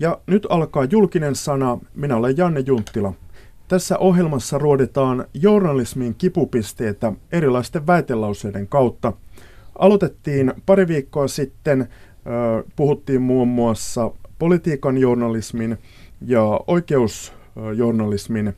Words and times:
Ja 0.00 0.20
nyt 0.26 0.46
alkaa 0.50 0.84
julkinen 0.84 1.34
sana. 1.34 1.78
Minä 1.94 2.16
olen 2.16 2.36
Janne 2.36 2.60
Junttila. 2.66 3.12
Tässä 3.68 3.98
ohjelmassa 3.98 4.58
ruoditaan 4.58 5.24
journalismin 5.34 6.14
kipupisteitä 6.14 7.12
erilaisten 7.32 7.86
väitelauseiden 7.86 8.68
kautta. 8.68 9.12
Aloitettiin 9.78 10.52
pari 10.66 10.88
viikkoa 10.88 11.28
sitten, 11.28 11.88
puhuttiin 12.76 13.22
muun 13.22 13.48
muassa 13.48 14.10
politiikan 14.38 14.98
journalismin 14.98 15.78
ja 16.26 16.60
oikeusjournalismin 16.66 18.52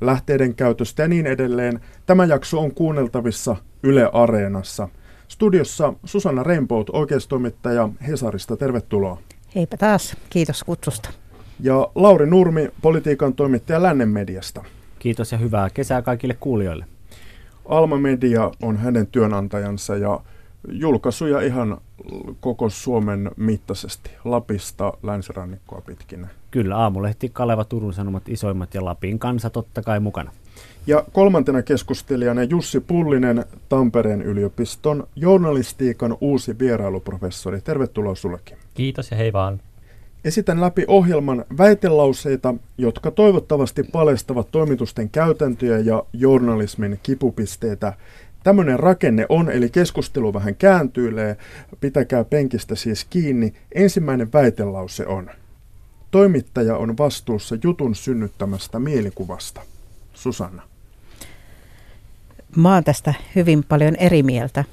lähteiden 0.00 0.54
käytöstä 0.54 1.02
ja 1.02 1.08
niin 1.08 1.26
edelleen. 1.26 1.80
Tämä 2.06 2.24
jakso 2.24 2.60
on 2.60 2.74
kuunneltavissa 2.74 3.56
Yle 3.82 4.10
Areenassa. 4.12 4.88
Studiossa 5.28 5.94
Susanna 6.04 6.42
Reimpout, 6.42 6.90
oikeustoimittaja 6.90 7.88
Hesarista. 8.08 8.56
Tervetuloa. 8.56 9.18
Heipä 9.54 9.76
taas, 9.76 10.16
kiitos 10.30 10.64
kutsusta. 10.64 11.10
Ja 11.60 11.88
Lauri 11.94 12.26
Nurmi, 12.26 12.68
politiikan 12.82 13.34
toimittaja 13.34 13.82
Lännen 13.82 14.08
mediasta. 14.08 14.64
Kiitos 14.98 15.32
ja 15.32 15.38
hyvää 15.38 15.70
kesää 15.70 16.02
kaikille 16.02 16.36
kuulijoille. 16.40 16.84
Alma 17.68 17.98
Media 17.98 18.50
on 18.62 18.76
hänen 18.76 19.06
työnantajansa 19.06 19.96
ja 19.96 20.20
julkaisuja 20.68 21.40
ihan 21.40 21.78
koko 22.40 22.70
Suomen 22.70 23.30
mittaisesti, 23.36 24.10
Lapista 24.24 24.92
länsirannikkoa 25.02 25.80
pitkin. 25.80 26.26
Kyllä, 26.50 26.76
aamulehti 26.76 27.28
Kaleva 27.28 27.64
Turun 27.64 27.92
Sanomat 27.92 28.28
isoimmat 28.28 28.74
ja 28.74 28.84
Lapin 28.84 29.18
kansa 29.18 29.50
totta 29.50 29.82
kai 29.82 30.00
mukana. 30.00 30.30
Ja 30.86 31.04
kolmantena 31.12 31.62
keskustelijana 31.62 32.42
Jussi 32.42 32.80
Pullinen, 32.80 33.44
Tampereen 33.68 34.22
yliopiston 34.22 35.08
journalistiikan 35.16 36.16
uusi 36.20 36.58
vierailuprofessori. 36.58 37.60
Tervetuloa 37.60 38.14
sullekin. 38.14 38.58
Kiitos 38.78 39.10
ja 39.10 39.16
hei 39.16 39.32
vaan. 39.32 39.60
Esitän 40.24 40.60
läpi 40.60 40.84
ohjelman 40.88 41.44
väitelauseita, 41.58 42.54
jotka 42.78 43.10
toivottavasti 43.10 43.82
paljastavat 43.82 44.50
toimitusten 44.50 45.10
käytäntöjä 45.10 45.78
ja 45.78 46.02
journalismin 46.12 47.00
kipupisteitä. 47.02 47.92
Tämmöinen 48.42 48.80
rakenne 48.80 49.26
on, 49.28 49.50
eli 49.50 49.70
keskustelu 49.70 50.34
vähän 50.34 50.54
kääntyilee. 50.54 51.36
Pitäkää 51.80 52.24
penkistä 52.24 52.74
siis 52.74 53.04
kiinni. 53.04 53.54
Ensimmäinen 53.74 54.32
väitelause 54.32 55.06
on. 55.06 55.30
Toimittaja 56.10 56.76
on 56.76 56.98
vastuussa 56.98 57.56
jutun 57.64 57.94
synnyttämästä 57.94 58.78
mielikuvasta. 58.78 59.60
Susanna. 60.14 60.62
Mä 62.56 62.74
oon 62.74 62.84
tästä 62.84 63.14
hyvin 63.34 63.64
paljon 63.64 63.96
eri 63.96 64.22
mieltä. 64.22 64.64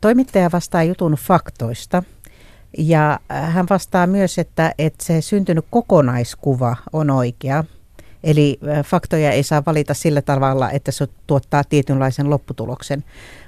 Toimittaja 0.00 0.50
vastaa 0.52 0.82
jutun 0.82 1.12
faktoista 1.12 2.02
ja 2.78 3.20
hän 3.28 3.66
vastaa 3.70 4.06
myös, 4.06 4.38
että, 4.38 4.74
että 4.78 5.04
se 5.04 5.20
syntynyt 5.20 5.64
kokonaiskuva 5.70 6.76
on 6.92 7.10
oikea. 7.10 7.64
Eli 8.24 8.60
faktoja 8.84 9.30
ei 9.32 9.42
saa 9.42 9.62
valita 9.66 9.94
sillä 9.94 10.22
tavalla, 10.22 10.70
että 10.70 10.92
se 10.92 11.08
tuottaa 11.26 11.64
tietynlaisen 11.64 12.30
lopputuloksen. 12.30 13.04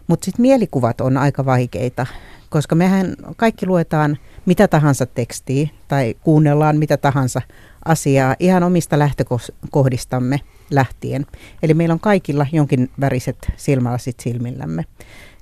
Mutta 0.06 0.24
sitten 0.24 0.42
mielikuvat 0.42 1.00
on 1.00 1.16
aika 1.16 1.44
vaikeita, 1.44 2.06
koska 2.50 2.74
mehän 2.74 3.16
kaikki 3.36 3.66
luetaan 3.66 4.18
mitä 4.46 4.68
tahansa 4.68 5.06
tekstiä 5.06 5.68
tai 5.88 6.14
kuunnellaan 6.22 6.76
mitä 6.76 6.96
tahansa 6.96 7.42
asiaa 7.84 8.36
ihan 8.38 8.62
omista 8.62 8.98
lähtökohdistamme 8.98 10.40
lähtien. 10.70 11.26
Eli 11.62 11.74
meillä 11.74 11.92
on 11.92 12.00
kaikilla 12.00 12.46
jonkin 12.52 12.90
väriset 13.00 13.52
silmälasit 13.56 14.20
silmillämme. 14.20 14.84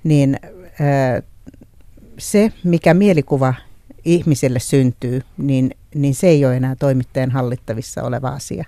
Niin 0.05 0.37
se, 2.19 2.53
mikä 2.65 2.95
mielikuva 2.95 3.55
ihmiselle 4.14 4.59
syntyy, 4.59 5.20
niin, 5.37 5.70
niin 5.95 6.14
se 6.14 6.28
ei 6.28 6.45
ole 6.45 6.56
enää 6.56 6.77
toimittajan 6.77 7.31
hallittavissa 7.31 8.03
oleva 8.03 8.28
asia. 8.28 8.64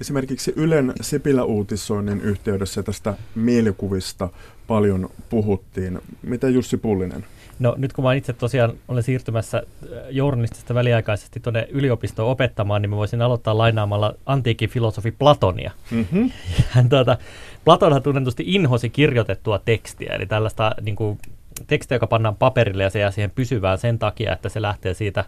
Esimerkiksi 0.00 0.52
Ylen 0.56 0.92
Sipilä-uutisoinnin 1.00 2.20
yhteydessä 2.20 2.82
tästä 2.82 3.14
mielikuvista 3.34 4.28
paljon 4.66 5.10
puhuttiin. 5.30 5.98
Mitä 6.22 6.48
Jussi 6.48 6.76
Pullinen? 6.76 7.24
No 7.58 7.74
nyt 7.78 7.92
kun 7.92 8.04
mä 8.04 8.14
itse 8.14 8.32
tosiaan 8.32 8.72
olen 8.88 9.02
siirtymässä 9.02 9.58
äh, 9.58 9.98
journalistista 10.10 10.74
väliaikaisesti 10.74 11.40
tuonne 11.40 11.68
yliopistoon 11.70 12.30
opettamaan, 12.30 12.82
niin 12.82 12.90
mä 12.90 12.96
voisin 12.96 13.22
aloittaa 13.22 13.58
lainaamalla 13.58 14.14
antiikin 14.26 14.70
filosofi 14.70 15.10
Platonia. 15.10 15.70
Mm-hmm. 15.90 16.30
Hän, 16.74 16.88
tuota, 16.88 17.18
Platonhan 17.64 18.02
tunnetusti 18.02 18.44
inhosi 18.46 18.90
kirjoitettua 18.90 19.58
tekstiä, 19.58 20.14
eli 20.14 20.26
tällaista 20.26 20.74
niin 20.80 20.96
kuin, 20.96 21.18
tekstiä, 21.66 21.94
joka 21.94 22.06
pannaan 22.06 22.36
paperille 22.36 22.82
ja 22.82 22.90
se 22.90 22.98
jää 22.98 23.10
siihen 23.10 23.30
pysyvään 23.30 23.78
sen 23.78 23.98
takia, 23.98 24.32
että 24.32 24.48
se 24.48 24.62
lähtee 24.62 24.94
siitä 24.94 25.24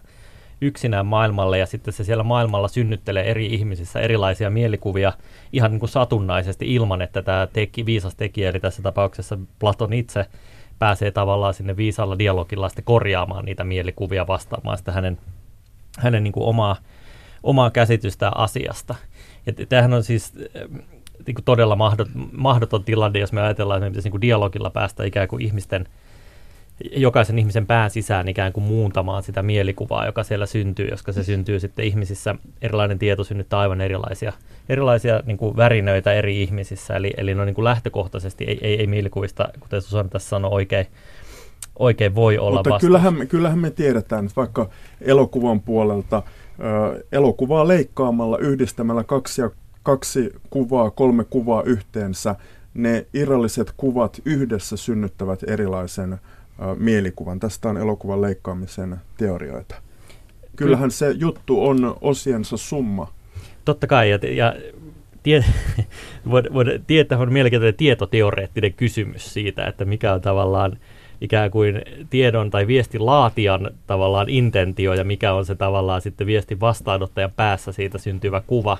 yksinään 0.61 1.05
maailmalle 1.05 1.57
ja 1.57 1.65
sitten 1.65 1.93
se 1.93 2.03
siellä 2.03 2.23
maailmalla 2.23 2.67
synnyttelee 2.67 3.31
eri 3.31 3.45
ihmisissä 3.45 3.99
erilaisia 3.99 4.49
mielikuvia 4.49 5.13
ihan 5.53 5.71
niin 5.71 5.79
kuin 5.79 5.89
satunnaisesti 5.89 6.73
ilman, 6.73 7.01
että 7.01 7.21
tämä 7.21 7.47
teki, 7.53 7.85
viisas 7.85 8.15
tekijä, 8.15 8.49
eli 8.49 8.59
tässä 8.59 8.81
tapauksessa 8.81 9.37
Platon 9.59 9.93
itse, 9.93 10.25
pääsee 10.79 11.11
tavallaan 11.11 11.53
sinne 11.53 11.77
viisalla 11.77 12.19
dialogilla 12.19 12.69
sitten 12.69 12.85
korjaamaan 12.85 13.45
niitä 13.45 13.63
mielikuvia 13.63 14.27
vastaamaan 14.27 14.77
sitä 14.77 14.91
hänen, 14.91 15.17
hänen 15.99 16.23
niin 16.23 16.33
kuin 16.33 16.45
omaa, 16.45 16.75
omaa 17.43 17.69
käsitystä 17.71 18.31
asiasta. 18.35 18.95
Ja 19.45 19.53
tämähän 19.69 19.93
on 19.93 20.03
siis 20.03 20.33
niin 21.27 21.35
kuin 21.35 21.45
todella 21.45 21.75
mahdot, 21.75 22.07
mahdoton 22.31 22.83
tilanne, 22.83 23.19
jos 23.19 23.33
me 23.33 23.41
ajatellaan, 23.41 23.77
että 23.77 23.85
me 23.85 23.89
pitäisi 23.89 24.05
niin 24.05 24.11
kuin 24.11 24.21
dialogilla 24.21 24.69
päästä 24.69 25.03
ikään 25.03 25.27
kuin 25.27 25.41
ihmisten– 25.41 25.85
jokaisen 26.95 27.39
ihmisen 27.39 27.67
pään 27.67 27.89
sisään 27.89 28.27
ikään 28.27 28.53
kuin 28.53 28.63
muuntamaan 28.63 29.23
sitä 29.23 29.43
mielikuvaa, 29.43 30.05
joka 30.05 30.23
siellä 30.23 30.45
syntyy, 30.45 30.89
koska 30.89 31.11
se 31.11 31.23
syntyy 31.23 31.59
sitten 31.59 31.85
ihmisissä, 31.85 32.35
erilainen 32.61 32.99
tieto 32.99 33.23
synnyttää 33.23 33.59
aivan 33.59 33.81
erilaisia, 33.81 34.33
erilaisia 34.69 35.23
niin 35.25 35.37
kuin 35.37 35.57
värinöitä 35.57 36.13
eri 36.13 36.43
ihmisissä, 36.43 36.95
eli, 36.95 37.13
eli 37.17 37.35
no 37.35 37.45
niin 37.45 37.55
kuin 37.55 37.65
lähtökohtaisesti 37.65 38.43
ei, 38.43 38.59
ei, 38.61 38.79
ei 38.79 38.87
mielikuvista, 38.87 39.49
kuten 39.59 39.81
Susanna 39.81 40.09
tässä 40.09 40.29
sanoi 40.29 40.51
oikein, 40.51 40.87
oikein 41.79 42.15
voi 42.15 42.37
olla 42.37 42.59
Mutta 42.59 42.79
kyllähän 42.79 43.13
me, 43.13 43.25
kyllähän 43.25 43.59
me 43.59 43.71
tiedetään, 43.71 44.25
että 44.25 44.35
vaikka 44.35 44.69
elokuvan 45.01 45.61
puolelta 45.61 46.23
ö, 46.59 47.03
elokuvaa 47.11 47.67
leikkaamalla, 47.67 48.37
yhdistämällä 48.37 49.03
kaksi, 49.03 49.41
ja, 49.41 49.49
kaksi 49.83 50.33
kuvaa, 50.49 50.91
kolme 50.91 51.23
kuvaa 51.23 51.63
yhteensä, 51.63 52.35
ne 52.73 53.05
irralliset 53.13 53.73
kuvat 53.77 54.21
yhdessä 54.25 54.77
synnyttävät 54.77 55.39
erilaisen 55.47 56.19
mielikuvan. 56.77 57.39
Tästä 57.39 57.69
on 57.69 57.77
elokuvan 57.77 58.21
leikkaamisen 58.21 58.97
teorioita. 59.17 59.75
Kyllähän 60.55 60.91
se 60.91 61.11
juttu 61.11 61.67
on 61.67 61.97
osiensa 62.01 62.57
summa. 62.57 63.13
Totta 63.65 63.87
kai, 63.87 64.09
ja, 64.09 64.19
ja 64.21 64.55
tie, 65.23 65.45
voidaan 66.29 66.53
voida, 66.53 66.71
tietää, 66.87 67.17
on 67.17 67.33
mielenkiintoinen 67.33 67.75
tietoteoreettinen 67.75 68.73
kysymys 68.73 69.33
siitä, 69.33 69.65
että 69.65 69.85
mikä 69.85 70.13
on 70.13 70.21
tavallaan 70.21 70.77
ikään 71.21 71.51
kuin 71.51 71.81
tiedon 72.09 72.49
tai 72.49 72.67
viestin 72.67 73.05
laatijan 73.05 73.71
tavallaan 73.87 74.29
intentio 74.29 74.93
ja 74.93 75.03
mikä 75.03 75.33
on 75.33 75.45
se 75.45 75.55
tavallaan 75.55 76.01
sitten 76.01 76.27
viestin 76.27 76.59
vastaanottajan 76.59 77.31
päässä 77.35 77.71
siitä 77.71 77.97
syntyvä 77.97 78.41
kuva 78.47 78.77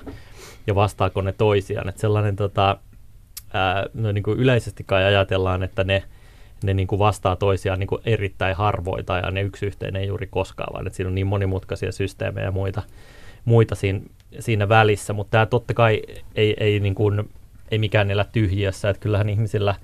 ja 0.66 0.74
vastaako 0.74 1.22
ne 1.22 1.32
toisiaan. 1.32 1.88
Että 1.88 2.00
sellainen 2.00 2.36
tota, 2.36 2.76
ää, 3.52 3.86
no 3.94 4.12
niin 4.12 4.22
kuin 4.22 4.38
yleisesti 4.38 4.84
kai 4.84 5.04
ajatellaan, 5.04 5.62
että 5.62 5.84
ne– 5.84 6.02
ne 6.62 6.74
niin 6.74 6.86
kuin 6.86 6.98
vastaa 6.98 7.36
toisiaan 7.36 7.78
niin 7.78 7.86
kuin 7.86 8.02
erittäin 8.04 8.56
harvoin 8.56 9.04
tai 9.04 9.32
ne 9.32 9.42
yksi 9.42 9.66
yhteen 9.66 9.96
ei 9.96 10.06
juuri 10.06 10.26
koskaan, 10.26 10.72
vaan 10.72 10.86
että 10.86 10.96
siinä 10.96 11.08
on 11.08 11.14
niin 11.14 11.26
monimutkaisia 11.26 11.92
systeemejä 11.92 12.46
ja 12.46 12.52
muita, 12.52 12.82
muita 13.44 13.74
siinä, 13.74 14.00
siinä 14.40 14.68
välissä, 14.68 15.12
mutta 15.12 15.30
tämä 15.30 15.46
totta 15.46 15.74
kai 15.74 16.02
ei, 16.34 16.56
ei, 16.60 16.80
niin 16.80 16.94
kuin, 16.94 17.30
ei 17.70 17.78
mikään 17.78 18.10
elä 18.10 18.24
tyhjiössä, 18.32 18.90
että 18.90 19.00
kyllähän 19.00 19.28
ihmisillä 19.28 19.74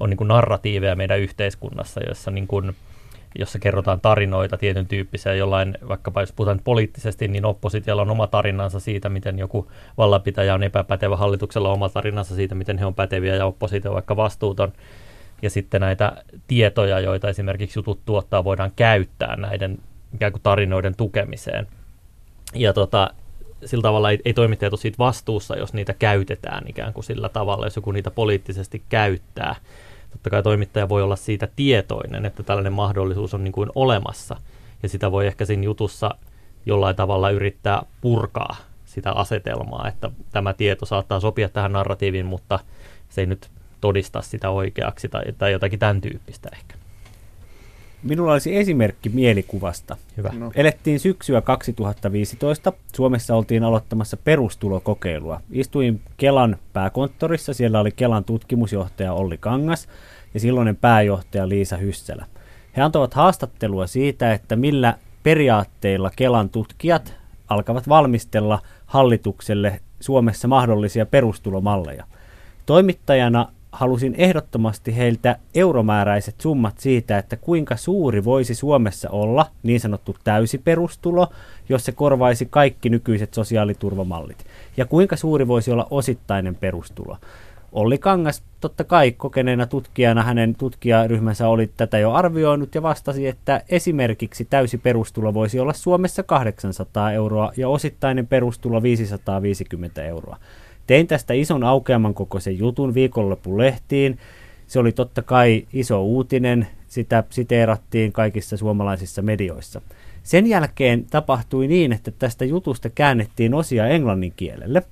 on 0.00 0.10
niin 0.10 0.18
kuin 0.18 0.28
narratiiveja 0.28 0.96
meidän 0.96 1.20
yhteiskunnassa, 1.20 2.00
jossa 2.08 2.30
niin 2.30 2.46
kuin, 2.46 2.76
jossa 3.38 3.58
kerrotaan 3.58 4.00
tarinoita 4.00 4.56
tietyn 4.56 4.86
tyyppisiä, 4.86 5.34
jollain, 5.34 5.78
vaikkapa 5.88 6.20
jos 6.20 6.32
puhutaan 6.32 6.60
poliittisesti, 6.64 7.28
niin 7.28 7.44
oppositiolla 7.44 8.02
on 8.02 8.10
oma 8.10 8.26
tarinansa 8.26 8.80
siitä, 8.80 9.08
miten 9.08 9.38
joku 9.38 9.70
vallanpitäjä 9.98 10.54
on 10.54 10.62
epäpätevä, 10.62 11.16
hallituksella 11.16 11.68
on 11.68 11.74
oma 11.74 11.88
tarinansa 11.88 12.34
siitä, 12.34 12.54
miten 12.54 12.78
he 12.78 12.86
on 12.86 12.94
päteviä 12.94 13.36
ja 13.36 13.46
oppositio 13.46 13.94
vaikka 13.94 14.16
vastuuton 14.16 14.72
ja 15.42 15.50
sitten 15.50 15.80
näitä 15.80 16.24
tietoja, 16.46 17.00
joita 17.00 17.28
esimerkiksi 17.28 17.78
jutut 17.78 18.00
tuottaa, 18.04 18.44
voidaan 18.44 18.72
käyttää 18.76 19.36
näiden 19.36 19.78
ikään 20.14 20.32
kuin 20.32 20.42
tarinoiden 20.42 20.96
tukemiseen. 20.96 21.66
Ja 22.54 22.72
tota, 22.72 23.10
sillä 23.64 23.82
tavalla 23.82 24.10
ei, 24.10 24.18
ei 24.24 24.34
toimittajat 24.34 24.72
ole 24.72 24.80
siitä 24.80 24.98
vastuussa, 24.98 25.56
jos 25.56 25.72
niitä 25.72 25.94
käytetään 25.94 26.64
ikään 26.68 26.92
kuin 26.92 27.04
sillä 27.04 27.28
tavalla, 27.28 27.66
jos 27.66 27.76
joku 27.76 27.92
niitä 27.92 28.10
poliittisesti 28.10 28.82
käyttää. 28.88 29.56
Totta 30.10 30.30
kai 30.30 30.42
toimittaja 30.42 30.88
voi 30.88 31.02
olla 31.02 31.16
siitä 31.16 31.48
tietoinen, 31.56 32.26
että 32.26 32.42
tällainen 32.42 32.72
mahdollisuus 32.72 33.34
on 33.34 33.44
niin 33.44 33.52
kuin 33.52 33.70
olemassa, 33.74 34.36
ja 34.82 34.88
sitä 34.88 35.12
voi 35.12 35.26
ehkä 35.26 35.44
siinä 35.44 35.62
jutussa 35.62 36.10
jollain 36.66 36.96
tavalla 36.96 37.30
yrittää 37.30 37.82
purkaa 38.00 38.56
sitä 38.84 39.12
asetelmaa, 39.12 39.88
että 39.88 40.10
tämä 40.32 40.52
tieto 40.52 40.86
saattaa 40.86 41.20
sopia 41.20 41.48
tähän 41.48 41.72
narratiiviin, 41.72 42.26
mutta 42.26 42.58
se 43.08 43.20
ei 43.20 43.26
nyt 43.26 43.50
todistaa 43.80 44.22
sitä 44.22 44.50
oikeaksi 44.50 45.08
tai, 45.08 45.22
tai 45.38 45.52
jotakin 45.52 45.78
tämän 45.78 46.00
tyyppistä 46.00 46.48
ehkä. 46.52 46.74
Minulla 48.02 48.32
olisi 48.32 48.56
esimerkki 48.56 49.08
mielikuvasta. 49.08 49.96
Hyvä. 50.16 50.30
No. 50.38 50.52
Elettiin 50.54 51.00
syksyä 51.00 51.40
2015. 51.40 52.72
Suomessa 52.94 53.36
oltiin 53.36 53.64
aloittamassa 53.64 54.16
perustulokokeilua. 54.16 55.40
Istuin 55.50 56.00
Kelan 56.16 56.56
pääkonttorissa. 56.72 57.54
Siellä 57.54 57.80
oli 57.80 57.90
Kelan 57.92 58.24
tutkimusjohtaja 58.24 59.12
Olli 59.12 59.38
Kangas 59.38 59.88
ja 60.34 60.40
silloinen 60.40 60.76
pääjohtaja 60.76 61.48
Liisa 61.48 61.76
Hyssälä. 61.76 62.26
He 62.76 62.82
antoivat 62.82 63.14
haastattelua 63.14 63.86
siitä, 63.86 64.32
että 64.32 64.56
millä 64.56 64.94
periaatteilla 65.22 66.10
Kelan 66.16 66.50
tutkijat 66.50 67.14
alkavat 67.48 67.88
valmistella 67.88 68.62
hallitukselle 68.86 69.80
Suomessa 70.00 70.48
mahdollisia 70.48 71.06
perustulomalleja. 71.06 72.04
Toimittajana 72.66 73.48
halusin 73.78 74.14
ehdottomasti 74.18 74.96
heiltä 74.96 75.36
euromääräiset 75.54 76.40
summat 76.40 76.78
siitä, 76.78 77.18
että 77.18 77.36
kuinka 77.36 77.76
suuri 77.76 78.24
voisi 78.24 78.54
Suomessa 78.54 79.10
olla 79.10 79.46
niin 79.62 79.80
sanottu 79.80 80.16
täysi 80.24 80.58
perustulo, 80.58 81.28
jos 81.68 81.84
se 81.84 81.92
korvaisi 81.92 82.46
kaikki 82.50 82.88
nykyiset 82.88 83.34
sosiaaliturvamallit, 83.34 84.46
ja 84.76 84.86
kuinka 84.86 85.16
suuri 85.16 85.48
voisi 85.48 85.70
olla 85.70 85.86
osittainen 85.90 86.54
perustulo. 86.54 87.16
Olli 87.72 87.98
Kangas 87.98 88.42
totta 88.60 88.84
kai 88.84 89.12
kokeneena 89.12 89.66
tutkijana 89.66 90.22
hänen 90.22 90.54
tutkijaryhmänsä 90.54 91.48
oli 91.48 91.70
tätä 91.76 91.98
jo 91.98 92.12
arvioinut 92.12 92.74
ja 92.74 92.82
vastasi, 92.82 93.26
että 93.26 93.62
esimerkiksi 93.68 94.44
täysi 94.44 94.78
perustulo 94.78 95.34
voisi 95.34 95.60
olla 95.60 95.72
Suomessa 95.72 96.22
800 96.22 97.12
euroa 97.12 97.52
ja 97.56 97.68
osittainen 97.68 98.26
perustulo 98.26 98.82
550 98.82 100.04
euroa. 100.04 100.36
Tein 100.88 101.06
tästä 101.06 101.34
ison 101.34 101.64
aukeaman 101.64 102.14
kokoisen 102.14 102.58
jutun 102.58 102.94
viikonlopun 102.94 103.58
lehtiin. 103.58 104.18
Se 104.66 104.78
oli 104.78 104.92
totta 104.92 105.22
kai 105.22 105.66
iso 105.72 106.02
uutinen, 106.02 106.66
sitä 106.86 107.24
siteerattiin 107.30 108.12
kaikissa 108.12 108.56
suomalaisissa 108.56 109.22
medioissa. 109.22 109.80
Sen 110.22 110.46
jälkeen 110.46 111.04
tapahtui 111.10 111.66
niin, 111.66 111.92
että 111.92 112.10
tästä 112.10 112.44
jutusta 112.44 112.90
käännettiin 112.90 113.54
osia 113.54 113.86
englannin 113.86 114.32
kielelle. 114.36 114.82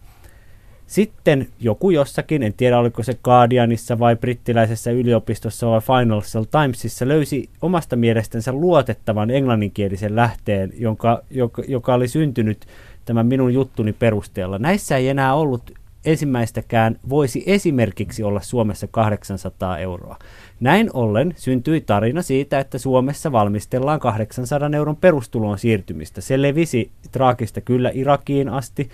Sitten 0.86 1.48
joku 1.60 1.90
jossakin, 1.90 2.42
en 2.42 2.54
tiedä 2.56 2.78
oliko 2.78 3.02
se 3.02 3.18
Guardianissa 3.24 3.98
vai 3.98 4.16
brittiläisessä 4.16 4.90
yliopistossa 4.90 5.66
vai 5.66 5.80
Financial 5.80 6.44
Timesissa, 6.44 7.08
löysi 7.08 7.48
omasta 7.62 7.96
mielestänsä 7.96 8.52
luotettavan 8.52 9.30
englanninkielisen 9.30 10.16
lähteen, 10.16 10.72
jonka, 10.78 11.22
joka, 11.30 11.62
joka 11.68 11.94
oli 11.94 12.08
syntynyt 12.08 12.66
tämän 13.04 13.26
minun 13.26 13.54
juttuni 13.54 13.92
perusteella. 13.92 14.58
Näissä 14.58 14.96
ei 14.96 15.08
enää 15.08 15.34
ollut 15.34 15.85
ensimmäistäkään 16.06 16.96
voisi 17.08 17.42
esimerkiksi 17.46 18.22
olla 18.22 18.40
Suomessa 18.40 18.86
800 18.86 19.78
euroa. 19.78 20.18
Näin 20.60 20.90
ollen 20.92 21.34
syntyi 21.36 21.80
tarina 21.80 22.22
siitä, 22.22 22.60
että 22.60 22.78
Suomessa 22.78 23.32
valmistellaan 23.32 24.00
800 24.00 24.70
euron 24.72 24.96
perustuloon 24.96 25.58
siirtymistä. 25.58 26.20
Se 26.20 26.42
levisi 26.42 26.90
traagista 27.12 27.60
kyllä 27.60 27.90
Irakiin 27.94 28.48
asti 28.48 28.88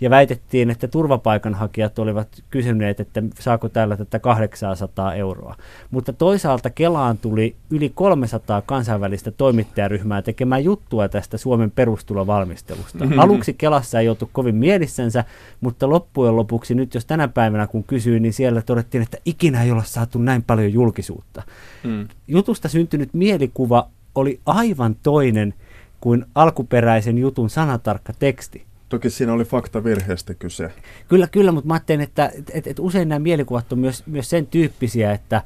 ja 0.00 0.10
väitettiin, 0.10 0.70
että 0.70 0.88
turvapaikanhakijat 0.88 1.98
olivat 1.98 2.28
kysyneet, 2.50 3.00
että 3.00 3.22
saako 3.38 3.68
täällä 3.68 3.96
tätä 3.96 4.18
800 4.18 5.14
euroa. 5.14 5.54
Mutta 5.90 6.12
toisaalta 6.12 6.70
Kelaan 6.70 7.18
tuli 7.18 7.56
yli 7.70 7.92
300 7.94 8.62
kansainvälistä 8.62 9.30
toimittajaryhmää 9.30 10.22
tekemään 10.22 10.64
juttua 10.64 11.08
tästä 11.08 11.38
Suomen 11.38 11.70
perustulovalmistelusta. 11.70 13.04
Mm-hmm. 13.04 13.18
Aluksi 13.18 13.54
Kelassa 13.54 14.00
ei 14.00 14.08
oltu 14.08 14.30
kovin 14.32 14.54
mielissänsä, 14.54 15.24
mutta 15.60 15.88
loppujen 15.88 16.36
lopuksi 16.36 16.74
nyt 16.74 16.94
jos 16.94 17.06
tänä 17.06 17.28
päivänä 17.28 17.66
kun 17.66 17.84
kysyin, 17.84 18.22
niin 18.22 18.32
siellä 18.32 18.62
todettiin, 18.62 19.02
että 19.02 19.18
ikinä 19.24 19.62
ei 19.62 19.70
ole 19.70 19.84
saatu 19.84 20.18
näin 20.18 20.42
paljon 20.42 20.72
julkisuutta. 20.72 21.42
Mm. 21.84 22.08
Jutusta 22.28 22.68
syntynyt 22.68 23.14
mielikuva 23.14 23.88
oli 24.14 24.40
aivan 24.46 24.96
toinen 25.02 25.54
kuin 26.00 26.24
alkuperäisen 26.34 27.18
jutun 27.18 27.50
sanatarkka 27.50 28.12
teksti. 28.18 28.64
Toki 28.88 29.10
siinä 29.10 29.32
oli 29.32 29.44
faktavirheestä 29.44 30.34
kyse. 30.34 30.72
Kyllä, 31.08 31.26
kyllä, 31.26 31.52
mutta 31.52 31.68
mä 31.68 31.74
ajattelen, 31.74 32.00
että, 32.00 32.32
että, 32.54 32.70
että 32.70 32.82
usein 32.82 33.08
nämä 33.08 33.18
mielikuvat 33.18 33.72
on 33.72 33.78
myös, 33.78 34.06
myös 34.06 34.30
sen 34.30 34.46
tyyppisiä, 34.46 35.12
että, 35.12 35.42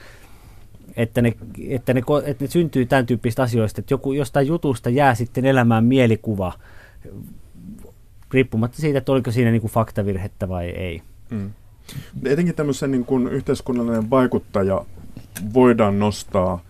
että 0.96 1.23
ne, 1.23 1.35
että, 1.69 1.94
ne, 1.94 2.02
että 2.25 2.44
ne 2.44 2.50
syntyy 2.50 2.87
tämän 2.87 3.06
tyyppisistä 3.06 3.43
asioista, 3.43 3.81
että 3.81 3.94
joku, 3.94 4.12
jostain 4.12 4.46
jutusta 4.46 4.90
jää 4.90 5.14
sitten 5.14 5.44
elämään 5.44 5.85
mielikuva, 5.85 6.52
riippumatta 8.32 8.81
siitä, 8.81 8.99
että 8.99 9.12
oliko 9.12 9.31
siinä 9.31 9.50
niin 9.50 9.61
kuin 9.61 9.70
faktavirhettä 9.70 10.49
vai 10.49 10.69
ei. 10.69 11.02
Mm. 11.31 11.50
Etenkin 12.25 12.55
tämmöisen 12.55 12.90
niin 12.90 13.05
kuin 13.05 13.29
yhteiskunnallinen 13.29 14.11
vaikuttaja 14.11 14.85
voidaan 15.55 15.99
nostaa 15.99 16.61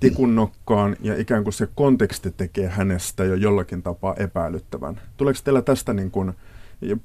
tikun 0.00 0.34
nokkaan 0.34 0.96
ja 1.00 1.20
ikään 1.20 1.44
kuin 1.44 1.54
se 1.54 1.68
konteksti 1.74 2.30
tekee 2.30 2.68
hänestä 2.68 3.24
jo 3.24 3.34
jollakin 3.34 3.82
tapaa 3.82 4.14
epäilyttävän. 4.14 5.00
Tuleeko 5.16 5.40
teillä 5.44 5.62
tästä, 5.62 5.92
niin 5.92 6.10
kuin, 6.10 6.32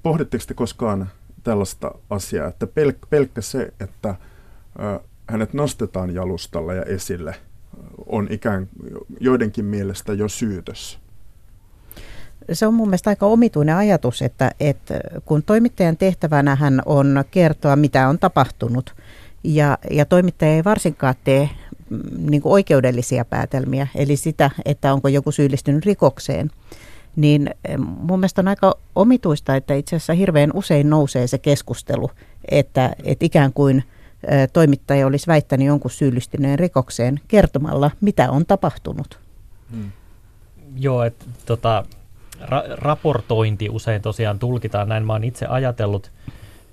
pohditteko 0.03 0.43
te 0.47 0.53
koskaan 0.53 1.09
tällaista 1.43 1.91
asiaa, 2.09 2.47
että 2.47 2.65
pelk- 2.65 3.07
pelkkä 3.09 3.41
se, 3.41 3.73
että 3.79 4.15
ö, 4.79 4.99
hänet 5.29 5.53
nostetaan 5.53 6.13
jalustalle 6.13 6.75
ja 6.75 6.83
esille, 6.83 7.35
on 8.05 8.27
ikään 8.29 8.67
joidenkin 9.19 9.65
mielestä 9.65 10.13
jo 10.13 10.27
syytös? 10.27 10.99
Se 12.53 12.67
on 12.67 12.73
mun 12.73 12.87
mielestä 12.87 13.09
aika 13.09 13.25
omituinen 13.25 13.75
ajatus, 13.75 14.21
että, 14.21 14.51
että 14.59 14.99
kun 15.25 15.43
toimittajan 15.43 15.97
tehtävänä 15.97 16.55
hän 16.55 16.81
on 16.85 17.23
kertoa, 17.31 17.75
mitä 17.75 18.07
on 18.07 18.19
tapahtunut, 18.19 18.95
ja, 19.43 19.77
ja 19.91 20.05
toimittaja 20.05 20.51
ei 20.51 20.63
varsinkaan 20.63 21.15
tee 21.23 21.49
niin 22.17 22.41
kuin 22.41 22.53
oikeudellisia 22.53 23.25
päätelmiä, 23.25 23.87
eli 23.95 24.15
sitä, 24.15 24.51
että 24.65 24.93
onko 24.93 25.07
joku 25.07 25.31
syyllistynyt 25.31 25.85
rikokseen, 25.85 26.51
niin 27.15 27.49
eh, 27.65 27.77
mun 27.77 28.19
mielestä 28.19 28.41
on 28.41 28.47
aika 28.47 28.75
omituista, 28.95 29.55
että 29.55 29.73
itse 29.73 29.95
asiassa 29.95 30.13
hirveän 30.13 30.51
usein 30.53 30.89
nousee 30.89 31.27
se 31.27 31.37
keskustelu, 31.37 32.11
että, 32.51 32.95
että 33.03 33.25
ikään 33.25 33.53
kuin 33.53 33.83
eh, 34.27 34.49
toimittaja 34.53 35.07
olisi 35.07 35.27
väittänyt 35.27 35.67
jonkun 35.67 35.91
syyllistyneen 35.91 36.59
rikokseen 36.59 37.19
kertomalla, 37.27 37.91
mitä 38.01 38.31
on 38.31 38.45
tapahtunut. 38.45 39.19
Hmm. 39.71 39.91
Joo, 40.75 41.03
että 41.03 41.25
tota, 41.45 41.85
ra- 42.41 42.75
raportointi 42.77 43.69
usein 43.69 44.01
tosiaan 44.01 44.39
tulkitaan, 44.39 44.89
näin 44.89 45.05
mä 45.05 45.13
oon 45.13 45.23
itse 45.23 45.45
ajatellut, 45.45 46.11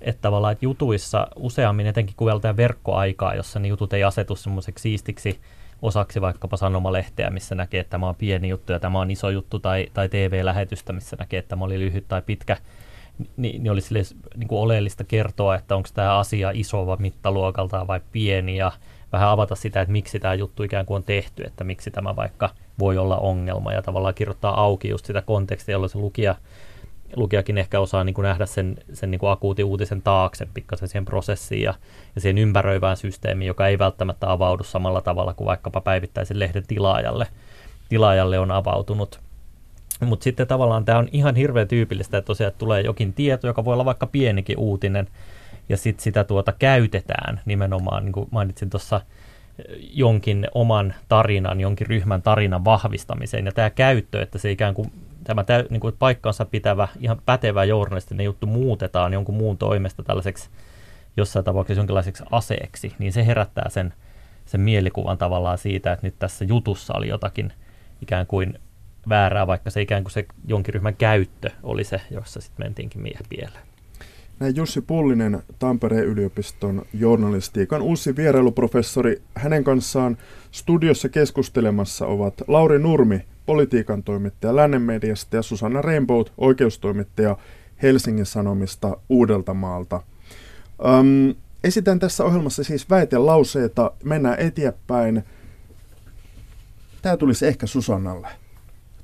että 0.01 0.21
tavallaan 0.21 0.51
että 0.51 0.65
jutuissa 0.65 1.27
useammin 1.35 1.87
etenkin 1.87 2.15
kuveltaa 2.17 2.57
verkkoaikaa, 2.57 3.35
jossa 3.35 3.59
ne 3.59 3.67
jutut 3.67 3.93
ei 3.93 4.03
asetu 4.03 4.35
semmoiseksi 4.35 4.81
siistiksi 4.81 5.39
osaksi 5.81 6.21
vaikkapa 6.21 6.57
sanomalehteä, 6.57 7.29
missä 7.29 7.55
näkee, 7.55 7.79
että 7.79 7.91
tämä 7.91 8.07
on 8.07 8.15
pieni 8.15 8.49
juttu 8.49 8.71
ja 8.71 8.79
tämä 8.79 8.99
on 8.99 9.11
iso 9.11 9.29
juttu, 9.29 9.59
tai, 9.59 9.87
tai 9.93 10.09
TV-lähetystä, 10.09 10.93
missä 10.93 11.15
näkee, 11.19 11.39
että 11.39 11.49
tämä 11.49 11.65
oli 11.65 11.79
lyhyt 11.79 12.07
tai 12.07 12.21
pitkä, 12.21 12.57
niin, 13.37 13.63
niin 13.63 13.71
olisi 13.71 13.93
niin 14.37 14.47
kuin 14.47 14.59
oleellista 14.59 15.03
kertoa, 15.03 15.55
että 15.55 15.75
onko 15.75 15.89
tämä 15.93 16.17
asia 16.17 16.51
iso 16.53 16.87
vai 16.87 16.97
mittaluokaltaan 16.99 17.87
vai 17.87 18.01
pieni, 18.11 18.57
ja 18.57 18.71
vähän 19.11 19.29
avata 19.29 19.55
sitä, 19.55 19.81
että 19.81 19.91
miksi 19.91 20.19
tämä 20.19 20.33
juttu 20.33 20.63
ikään 20.63 20.85
kuin 20.85 20.95
on 20.95 21.03
tehty, 21.03 21.43
että 21.43 21.63
miksi 21.63 21.91
tämä 21.91 22.15
vaikka 22.15 22.49
voi 22.79 22.97
olla 22.97 23.17
ongelma, 23.17 23.73
ja 23.73 23.81
tavallaan 23.81 24.13
kirjoittaa 24.13 24.61
auki 24.61 24.89
just 24.89 25.05
sitä 25.05 25.21
kontekstia, 25.21 25.73
jolloin 25.73 25.89
se 25.89 25.97
lukija 25.97 26.35
lukijakin 27.15 27.57
ehkä 27.57 27.79
osaa 27.79 28.03
niin 28.03 28.13
kuin 28.13 28.23
nähdä 28.23 28.45
sen, 28.45 28.77
sen 28.93 29.11
niin 29.11 29.19
kuin 29.19 29.31
akuutin 29.31 29.65
uutisen 29.65 30.01
taakse 30.01 30.47
pikkasen 30.53 30.87
siihen 30.87 31.05
prosessiin 31.05 31.61
ja, 31.61 31.73
ja 32.15 32.21
siihen 32.21 32.37
ympäröivään 32.37 32.97
systeemiin, 32.97 33.47
joka 33.47 33.67
ei 33.67 33.79
välttämättä 33.79 34.31
avaudu 34.31 34.63
samalla 34.63 35.01
tavalla 35.01 35.33
kuin 35.33 35.45
vaikkapa 35.45 35.81
päivittäisen 35.81 36.39
lehden 36.39 36.63
tilaajalle, 36.67 37.27
tilaajalle 37.89 38.39
on 38.39 38.51
avautunut. 38.51 39.19
Mutta 40.05 40.23
sitten 40.23 40.47
tavallaan 40.47 40.85
tämä 40.85 40.97
on 40.97 41.09
ihan 41.11 41.35
hirveän 41.35 41.67
tyypillistä, 41.67 42.17
että 42.17 42.27
tosiaan 42.27 42.53
tulee 42.57 42.81
jokin 42.81 43.13
tieto, 43.13 43.47
joka 43.47 43.65
voi 43.65 43.73
olla 43.73 43.85
vaikka 43.85 44.07
pienikin 44.07 44.57
uutinen, 44.57 45.07
ja 45.69 45.77
sitten 45.77 46.03
sitä 46.03 46.23
tuota 46.23 46.51
käytetään 46.59 47.41
nimenomaan, 47.45 48.05
niin 48.05 48.13
kuin 48.13 48.27
mainitsin 48.31 48.69
tuossa, 48.69 49.01
jonkin 49.93 50.47
oman 50.53 50.93
tarinan, 51.07 51.59
jonkin 51.59 51.87
ryhmän 51.87 52.21
tarinan 52.21 52.65
vahvistamiseen. 52.65 53.45
Ja 53.45 53.51
tämä 53.51 53.69
käyttö, 53.69 54.21
että 54.21 54.37
se 54.37 54.51
ikään 54.51 54.73
kuin 54.73 54.91
tämä 55.29 55.43
tä, 55.43 55.65
niin 55.69 55.79
kuin 55.79 55.95
paikkansa 55.99 56.45
pitävä, 56.45 56.87
ihan 56.99 57.21
pätevä 57.25 57.63
journalistinen 57.63 58.23
juttu 58.23 58.47
muutetaan 58.47 59.13
jonkun 59.13 59.35
muun 59.35 59.57
toimesta 59.57 60.03
tällaiseksi 60.03 60.49
jossain 61.17 61.45
tapauksessa 61.45 61.79
jonkinlaiseksi 61.79 62.23
aseeksi, 62.31 62.93
niin 62.99 63.13
se 63.13 63.25
herättää 63.25 63.69
sen, 63.69 63.93
sen 64.45 64.61
mielikuvan 64.61 65.17
tavallaan 65.17 65.57
siitä, 65.57 65.91
että 65.91 66.07
nyt 66.07 66.15
tässä 66.19 66.45
jutussa 66.45 66.93
oli 66.93 67.07
jotakin 67.07 67.53
ikään 68.01 68.27
kuin 68.27 68.59
väärää, 69.09 69.47
vaikka 69.47 69.69
se 69.69 69.81
ikään 69.81 70.03
kuin 70.03 70.11
se 70.11 70.25
jonkin 70.47 70.73
ryhmän 70.73 70.95
käyttö 70.95 71.49
oli 71.63 71.83
se, 71.83 72.01
jossa 72.11 72.41
sitten 72.41 72.65
mentiinkin 72.65 73.01
miehen 73.01 73.25
pieleen. 73.29 73.68
Näin 74.39 74.55
Jussi 74.55 74.81
Pullinen, 74.81 75.43
Tampereen 75.59 76.05
yliopiston 76.05 76.85
journalistiikan 76.93 77.81
uusi 77.81 78.15
vierailuprofessori. 78.15 79.21
Hänen 79.35 79.63
kanssaan 79.63 80.17
studiossa 80.51 81.09
keskustelemassa 81.09 82.05
ovat 82.05 82.33
Lauri 82.47 82.79
Nurmi, 82.79 83.25
politiikan 83.45 84.03
toimittaja 84.03 84.55
Lännemediasta 84.55 85.35
ja 85.35 85.41
Susanna 85.41 85.81
Rainbow, 85.81 86.21
oikeustoimittaja 86.37 87.37
Helsingin 87.81 88.25
Sanomista 88.25 88.97
Uudeltamaalta. 89.09 90.01
Öm, 90.85 91.35
esitän 91.63 91.99
tässä 91.99 92.25
ohjelmassa 92.25 92.63
siis 92.63 92.89
väitelauseita, 92.89 93.91
mennään 94.03 94.39
eteenpäin. 94.39 95.23
Tämä 97.01 97.17
tulisi 97.17 97.47
ehkä 97.47 97.67
Susannalle. 97.67 98.27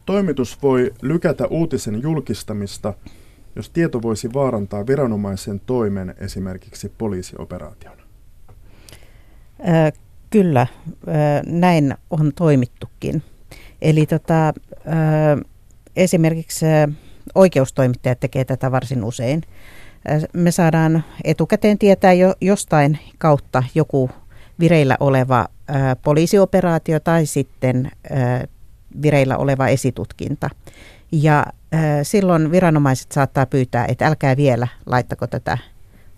Toimitus 0.05 0.61
voi 0.63 0.93
lykätä 1.01 1.47
uutisen 1.47 2.01
julkistamista, 2.01 2.93
jos 3.55 3.69
tieto 3.69 4.01
voisi 4.01 4.33
vaarantaa 4.33 4.87
viranomaisen 4.87 5.61
toimen 5.65 6.15
esimerkiksi 6.17 6.91
poliisioperaation. 6.97 7.97
Kyllä, 10.29 10.67
näin 11.45 11.95
on 12.09 12.31
toimittukin. 12.35 13.23
Eli 13.81 14.05
tota, 14.05 14.53
esimerkiksi 15.95 16.65
oikeustoimittajat 17.35 18.19
tekee 18.19 18.45
tätä 18.45 18.71
varsin 18.71 19.03
usein. 19.03 19.41
Me 20.33 20.51
saadaan 20.51 21.03
etukäteen 21.23 21.79
tietää 21.79 22.13
jo 22.13 22.33
jostain 22.41 22.99
kautta 23.17 23.63
joku 23.75 24.09
vireillä 24.59 24.97
oleva 24.99 25.47
poliisioperaatio 26.03 26.99
tai 26.99 27.25
sitten 27.25 27.91
vireillä 29.01 29.37
oleva 29.37 29.67
esitutkinta. 29.67 30.49
Ja 31.11 31.45
silloin 32.03 32.51
viranomaiset 32.51 33.11
saattaa 33.11 33.45
pyytää, 33.45 33.85
että 33.87 34.07
älkää 34.07 34.37
vielä 34.37 34.67
laittako 34.85 35.27
tätä 35.27 35.57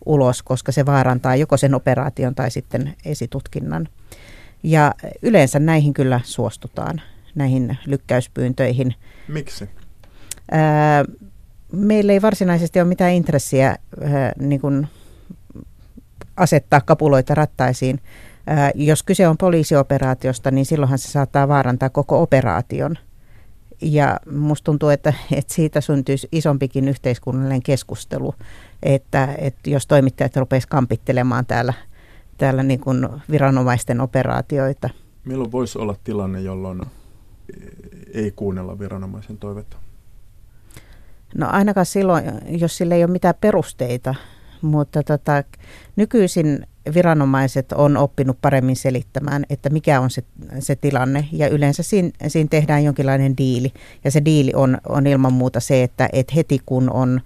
ulos, 0.06 0.44
koska 0.44 0.72
se 0.72 0.86
vaarantaa 0.86 1.36
joko 1.36 1.58
sen 1.58 1.75
operaation 1.75 2.36
tai 2.36 2.51
sitten 2.51 2.96
esitutkinnan. 3.06 3.88
Ja 4.63 4.94
yleensä 5.22 5.60
näihin 5.60 5.94
kyllä 5.94 6.22
suostutaan, 6.24 7.01
näihin 7.36 7.77
lykkäyspyyntöihin. 7.86 8.96
Miksi? 9.27 9.70
Ää, 10.51 11.06
meillä 11.72 12.13
ei 12.13 12.22
varsinaisesti 12.22 12.79
ole 12.79 12.88
mitään 12.88 13.13
intressiä 13.13 13.67
ää, 13.67 14.32
niin 14.39 14.62
kuin 14.62 14.88
asettaa 16.38 16.82
kapuloita 16.82 17.36
rattaisiin. 17.36 18.00
Ää, 18.48 18.72
jos 18.75 19.03
kyse 19.03 19.27
on 19.27 19.38
poliisioperaatiosta, 19.38 20.51
niin 20.51 20.65
silloinhan 20.65 21.00
se 21.00 21.08
saattaa 21.12 21.48
vaarantaa 21.48 21.89
koko 21.89 22.22
operaation. 22.22 22.98
Ja 23.81 24.19
musta 24.31 24.65
tuntuu, 24.65 24.89
että, 24.89 25.13
että 25.31 25.53
siitä 25.53 25.81
syntyisi 25.81 26.27
isompikin 26.31 26.88
yhteiskunnallinen 26.88 27.63
keskustelu, 27.63 28.36
että, 28.84 29.36
että 29.38 29.69
jos 29.69 29.88
toimittajat 29.88 30.36
rupeaisivat 30.36 30.69
kampittelemaan 30.69 31.46
täällä, 31.46 31.74
täällä 32.38 32.63
niin 32.63 32.79
kuin 32.79 33.07
viranomaisten 33.31 34.01
operaatioita. 34.01 34.89
Milloin 35.25 35.51
voisi 35.51 35.79
olla 35.79 35.96
tilanne, 36.03 36.41
jolloin 36.41 36.81
ei 38.13 38.31
kuunnella 38.31 38.79
viranomaisen 38.79 39.38
toivetta? 39.38 39.77
No 41.36 41.48
ainakaan 41.50 41.86
silloin, 41.86 42.25
jos 42.48 42.77
sillä 42.77 42.96
ei 42.96 43.03
ole 43.03 43.12
mitään 43.12 43.36
perusteita, 43.41 44.15
mutta 44.62 45.03
tota, 45.03 45.43
nykyisin 45.96 46.67
viranomaiset 46.94 47.72
on 47.72 47.98
oppinut 47.98 48.38
paremmin 48.41 48.75
selittämään, 48.75 49.44
että 49.50 49.70
mikä 49.70 50.01
on 50.01 50.10
se, 50.10 50.24
se 50.60 50.75
tilanne. 50.75 51.27
Ja 51.32 51.48
yleensä 51.48 51.84
siinä, 51.84 52.10
siinä 52.27 52.48
tehdään 52.50 52.84
jonkinlainen 52.84 53.38
diili. 53.38 53.74
Ja 54.03 54.12
se 54.12 54.22
diili 54.25 54.51
on, 54.56 54.77
on 54.89 55.08
ilman 55.08 55.34
muuta 55.34 55.60
se, 55.60 55.84
että 55.84 56.10
et 56.13 56.36
heti 56.36 56.62
kun 56.65 56.89
on 56.89 57.22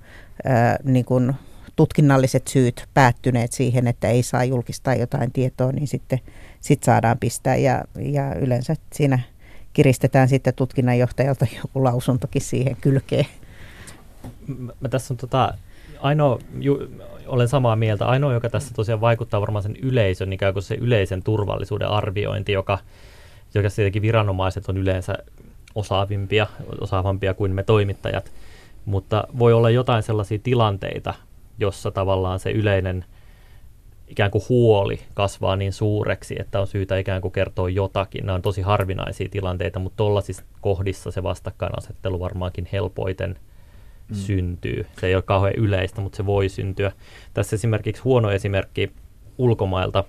ää, 0.45 0.79
niin 0.83 1.05
kun 1.05 1.33
tutkinnalliset 1.75 2.47
syyt 2.47 2.87
päättyneet 2.93 3.51
siihen, 3.51 3.87
että 3.87 4.07
ei 4.07 4.23
saa 4.23 4.43
julkistaa 4.43 4.95
jotain 4.95 5.31
tietoa, 5.31 5.71
niin 5.71 5.87
sitten 5.87 6.19
sit 6.61 6.83
saadaan 6.83 7.17
pistää. 7.17 7.55
Ja, 7.55 7.83
ja 7.99 8.35
yleensä 8.35 8.75
siinä 8.93 9.19
kiristetään 9.73 10.29
sitten 10.29 10.53
tutkinnanjohtajalta 10.53 11.45
joku 11.63 11.83
lausuntokin 11.83 12.41
siihen 12.41 12.75
kylkeen. 12.81 13.25
Mä 14.79 14.89
tässä 14.89 15.13
on 15.13 15.17
tota, 15.17 15.53
ainoa, 16.01 16.39
ju, 16.59 16.79
olen 17.31 17.47
samaa 17.47 17.75
mieltä, 17.75 18.05
ainoa, 18.05 18.33
joka 18.33 18.49
tässä 18.49 18.73
tosiaan 18.73 19.01
vaikuttaa 19.01 19.41
varmaan 19.41 19.63
sen 19.63 19.75
yleisön, 19.81 20.33
ikään 20.33 20.53
kuin 20.53 20.63
se 20.63 20.75
yleisen 20.75 21.23
turvallisuuden 21.23 21.87
arviointi, 21.87 22.51
joka, 22.51 22.77
joka 23.53 23.69
tietenkin 23.75 24.01
viranomaiset 24.01 24.69
on 24.69 24.77
yleensä 24.77 25.17
osaavimpia, 25.75 26.47
osaavampia 26.81 27.33
kuin 27.33 27.51
me 27.51 27.63
toimittajat, 27.63 28.31
mutta 28.85 29.23
voi 29.39 29.53
olla 29.53 29.69
jotain 29.69 30.03
sellaisia 30.03 30.39
tilanteita, 30.43 31.13
jossa 31.59 31.91
tavallaan 31.91 32.39
se 32.39 32.51
yleinen 32.51 33.05
ikään 34.07 34.31
kuin 34.31 34.43
huoli 34.49 34.99
kasvaa 35.13 35.55
niin 35.55 35.73
suureksi, 35.73 36.35
että 36.39 36.59
on 36.59 36.67
syytä 36.67 36.97
ikään 36.97 37.21
kuin 37.21 37.31
kertoa 37.31 37.69
jotakin. 37.69 38.25
Nämä 38.25 38.35
on 38.35 38.41
tosi 38.41 38.61
harvinaisia 38.61 39.29
tilanteita, 39.31 39.79
mutta 39.79 39.97
tuollaisissa 39.97 40.43
kohdissa 40.61 41.11
se 41.11 41.23
vastakkainasettelu 41.23 42.19
varmaankin 42.19 42.67
helpoiten– 42.71 43.35
mm. 44.11 44.17
syntyy. 44.17 44.85
Se 44.99 45.07
ei 45.07 45.15
ole 45.15 45.23
kauhean 45.23 45.55
yleistä, 45.55 46.01
mutta 46.01 46.15
se 46.15 46.25
voi 46.25 46.49
syntyä. 46.49 46.91
Tässä 47.33 47.55
esimerkiksi 47.55 48.01
huono 48.01 48.31
esimerkki 48.31 48.91
ulkomailta. 49.37 50.03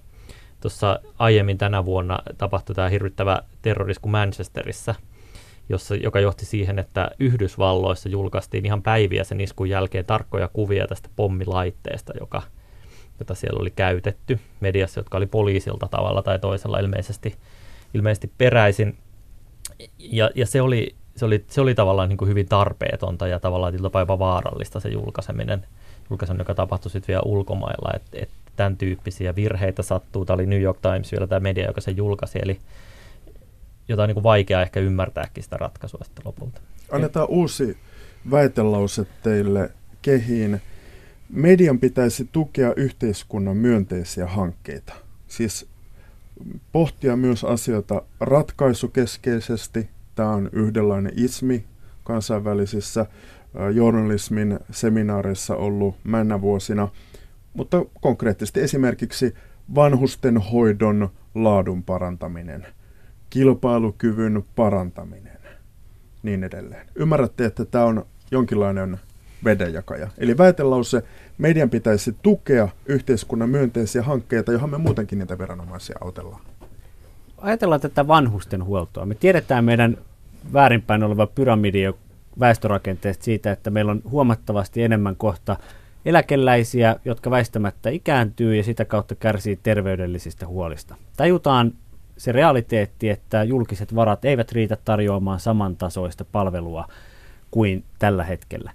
Tuossa 0.61 1.00
aiemmin 1.18 1.59
tänä 1.59 1.85
vuonna 1.85 2.18
tapahtui 2.38 2.75
tämä 2.75 2.88
hirvittävä 2.88 3.42
terrorisku 3.62 4.09
Manchesterissa, 4.09 4.94
jossa, 5.68 5.94
joka 5.94 6.21
johti 6.21 6.44
siihen, 6.44 6.78
että 6.78 7.11
Yhdysvalloissa 7.18 8.09
julkaistiin 8.09 8.66
ihan 8.66 8.82
päiviä 8.82 9.25
sen 9.25 9.40
iskun 9.40 9.68
jälkeen 9.68 10.04
tarkkoja 10.04 10.49
kuvia 10.52 10.87
tästä 10.87 11.09
pommilaitteesta, 11.16 12.12
joka, 12.21 12.42
jota 13.18 13.35
siellä 13.35 13.61
oli 13.61 13.71
käytetty 13.71 14.38
mediassa, 14.61 15.00
jotka 15.00 15.16
oli 15.16 15.26
poliisilta 15.26 15.88
tavalla 15.90 16.23
tai 16.23 16.38
toisella 16.38 16.78
ilmeisesti, 16.78 17.35
ilmeisesti 17.94 18.32
peräisin. 18.38 18.99
Ja, 19.99 20.30
ja 20.35 20.47
se 20.47 20.62
oli 20.62 20.94
se 21.16 21.25
oli, 21.25 21.45
se 21.49 21.61
oli 21.61 21.75
tavallaan 21.75 22.09
niin 22.09 22.16
kuin 22.16 22.28
hyvin 22.28 22.49
tarpeetonta 22.49 23.26
ja 23.26 23.40
tavallaan 23.40 23.75
jopa 23.75 24.19
vaarallista 24.19 24.81
se 24.81 24.88
julkaiseminen, 24.88 25.66
julkaiseminen 26.11 26.40
joka 26.40 26.54
tapahtui 26.54 26.90
sitten 26.90 27.09
vielä 27.09 27.23
ulkomailla, 27.25 27.92
että 27.95 28.19
et 28.23 28.31
tämän 28.57 28.76
tyyppisiä 28.76 29.35
virheitä 29.35 29.83
sattuu. 29.83 30.25
Tämä 30.25 30.35
oli 30.35 30.47
New 30.47 30.61
York 30.61 30.78
Times 30.83 31.12
vielä 31.12 31.26
tämä 31.26 31.40
media, 31.40 31.66
joka 31.66 31.81
se 31.81 31.90
julkaisi, 31.90 32.38
eli 32.42 32.61
jotain 33.88 34.09
niin 34.09 34.14
kuin 34.14 34.25
vaikea 34.25 34.62
ehkä 34.62 34.81
ymmärtääkin 34.81 35.45
sitä 35.45 35.57
ratkaisua 35.57 36.00
sitten 36.04 36.23
lopulta. 36.26 36.61
Annetaan 36.90 37.28
uusi 37.28 37.76
väitelause 38.31 39.07
teille 39.23 39.71
kehiin. 40.02 40.61
Median 41.28 41.78
pitäisi 41.78 42.28
tukea 42.33 42.73
yhteiskunnan 42.76 43.57
myönteisiä 43.57 44.26
hankkeita. 44.26 44.92
Siis 45.28 45.69
pohtia 46.73 47.16
myös 47.16 47.45
asioita 47.45 48.02
ratkaisukeskeisesti, 48.21 49.88
Tämä 50.14 50.28
on 50.28 50.50
yhdenlainen 50.52 51.12
ismi 51.16 51.64
kansainvälisissä 52.04 53.07
journalismin 53.75 54.59
seminaareissa 54.71 55.57
ollut 55.57 55.97
männä 56.04 56.40
vuosina, 56.40 56.88
mutta 57.54 57.85
konkreettisesti 58.00 58.61
esimerkiksi 58.61 59.35
vanhusten 59.75 60.37
hoidon 60.38 61.09
laadun 61.35 61.83
parantaminen, 61.83 62.66
kilpailukyvyn 63.31 64.45
parantaminen, 64.57 65.38
niin 66.23 66.45
edelleen. 66.45 66.87
Ymmärrätte, 66.95 67.45
että 67.45 67.64
tämä 67.64 67.85
on 67.85 68.07
jonkinlainen 68.31 69.00
vedenjakaja. 69.45 70.09
Eli 70.19 70.38
väitelause, 70.38 71.02
meidän 71.38 71.71
pitäisi 71.71 72.16
tukea 72.23 72.69
yhteiskunnan 72.87 73.49
myönteisiä 73.49 74.02
hankkeita, 74.02 74.52
johon 74.52 74.71
me 74.71 74.78
muutenkin 74.78 75.19
niitä 75.19 75.38
viranomaisia 75.38 75.97
autellaan 76.00 76.51
ajatellaan 77.42 77.80
tätä 77.80 78.08
vanhusten 78.08 78.64
huoltoa. 78.64 79.06
Me 79.06 79.14
tiedetään 79.14 79.64
meidän 79.64 79.96
väärinpäin 80.52 81.02
oleva 81.02 81.26
pyramidi 81.26 81.82
väestörakenteesta 82.40 83.25
siitä, 83.25 83.52
että 83.52 83.70
meillä 83.70 83.92
on 83.92 84.02
huomattavasti 84.11 84.82
enemmän 84.82 85.16
kohta 85.16 85.56
eläkeläisiä, 86.04 86.96
jotka 87.04 87.30
väistämättä 87.30 87.90
ikääntyy 87.90 88.56
ja 88.56 88.64
sitä 88.64 88.84
kautta 88.84 89.14
kärsii 89.14 89.58
terveydellisistä 89.62 90.46
huolista. 90.46 90.96
Tajutaan 91.16 91.72
se 92.16 92.32
realiteetti, 92.32 93.11
että 93.11 93.44
julkiset 93.44 93.94
varat 93.94 94.25
eivät 94.25 94.52
riitä 94.52 94.76
tarjoamaan 94.84 95.40
samantasoista 95.40 96.25
palvelua 96.25 96.88
kuin 97.50 97.84
tällä 97.99 98.25
hetkellä. 98.25 98.72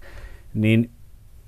Niin 0.54 0.90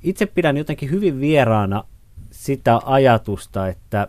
itse 0.03 0.25
pidän 0.25 0.57
jotenkin 0.57 0.91
hyvin 0.91 1.19
vieraana 1.19 1.83
sitä 2.31 2.79
ajatusta, 2.85 3.67
että 3.67 4.07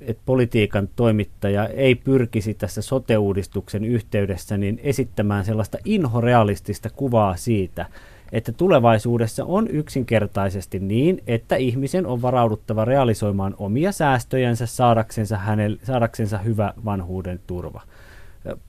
että 0.00 0.22
politiikan 0.26 0.88
toimittaja 0.96 1.68
ei 1.68 1.94
pyrkisi 1.94 2.54
tässä 2.54 2.82
sote-uudistuksen 2.82 3.84
yhteydessä 3.84 4.56
niin 4.56 4.80
esittämään 4.82 5.44
sellaista 5.44 5.78
inhorealistista 5.84 6.90
kuvaa 6.90 7.36
siitä, 7.36 7.86
että 8.32 8.52
tulevaisuudessa 8.52 9.44
on 9.44 9.68
yksinkertaisesti 9.68 10.78
niin, 10.78 11.22
että 11.26 11.56
ihmisen 11.56 12.06
on 12.06 12.22
varauduttava 12.22 12.84
realisoimaan 12.84 13.54
omia 13.58 13.92
säästöjensä 13.92 14.66
saadaksensa, 14.66 15.36
hänelle, 15.36 15.78
saadaksensa 15.82 16.38
hyvä 16.38 16.74
vanhuuden 16.84 17.40
turva. 17.46 17.82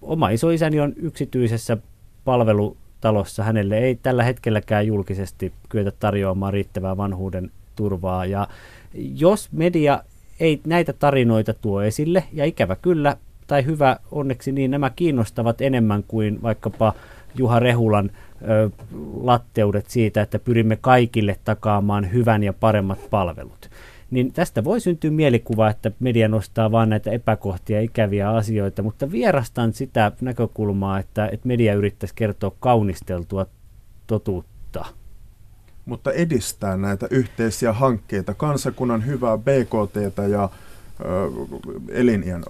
Oma 0.02 0.30
isoisäni 0.30 0.80
on 0.80 0.94
yksityisessä 0.96 1.78
palvelutalossa. 2.26 3.44
Hänelle 3.44 3.78
ei 3.78 3.96
tällä 3.96 4.24
hetkelläkään 4.24 4.88
julkisesti 4.88 5.54
kyetä 5.70 5.92
tarjoamaan 6.00 6.54
riittävää 6.54 6.98
vanhuuden 6.98 7.52
turvaa. 7.76 8.26
Ja 8.26 8.48
jos 8.94 9.52
media 9.52 10.04
ei 10.42 10.62
näitä 10.68 10.94
tarinoita 10.94 11.54
tuo 11.54 11.82
esille, 11.82 12.24
ja 12.34 12.46
ikävä 12.46 12.76
kyllä, 12.76 13.18
tai 13.48 13.66
hyvä 13.66 13.98
onneksi, 14.12 14.52
niin 14.52 14.72
nämä 14.72 14.90
kiinnostavat 14.90 15.62
enemmän 15.62 16.04
kuin 16.08 16.42
vaikkapa 16.42 16.94
Juha 17.36 17.60
Rehulan 17.60 18.12
ö, 18.50 18.70
latteudet 19.22 19.90
siitä, 19.90 20.22
että 20.22 20.40
pyrimme 20.40 20.78
kaikille 20.82 21.36
takaamaan 21.44 22.14
hyvän 22.14 22.44
ja 22.44 22.54
paremmat 22.54 23.00
palvelut. 23.10 23.70
niin 24.12 24.34
tästä 24.34 24.64
voi 24.64 24.80
syntyä 24.80 25.12
mielikuva, 25.12 25.70
että 25.70 25.92
media 26.00 26.28
nostaa 26.28 26.72
vain 26.72 26.90
näitä 26.90 27.12
epäkohtia, 27.12 27.82
ikäviä 27.82 28.30
asioita, 28.30 28.84
mutta 28.84 29.12
vierastan 29.12 29.74
sitä 29.74 30.12
näkökulmaa, 30.22 31.00
että, 31.00 31.28
että 31.28 31.48
media 31.48 31.74
yrittäisi 31.74 32.16
kertoa 32.16 32.52
kaunisteltua 32.60 33.46
totuutta. 34.08 34.86
Mutta 35.92 36.12
edistää 36.12 36.78
näitä 36.78 37.08
yhteisiä 37.10 37.74
hankkeita, 37.74 38.34
kansakunnan 38.34 39.06
hyvää 39.06 39.38
BKT 39.38 39.96
ja 40.30 40.50
ö, 41.00 41.06
eliniän. 41.90 42.44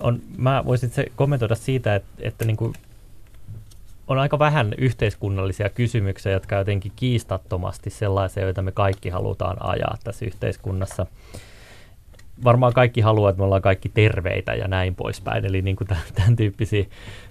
On, 0.00 0.20
mä 0.36 0.64
voisin 0.64 0.90
se 0.90 1.06
kommentoida 1.16 1.54
siitä, 1.54 1.94
että, 1.94 2.08
että 2.20 2.44
niin 2.44 2.56
kuin 2.56 2.72
on 4.08 4.18
aika 4.18 4.38
vähän 4.38 4.74
yhteiskunnallisia 4.78 5.68
kysymyksiä, 5.68 6.32
jotka 6.32 6.56
jotenkin 6.56 6.92
kiistattomasti 6.96 7.90
sellaisia, 7.90 8.42
joita 8.42 8.62
me 8.62 8.72
kaikki 8.72 9.08
halutaan 9.08 9.56
ajaa 9.60 9.98
tässä 10.04 10.24
yhteiskunnassa. 10.24 11.06
Varmaan 12.44 12.72
kaikki 12.72 13.00
haluaa, 13.00 13.30
että 13.30 13.40
me 13.40 13.44
ollaan 13.44 13.62
kaikki 13.62 13.88
terveitä 13.88 14.54
ja 14.54 14.68
näin 14.68 14.94
poispäin, 14.94 15.44
eli 15.44 15.62
niin 15.62 15.76
kuin 15.76 15.88
tämän, 16.14 16.36
tyyppisiä, 16.36 16.84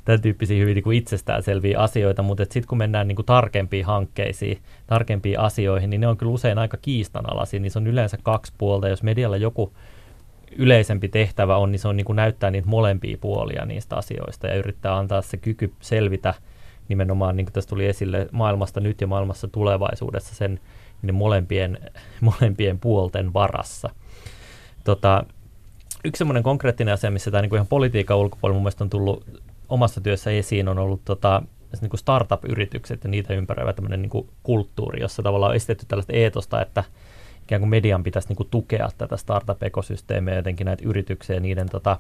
tämän 0.06 0.22
tyyppisiä 0.22 0.58
hyvin 0.58 0.76
niin 0.76 0.84
kuin 0.84 0.98
itsestäänselviä 0.98 1.80
asioita, 1.80 2.22
mutta 2.22 2.44
sitten 2.44 2.68
kun 2.68 2.78
mennään 2.78 3.08
niin 3.08 3.16
kuin 3.16 3.26
tarkempiin 3.26 3.86
hankkeisiin, 3.86 4.60
tarkempiin 4.88 5.40
asioihin, 5.40 5.90
niin 5.90 6.02
ne 6.02 6.08
on 6.08 6.18
kyllä 6.18 6.32
usein 6.32 6.58
aika 6.58 6.78
kiistanalaisia, 6.82 7.60
niin 7.60 7.72
se 7.72 7.80
on 7.80 7.88
yleensä 7.88 8.18
kaksi 8.24 8.54
puolta. 8.58 8.90
Jos 8.90 9.04
medialla 9.04 9.38
joku 9.38 9.74
yleisempi 10.58 11.10
tehtävä 11.10 11.58
on, 11.58 11.72
niin 11.72 11.80
se 11.80 11.88
on 11.88 11.98
niin 11.98 12.06
kuin 12.06 12.16
näyttää 12.16 12.52
niitä 12.52 12.68
molempia 12.68 13.18
puolia 13.22 13.66
niistä 13.66 13.96
asioista 13.96 14.48
ja 14.48 14.56
yrittää 14.56 14.98
antaa 14.98 15.22
se 15.22 15.38
kyky 15.38 15.74
selvitä– 15.82 16.34
nimenomaan, 16.90 17.38
niin 17.38 17.46
kuin 17.46 17.54
tässä 17.54 17.70
tuli 17.70 17.86
esille, 17.86 18.28
maailmasta 18.32 18.80
nyt 18.80 19.02
ja 19.02 19.08
maailmassa 19.08 19.48
tulevaisuudessa 19.48 20.36
sen 20.36 20.60
niin 21.02 21.16
molempien, 21.16 21.78
molempien 22.22 22.80
puolten 22.80 23.34
varassa. 23.34 23.90
Tota, 24.84 25.24
yksi 26.06 26.18
semmoinen 26.18 26.44
konkreettinen 26.44 26.94
asia, 26.94 27.12
missä 27.12 27.32
tämä 27.32 27.42
niin 27.42 27.56
ihan 27.56 27.68
politiikan 27.68 28.18
ulkopuolella 28.18 28.56
mun 28.56 28.64
mielestä 28.64 28.84
on 28.84 28.90
tullut 28.90 29.26
omassa 29.70 30.02
työssä 30.02 30.32
esiin, 30.32 30.68
on 30.68 30.80
ollut 30.80 31.02
tota, 31.06 31.42
niin 31.82 31.92
startup-yritykset 31.96 33.04
ja 33.04 33.10
niitä 33.10 33.34
ympäröivä 33.34 33.74
tämmöinen 33.74 34.02
niin 34.02 34.28
kulttuuri, 34.44 35.02
jossa 35.02 35.24
tavallaan 35.24 35.50
on 35.50 35.56
esitetty 35.56 35.86
tällaista 35.86 36.14
eetosta, 36.14 36.62
että 36.62 36.84
ikään 37.44 37.62
kuin 37.62 37.70
median 37.70 38.04
pitäisi 38.04 38.28
niin 38.28 38.38
kuin 38.38 38.50
tukea 38.52 38.90
tätä 38.98 39.18
startup-ekosysteemiä 39.18 40.36
jotenkin 40.36 40.66
näitä 40.66 40.84
yrityksiä 40.86 41.36
ja 41.36 41.40
niiden 41.40 41.70
tota, 41.70 41.98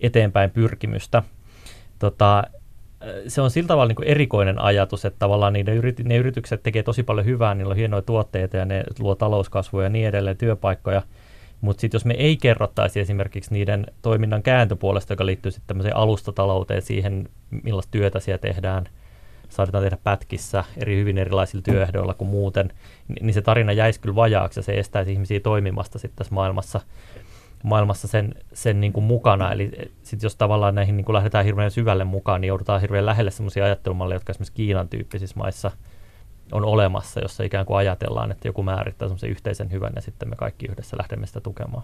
eteenpäin 0.00 0.50
pyrkimystä. 0.50 1.22
Tota, 1.98 2.44
se 3.28 3.40
on 3.40 3.50
sillä 3.50 3.68
tavalla 3.68 3.88
niin 3.88 3.96
kuin 3.96 4.08
erikoinen 4.08 4.58
ajatus, 4.58 5.04
että 5.04 5.18
tavallaan 5.18 5.52
niiden 5.52 5.76
yrity, 5.76 6.02
ne 6.02 6.16
yritykset 6.16 6.62
tekee 6.62 6.82
tosi 6.82 7.02
paljon 7.02 7.26
hyvää, 7.26 7.54
niillä 7.54 7.70
on 7.70 7.76
hienoja 7.76 8.02
tuotteita 8.02 8.56
ja 8.56 8.64
ne 8.64 8.84
luo 8.98 9.14
talouskasvua 9.14 9.82
ja 9.82 9.88
niin 9.88 10.08
edelleen, 10.08 10.36
työpaikkoja. 10.36 11.02
Mutta 11.62 11.80
sitten 11.80 11.98
jos 11.98 12.04
me 12.04 12.14
ei 12.14 12.36
kerrottaisi 12.36 13.00
esimerkiksi 13.00 13.52
niiden 13.52 13.86
toiminnan 14.02 14.42
kääntöpuolesta, 14.42 15.12
joka 15.12 15.26
liittyy 15.26 15.52
sitten 15.52 15.66
tämmöiseen 15.66 15.96
alustatalouteen, 15.96 16.82
siihen 16.82 17.28
millaista 17.62 17.90
työtä 17.90 18.20
siellä 18.20 18.38
tehdään, 18.38 18.88
saatetaan 19.48 19.84
tehdä 19.84 19.98
pätkissä 20.04 20.64
eri 20.76 20.96
hyvin 20.96 21.18
erilaisilla 21.18 21.62
työehdoilla 21.62 22.14
kuin 22.14 22.28
muuten, 22.28 22.72
niin 23.20 23.34
se 23.34 23.42
tarina 23.42 23.72
jäisi 23.72 24.00
kyllä 24.00 24.14
vajaaksi 24.14 24.58
ja 24.58 24.62
se 24.62 24.78
estäisi 24.78 25.12
ihmisiä 25.12 25.40
toimimasta 25.40 25.98
sitten 25.98 26.16
tässä 26.16 26.34
maailmassa 26.34 26.80
maailmassa 27.62 28.08
sen, 28.08 28.34
sen 28.52 28.80
niin 28.80 28.92
kuin 28.92 29.04
mukana. 29.04 29.52
Eli 29.52 29.70
eh, 29.76 29.88
sit 30.02 30.22
jos 30.22 30.36
tavallaan 30.36 30.74
näihin 30.74 30.96
niin 30.96 31.04
kuin 31.04 31.14
lähdetään 31.14 31.44
hirveän 31.44 31.70
syvälle 31.70 32.04
mukaan, 32.04 32.40
niin 32.40 32.48
joudutaan 32.48 32.80
hirveän 32.80 33.06
lähelle 33.06 33.30
sellaisia 33.30 33.64
ajattelumalleja, 33.64 34.16
jotka 34.16 34.30
esimerkiksi 34.30 34.52
Kiinan 34.54 34.88
tyyppisissä 34.88 35.36
maissa 35.38 35.70
on 36.52 36.64
olemassa, 36.64 37.20
jossa 37.20 37.44
ikään 37.44 37.66
kuin 37.66 37.76
ajatellaan, 37.76 38.30
että 38.30 38.48
joku 38.48 38.62
määrittää 38.62 39.08
semmoisen 39.08 39.30
yhteisen 39.30 39.70
hyvän 39.70 39.92
ja 39.96 40.02
sitten 40.02 40.28
me 40.28 40.36
kaikki 40.36 40.66
yhdessä 40.66 40.96
lähdemme 40.96 41.26
sitä 41.26 41.40
tukemaan. 41.40 41.82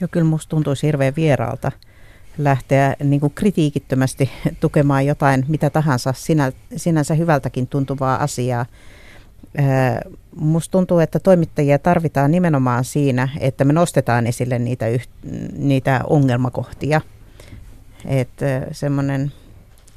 Joo, 0.00 0.08
kyllä 0.10 0.26
musta 0.26 0.50
tuntuisi 0.50 0.86
hirveän 0.86 1.16
vieraalta 1.16 1.72
lähteä 2.38 2.96
niin 3.04 3.20
kuin 3.20 3.32
kritiikittömästi 3.34 4.30
tukemaan 4.60 5.06
jotain, 5.06 5.44
mitä 5.48 5.70
tahansa 5.70 6.12
sinä, 6.12 6.52
sinänsä 6.76 7.14
hyvältäkin 7.14 7.66
tuntuvaa 7.66 8.22
asiaa, 8.22 8.66
Musta 10.36 10.72
tuntuu, 10.72 10.98
että 10.98 11.20
toimittajia 11.20 11.78
tarvitaan 11.78 12.30
nimenomaan 12.30 12.84
siinä, 12.84 13.28
että 13.40 13.64
me 13.64 13.72
nostetaan 13.72 14.26
esille 14.26 14.58
niitä, 14.58 14.86
niitä 15.56 16.00
ongelmakohtia. 16.06 17.00
Että 18.06 18.66
semmoinen 18.72 19.32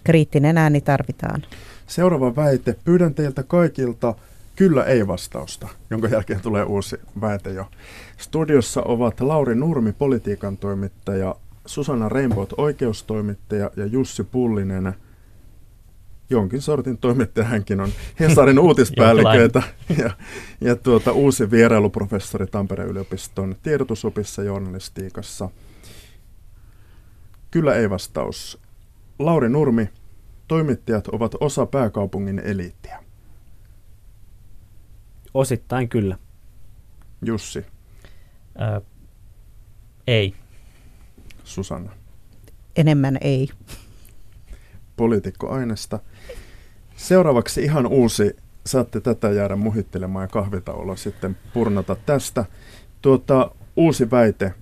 kriittinen 0.03 0.57
ääni 0.57 0.81
tarvitaan. 0.81 1.43
Seuraava 1.87 2.35
väite. 2.35 2.75
Pyydän 2.83 3.13
teiltä 3.13 3.43
kaikilta 3.43 4.15
kyllä 4.55 4.83
ei 4.83 5.07
vastausta, 5.07 5.67
jonka 5.89 6.07
jälkeen 6.07 6.41
tulee 6.41 6.63
uusi 6.63 6.97
väite 7.21 7.49
jo. 7.49 7.67
Studiossa 8.17 8.81
ovat 8.81 9.21
Lauri 9.21 9.55
Nurmi, 9.55 9.93
politiikan 9.93 10.57
toimittaja, 10.57 11.35
Susanna 11.65 12.09
Rainbow, 12.09 12.45
oikeustoimittaja 12.57 13.71
ja 13.75 13.85
Jussi 13.85 14.23
Pullinen– 14.23 14.93
jonkin 16.29 16.61
sortin 16.61 16.97
toimittaja 16.97 17.45
hänkin 17.45 17.79
on 17.79 17.89
Hesarin 18.19 18.59
uutispäälliköitä 18.67 19.63
ja, 19.97 20.09
ja 20.61 20.75
tuota, 20.75 21.11
uusi 21.11 21.51
vierailuprofessori 21.51 22.47
Tampereen 22.47 22.89
yliopiston 22.89 23.55
tiedotusopissa 23.63 24.43
journalistiikassa. 24.43 25.49
Kyllä 27.51 27.75
ei 27.75 27.89
vastaus. 27.89 28.59
Lauri 29.19 29.49
Nurmi, 29.49 29.89
toimittajat 30.47 31.07
ovat 31.07 31.35
osa 31.39 31.65
pääkaupungin 31.65 32.39
eliittiä. 32.39 33.03
Osittain 35.33 35.89
kyllä. 35.89 36.17
Jussi. 37.25 37.65
Ö, 38.61 38.81
ei. 40.07 40.35
Susanna. 41.43 41.91
Enemmän 42.75 43.17
ei. 43.21 43.49
Poliitikkoainesta. 44.95 45.99
Seuraavaksi 46.95 47.63
ihan 47.63 47.87
uusi, 47.87 48.35
saatte 48.65 49.01
tätä 49.01 49.29
jäädä 49.29 49.55
muhittelemaan 49.55 50.23
ja 50.23 50.27
kahvitaululla 50.27 50.95
sitten 50.95 51.37
purnata 51.53 51.95
tästä. 51.95 52.45
Tuota, 53.01 53.51
uusi 53.75 54.11
väite. 54.11 54.53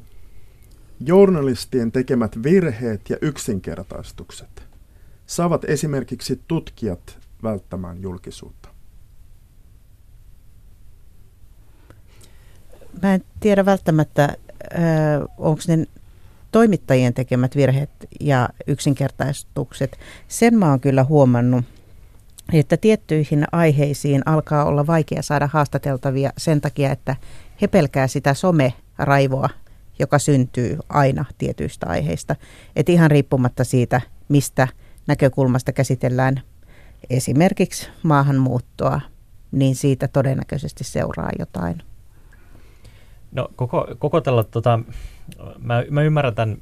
Journalistien 1.06 1.91
tekemät 1.91 2.43
virheet 2.43 3.10
ja 3.10 3.17
yksinkertaistukset 3.22 4.73
saavat 5.36 5.63
esimerkiksi 5.65 6.41
tutkijat 6.48 7.17
välttämään 7.43 8.02
julkisuutta. 8.02 8.69
Mä 13.02 13.13
en 13.13 13.24
tiedä 13.39 13.65
välttämättä, 13.65 14.36
onko 15.38 15.62
ne 15.67 15.86
toimittajien 16.52 17.13
tekemät 17.13 17.56
virheet 17.56 17.89
ja 18.19 18.50
yksinkertaistukset. 18.67 19.98
Sen 20.28 20.58
mä 20.58 20.69
oon 20.69 20.80
kyllä 20.80 21.04
huomannut, 21.04 21.65
että 22.54 22.78
tiettyihin 22.78 23.46
aiheisiin 23.52 24.22
alkaa 24.26 24.65
olla 24.65 24.88
vaikea 24.88 25.22
saada 25.22 25.50
haastateltavia 25.54 26.34
sen 26.38 26.62
takia, 26.62 26.91
että 26.91 27.15
he 27.62 27.67
pelkää 27.67 28.08
sitä 28.08 28.34
some-raivoa, 28.34 29.50
joka 30.00 30.19
syntyy 30.19 30.78
aina 30.89 31.26
tietyistä 31.38 31.86
aiheista. 31.88 32.36
Et 32.76 32.89
ihan 32.89 33.12
riippumatta 33.12 33.63
siitä, 33.63 34.02
mistä 34.30 34.67
näkökulmasta 35.08 35.72
käsitellään 35.74 36.42
esimerkiksi 37.10 37.89
maahanmuuttoa, 38.04 39.02
niin 39.52 39.76
siitä 39.76 40.08
todennäköisesti 40.08 40.84
seuraa 40.84 41.30
jotain. 41.39 41.84
No 43.32 43.50
koko, 43.56 43.88
koko 44.00 44.22
tällä, 44.22 44.44
tota, 44.44 44.80
mä, 45.60 45.84
mä 45.89 46.02
ymmärrän 46.02 46.36
tämän, 46.36 46.58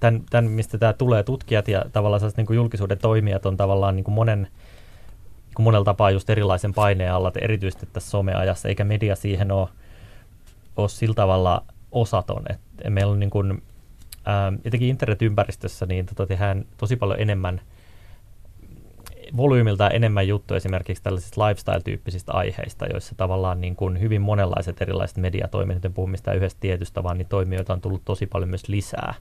tämän, 0.00 0.22
tämän, 0.30 0.50
mistä 0.50 0.78
tämä 0.78 0.92
tulee. 0.92 1.22
Tutkijat 1.22 1.68
ja 1.68 1.84
tavallaan 1.92 2.22
niin 2.36 2.46
julkisuuden 2.50 2.98
toimijat 2.98 3.46
on 3.46 3.56
tavallaan 3.56 3.96
niin 3.96 4.04
kuin 4.04 4.14
monen, 4.14 4.48
kuin 5.54 5.64
monella 5.64 5.84
tapaa 5.84 6.10
just 6.10 6.30
erilaisen 6.30 6.74
paineen 6.74 7.12
alla, 7.12 7.32
erityisesti 7.40 7.88
tässä 7.92 8.10
someajassa, 8.10 8.68
eikä 8.68 8.84
media 8.84 9.16
siihen 9.16 9.52
ole, 9.52 9.68
ole 10.76 10.88
sillä 10.88 11.14
tavalla 11.14 11.64
osaton. 11.92 12.42
Et 12.48 12.60
meillä 12.88 13.12
on 13.12 13.20
niin 13.20 13.30
kuin, 13.30 13.62
ää, 14.24 14.52
jotenkin 14.64 14.88
internetympäristössä 14.88 15.86
niin 15.86 16.06
tota, 16.06 16.26
tehdään 16.26 16.64
tosi 16.76 16.96
paljon 16.96 17.20
enemmän 17.20 17.60
volyymilta 19.36 19.90
enemmän 19.90 20.28
juttu 20.28 20.54
esimerkiksi 20.54 21.02
tällaisista 21.02 21.48
lifestyle-tyyppisistä 21.48 22.32
aiheista, 22.32 22.86
joissa 22.86 23.14
tavallaan 23.16 23.60
niin 23.60 23.76
kuin 23.76 24.00
hyvin 24.00 24.22
monenlaiset 24.22 24.82
erilaiset 24.82 25.16
mediatoiminnot, 25.16 25.84
en 25.84 25.92
puhu 25.92 26.06
mistään 26.06 26.36
yhdestä 26.36 26.60
tietystä, 26.60 27.02
vaan 27.02 27.18
niin 27.18 27.28
toimijoita 27.28 27.72
on 27.72 27.80
tullut 27.80 28.04
tosi 28.04 28.26
paljon 28.26 28.50
myös 28.50 28.68
lisää. 28.68 29.14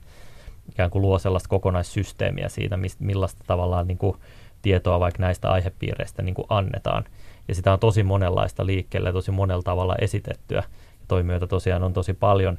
Ikään 0.71 0.89
kuin 0.89 1.01
luo 1.01 1.19
sellaista 1.19 1.49
kokonaissysteemiä 1.49 2.49
siitä, 2.49 2.77
mistä, 2.77 3.03
millaista 3.03 3.43
tavallaan 3.47 3.87
niin 3.87 3.97
kuin 3.97 4.17
tietoa 4.61 4.99
vaikka 4.99 5.21
näistä 5.21 5.51
aihepiireistä 5.51 6.21
niin 6.21 6.35
kuin 6.35 6.45
annetaan. 6.49 7.03
Ja 7.47 7.55
sitä 7.55 7.73
on 7.73 7.79
tosi 7.79 8.03
monenlaista 8.03 8.65
liikkeelle 8.65 9.11
tosi 9.11 9.31
monella 9.31 9.63
tavalla 9.63 9.95
esitettyä. 10.01 10.63
Ja 10.99 11.05
toimijoita 11.07 11.47
tosiaan 11.47 11.83
on 11.83 11.93
tosi 11.93 12.13
paljon. 12.13 12.57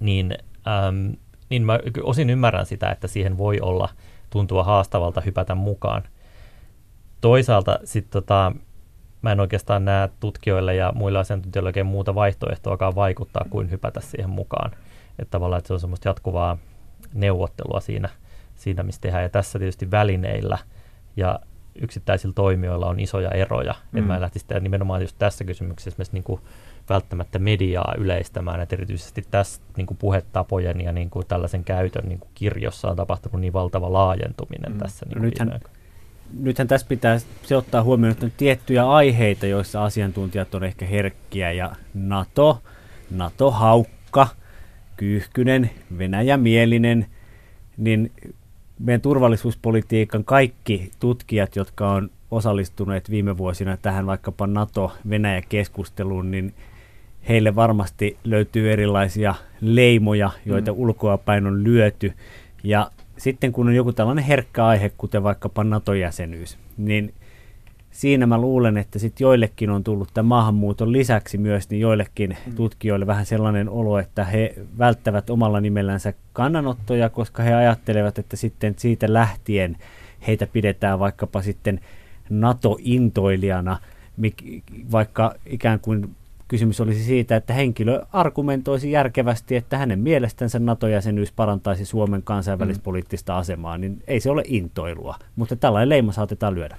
Niin, 0.00 0.38
äm, 0.88 1.16
niin 1.50 1.62
mä 1.62 1.78
osin 2.02 2.30
ymmärrän 2.30 2.66
sitä, 2.66 2.90
että 2.90 3.08
siihen 3.08 3.38
voi 3.38 3.60
olla 3.60 3.88
tuntua 4.30 4.64
haastavalta 4.64 5.20
hypätä 5.20 5.54
mukaan. 5.54 6.02
Toisaalta 7.20 7.78
sitten 7.84 8.22
tota, 8.22 8.52
mä 9.22 9.32
en 9.32 9.40
oikeastaan 9.40 9.84
näe 9.84 10.08
tutkijoille 10.20 10.74
ja 10.74 10.92
muille 10.94 11.18
asiantuntijoille 11.18 11.68
oikein 11.68 11.86
muuta 11.86 12.14
vaihtoehtoakaan 12.14 12.94
vaikuttaa 12.94 13.46
kuin 13.50 13.70
hypätä 13.70 14.00
siihen 14.00 14.30
mukaan. 14.30 14.70
Että 15.18 15.30
tavallaan 15.30 15.58
että 15.58 15.68
se 15.68 15.74
on 15.74 15.80
semmoista 15.80 16.08
jatkuvaa 16.08 16.58
neuvottelua 17.14 17.80
siinä, 17.80 18.08
siinä, 18.56 18.82
missä 18.82 19.00
tehdään. 19.00 19.22
Ja 19.22 19.28
tässä 19.28 19.58
tietysti 19.58 19.90
välineillä 19.90 20.58
ja 21.16 21.40
yksittäisillä 21.82 22.32
toimijoilla 22.34 22.86
on 22.86 23.00
isoja 23.00 23.30
eroja. 23.30 23.74
Mm. 23.92 23.98
En 23.98 24.04
mä 24.04 24.20
lähtisi 24.20 24.46
tehdä 24.46 24.60
nimenomaan 24.60 25.00
just 25.00 25.16
tässä 25.18 25.44
kysymyksessä 25.44 26.02
niin 26.12 26.24
kuin 26.24 26.40
välttämättä 26.88 27.38
mediaa 27.38 27.94
yleistämään, 27.98 28.60
että 28.60 28.76
erityisesti 28.76 29.24
tässä 29.30 29.62
niin 29.76 29.86
kuin 29.86 29.98
puhetapojen 29.98 30.80
ja 30.80 30.92
niin 30.92 31.10
kuin 31.10 31.26
tällaisen 31.26 31.64
käytön 31.64 32.08
niin 32.08 32.18
kuin 32.18 32.30
kirjossa 32.34 32.90
on 32.90 32.96
tapahtunut 32.96 33.40
niin 33.40 33.52
valtava 33.52 33.92
laajentuminen 33.92 34.72
mm. 34.72 34.78
tässä. 34.78 35.06
Niin 35.06 35.22
nythän, 35.22 35.60
nythän 36.40 36.68
tässä 36.68 36.86
pitää 36.86 37.18
se 37.42 37.56
ottaa 37.56 37.82
huomioon, 37.82 38.12
että 38.12 38.26
on 38.26 38.32
tiettyjä 38.36 38.90
aiheita, 38.90 39.46
joissa 39.46 39.84
asiantuntijat 39.84 40.54
on 40.54 40.64
ehkä 40.64 40.86
herkkiä 40.86 41.52
ja 41.52 41.72
NATO, 41.94 42.62
NATO-haukka, 43.10 44.28
kyyhkynen, 44.96 45.70
Venäjämielinen, 45.98 47.06
niin 47.76 48.12
meidän 48.78 49.00
turvallisuuspolitiikan 49.00 50.24
kaikki 50.24 50.90
tutkijat, 51.00 51.56
jotka 51.56 51.90
on 51.90 52.10
osallistuneet 52.30 53.10
viime 53.10 53.38
vuosina 53.38 53.76
tähän 53.76 54.06
vaikkapa 54.06 54.46
NATO-Venäjä-keskusteluun, 54.46 56.30
niin 56.30 56.54
heille 57.28 57.54
varmasti 57.54 58.18
löytyy 58.24 58.72
erilaisia 58.72 59.34
leimoja, 59.60 60.30
joita 60.46 60.72
mm. 60.72 60.78
ulkoapäin 60.78 61.46
on 61.46 61.64
lyöty. 61.64 62.12
Ja 62.64 62.90
sitten 63.20 63.52
kun 63.52 63.68
on 63.68 63.74
joku 63.74 63.92
tällainen 63.92 64.24
herkkä 64.24 64.66
aihe, 64.66 64.92
kuten 64.98 65.22
vaikkapa 65.22 65.64
NATO-jäsenyys, 65.64 66.58
niin 66.76 67.14
siinä 67.90 68.26
mä 68.26 68.38
luulen, 68.38 68.76
että 68.76 68.98
sitten 68.98 69.24
joillekin 69.24 69.70
on 69.70 69.84
tullut 69.84 70.08
tämän 70.14 70.28
maahanmuuton 70.28 70.92
lisäksi 70.92 71.38
myös, 71.38 71.70
niin 71.70 71.80
joillekin 71.80 72.36
mm. 72.46 72.54
tutkijoille 72.54 73.06
vähän 73.06 73.26
sellainen 73.26 73.68
olo, 73.68 73.98
että 73.98 74.24
he 74.24 74.54
välttävät 74.78 75.30
omalla 75.30 75.60
nimellänsä 75.60 76.14
kannanottoja, 76.32 77.08
koska 77.08 77.42
he 77.42 77.54
ajattelevat, 77.54 78.18
että 78.18 78.36
sitten 78.36 78.74
siitä 78.76 79.12
lähtien 79.12 79.76
heitä 80.26 80.46
pidetään 80.46 80.98
vaikkapa 80.98 81.42
sitten 81.42 81.80
NATO-intoilijana, 82.30 83.78
vaikka 84.92 85.34
ikään 85.46 85.80
kuin 85.80 86.16
kysymys 86.50 86.80
olisi 86.80 87.04
siitä, 87.04 87.36
että 87.36 87.52
henkilö 87.52 88.02
argumentoisi 88.12 88.90
järkevästi, 88.90 89.56
että 89.56 89.78
hänen 89.78 89.98
mielestänsä 89.98 90.58
NATO-jäsenyys 90.58 91.32
parantaisi 91.32 91.84
Suomen 91.84 92.22
kansainvälispoliittista 92.22 93.38
asemaa, 93.38 93.78
niin 93.78 94.02
ei 94.06 94.20
se 94.20 94.30
ole 94.30 94.42
intoilua, 94.46 95.14
mutta 95.36 95.56
tällainen 95.56 95.88
leima 95.88 96.12
saatetaan 96.12 96.54
lyödä. 96.54 96.76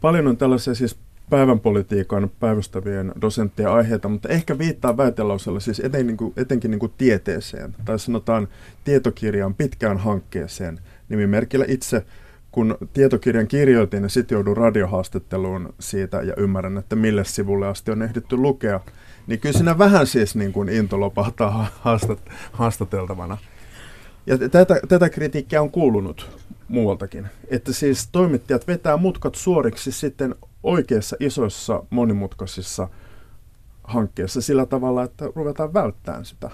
Paljon 0.00 0.26
on 0.26 0.36
tällaisia 0.36 0.74
siis 0.74 0.98
päivänpolitiikan 1.30 2.30
päivystävien 2.40 3.12
dosenttien 3.20 3.70
aiheita, 3.70 4.08
mutta 4.08 4.28
ehkä 4.28 4.58
viittaa 4.58 4.96
väitelausella 4.96 5.60
siis 5.60 5.80
eten, 5.80 6.06
niin 6.06 6.16
kuin, 6.16 6.32
etenkin 6.36 6.70
niin 6.70 6.78
kuin 6.78 6.92
tieteeseen, 6.98 7.74
tai 7.84 7.98
sanotaan 7.98 8.48
tietokirjan 8.84 9.54
pitkään 9.54 9.98
hankkeeseen. 9.98 10.78
Nimimerkillä 11.08 11.64
itse, 11.68 12.04
kun 12.52 12.78
tietokirjan 12.92 13.48
kirjoitin, 13.48 14.02
niin 14.02 14.10
sitten 14.10 14.36
joudun 14.36 14.56
radiohaastatteluun 14.56 15.74
siitä 15.80 16.22
ja 16.22 16.34
ymmärrän, 16.36 16.78
että 16.78 16.96
mille 16.96 17.24
sivulle 17.24 17.66
asti 17.66 17.90
on 17.90 18.02
ehditty 18.02 18.36
lukea. 18.36 18.80
Niin 19.28 19.40
kyllä 19.40 19.52
siinä 19.52 19.78
vähän 19.78 20.06
siis 20.06 20.36
niin 20.36 20.52
kuin 20.52 20.68
into 20.68 21.00
lopahtaa 21.00 21.66
haastat, 21.80 22.18
haastateltavana. 22.52 23.38
Ja 24.26 24.38
tätä, 24.38 24.80
tätä 24.88 25.10
kritiikkiä 25.10 25.62
on 25.62 25.70
kuulunut 25.70 26.40
muualtakin. 26.68 27.26
Että 27.48 27.72
siis 27.72 28.08
toimittajat 28.12 28.66
vetää 28.66 28.96
mutkat 28.96 29.34
suoriksi 29.34 29.92
sitten 29.92 30.34
oikeissa 30.62 31.16
isoissa 31.20 31.82
monimutkaisissa 31.90 32.88
hankkeissa 33.84 34.40
sillä 34.40 34.66
tavalla, 34.66 35.02
että 35.02 35.24
ruvetaan 35.34 35.74
välttämään 35.74 36.24
sitä 36.24 36.50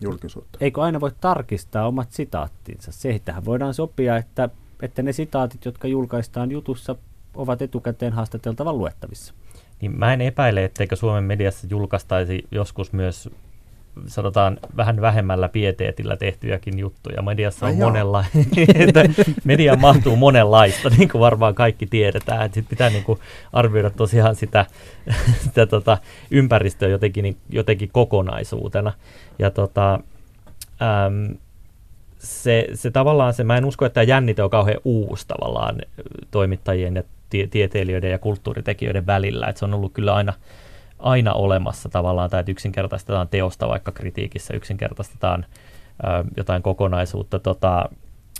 julkisuutta. 0.00 0.58
Eikö 0.60 0.82
aina 0.82 1.00
voi 1.00 1.12
tarkistaa 1.20 1.86
omat 1.86 2.12
sitaattinsa? 2.12 2.92
Seitähän 2.92 3.44
voidaan 3.44 3.74
sopia, 3.74 4.16
että, 4.16 4.48
että 4.82 5.02
ne 5.02 5.12
sitaatit, 5.12 5.64
jotka 5.64 5.88
julkaistaan 5.88 6.50
jutussa, 6.50 6.96
ovat 7.34 7.62
etukäteen 7.62 8.12
haastateltavan 8.12 8.78
luettavissa 8.78 9.34
niin 9.80 9.98
mä 9.98 10.12
en 10.12 10.20
epäile, 10.20 10.64
etteikö 10.64 10.96
Suomen 10.96 11.24
mediassa 11.24 11.66
julkaistaisi 11.70 12.46
joskus 12.50 12.92
myös 12.92 13.30
sanotaan 14.06 14.58
vähän 14.76 15.00
vähemmällä 15.00 15.48
pieteetillä 15.48 16.16
tehtyjäkin 16.16 16.78
juttuja. 16.78 17.22
Mediassa 17.22 17.66
on 17.66 17.76
monella, 17.76 18.24
että 18.88 19.04
media 19.44 19.76
mahtuu 19.76 20.16
monenlaista, 20.16 20.90
niin 20.98 21.08
kuin 21.08 21.20
varmaan 21.20 21.54
kaikki 21.54 21.86
tiedetään. 21.86 22.46
Että 22.46 22.54
sit 22.54 22.68
pitää 22.68 22.90
niin 22.90 23.04
kuin 23.04 23.18
arvioida 23.52 23.90
tosiaan 23.90 24.36
sitä, 24.36 24.66
sitä 25.44 25.66
tota 25.66 25.98
ympäristöä 26.30 26.88
jotenkin, 26.88 27.22
niin, 27.22 27.36
jotenkin 27.50 27.90
kokonaisuutena. 27.92 28.92
Ja 29.38 29.50
tota, 29.50 29.94
äm, 29.94 31.36
se, 32.18 32.66
se 32.74 32.90
tavallaan 32.90 33.34
se, 33.34 33.44
mä 33.44 33.56
en 33.56 33.64
usko, 33.64 33.84
että 33.84 33.94
tämä 33.94 34.04
jännite 34.04 34.42
on 34.42 34.50
kauhean 34.50 34.80
uusi 34.84 35.28
tavallaan 35.28 35.82
toimittajien 36.30 36.96
ja 36.96 37.02
tie- 37.30 37.46
tieteilijöiden 37.46 38.10
ja 38.10 38.18
kulttuuritekijöiden 38.18 39.06
välillä. 39.06 39.46
että 39.46 39.58
se 39.58 39.64
on 39.64 39.74
ollut 39.74 39.92
kyllä 39.92 40.14
aina, 40.14 40.32
aina 40.98 41.32
olemassa 41.32 41.88
tavallaan, 41.88 42.30
tai 42.30 42.40
että 42.40 42.52
yksinkertaistetaan 42.52 43.28
teosta 43.28 43.68
vaikka 43.68 43.92
kritiikissä, 43.92 44.54
yksinkertaistetaan 44.54 45.46
ö, 46.04 46.24
jotain 46.36 46.62
kokonaisuutta 46.62 47.38
tota, 47.38 47.88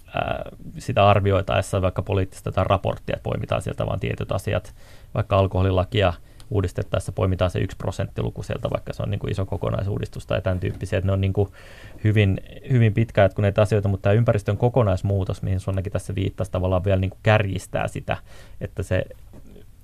ö, 0.09 0.11
sitä 0.79 1.09
arvioitaessa 1.09 1.83
vaikka 1.83 2.03
poliittista 2.03 2.53
tai 2.53 2.65
raporttia, 2.69 3.17
että 3.17 3.23
poimitaan 3.23 3.63
sieltä 3.63 3.87
vain 3.87 4.01
tietyt 4.01 4.33
asiat, 4.33 4.75
vaikka 5.15 5.37
alkoholilakia 5.37 6.13
uudistettaessa 6.51 7.13
poimitaan 7.13 7.51
se 7.51 7.59
yksi 7.59 7.77
prosenttiluku 7.77 8.43
sieltä, 8.43 8.71
vaikka 8.71 8.93
se 8.93 9.03
on 9.03 9.11
niin 9.11 9.19
kuin 9.19 9.31
iso 9.31 9.47
kokonaisuudistus 9.47 10.27
tai 10.27 10.43
tämän 10.43 10.61
tyyppisiä, 10.61 10.99
että 10.99 11.07
ne 11.07 11.13
on 11.13 11.21
niin 11.21 11.33
kuin 11.33 11.49
hyvin, 12.05 12.41
hyvin 12.71 12.95
pitkäjatkuneita 12.95 13.63
asioita, 13.63 13.89
mutta 13.89 14.03
tämä 14.03 14.13
ympäristön 14.13 14.57
kokonaismuutos, 14.57 15.43
mihin 15.43 15.61
Sonnakin 15.61 15.93
tässä 15.93 16.15
viittasi, 16.15 16.51
tavallaan 16.51 16.85
vielä 16.85 17.01
niin 17.01 17.11
kuin 17.11 17.21
kärjistää 17.23 17.89
sitä, 17.89 18.17
että 18.61 18.83
se 18.83 19.05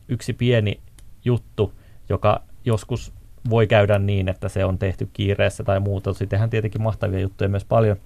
yksi 0.09 0.33
pieni 0.33 0.81
juttu, 1.25 1.73
joka 2.09 2.43
joskus 2.65 3.13
voi 3.51 3.67
käydä 3.67 3.99
niin, 3.99 4.29
että 4.29 4.49
se 4.49 4.65
on 4.65 4.79
tehty 4.79 5.09
kiireessä 5.13 5.65
tai 5.65 5.81
muuta. 5.81 6.13
Sittenhän 6.13 6.51
tietenkin 6.51 6.83
mahtavia 6.83 7.21
juttuja 7.21 7.49
myös 7.49 7.65
paljon, 7.65 7.97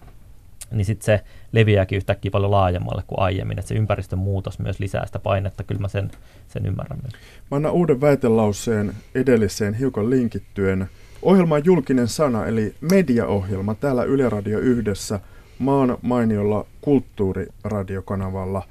niin 0.71 0.85
sitten 0.85 1.05
se 1.05 1.25
leviääkin 1.53 1.97
yhtäkkiä 1.97 2.31
paljon 2.31 2.51
laajemmalle 2.51 3.03
kuin 3.07 3.21
aiemmin, 3.21 3.59
että 3.59 3.69
se 3.69 3.75
ympäristön 3.75 4.19
muutos 4.19 4.59
myös 4.59 4.81
lisää 4.81 5.07
sitä 5.07 5.19
painetta, 5.19 5.65
kyllä 5.65 5.81
mä 5.81 5.89
sen, 5.89 6.11
sen 6.49 6.67
ymmärrän 6.67 6.99
myös. 7.03 7.13
Mä 7.51 7.57
annan 7.57 7.73
uuden 7.73 8.01
väitelauseen 8.01 8.95
edelliseen 9.15 9.75
hiukan 9.75 10.11
linkittyen. 10.11 10.89
Ohjelma 11.23 11.55
on 11.55 11.65
julkinen 11.65 12.09
sana, 12.09 12.47
eli 12.47 12.75
mediaohjelma 12.81 13.75
täällä 13.75 14.05
Yle 14.05 14.29
Radio 14.29 14.59
yhdessä 14.59 15.21
maan 15.59 15.99
mainiolla 16.03 16.67
kulttuuriradiokanavalla. 16.81 18.63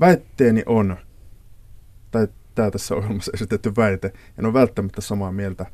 Väitteeni 0.00 0.62
on, 0.66 0.96
tai 2.10 2.28
tämä 2.54 2.70
tässä 2.70 2.94
ohjelmassa 2.94 3.32
esitetty 3.34 3.72
väite, 3.76 4.12
en 4.38 4.46
ole 4.46 4.54
välttämättä 4.54 5.00
samaa 5.00 5.32
mieltä 5.32 5.66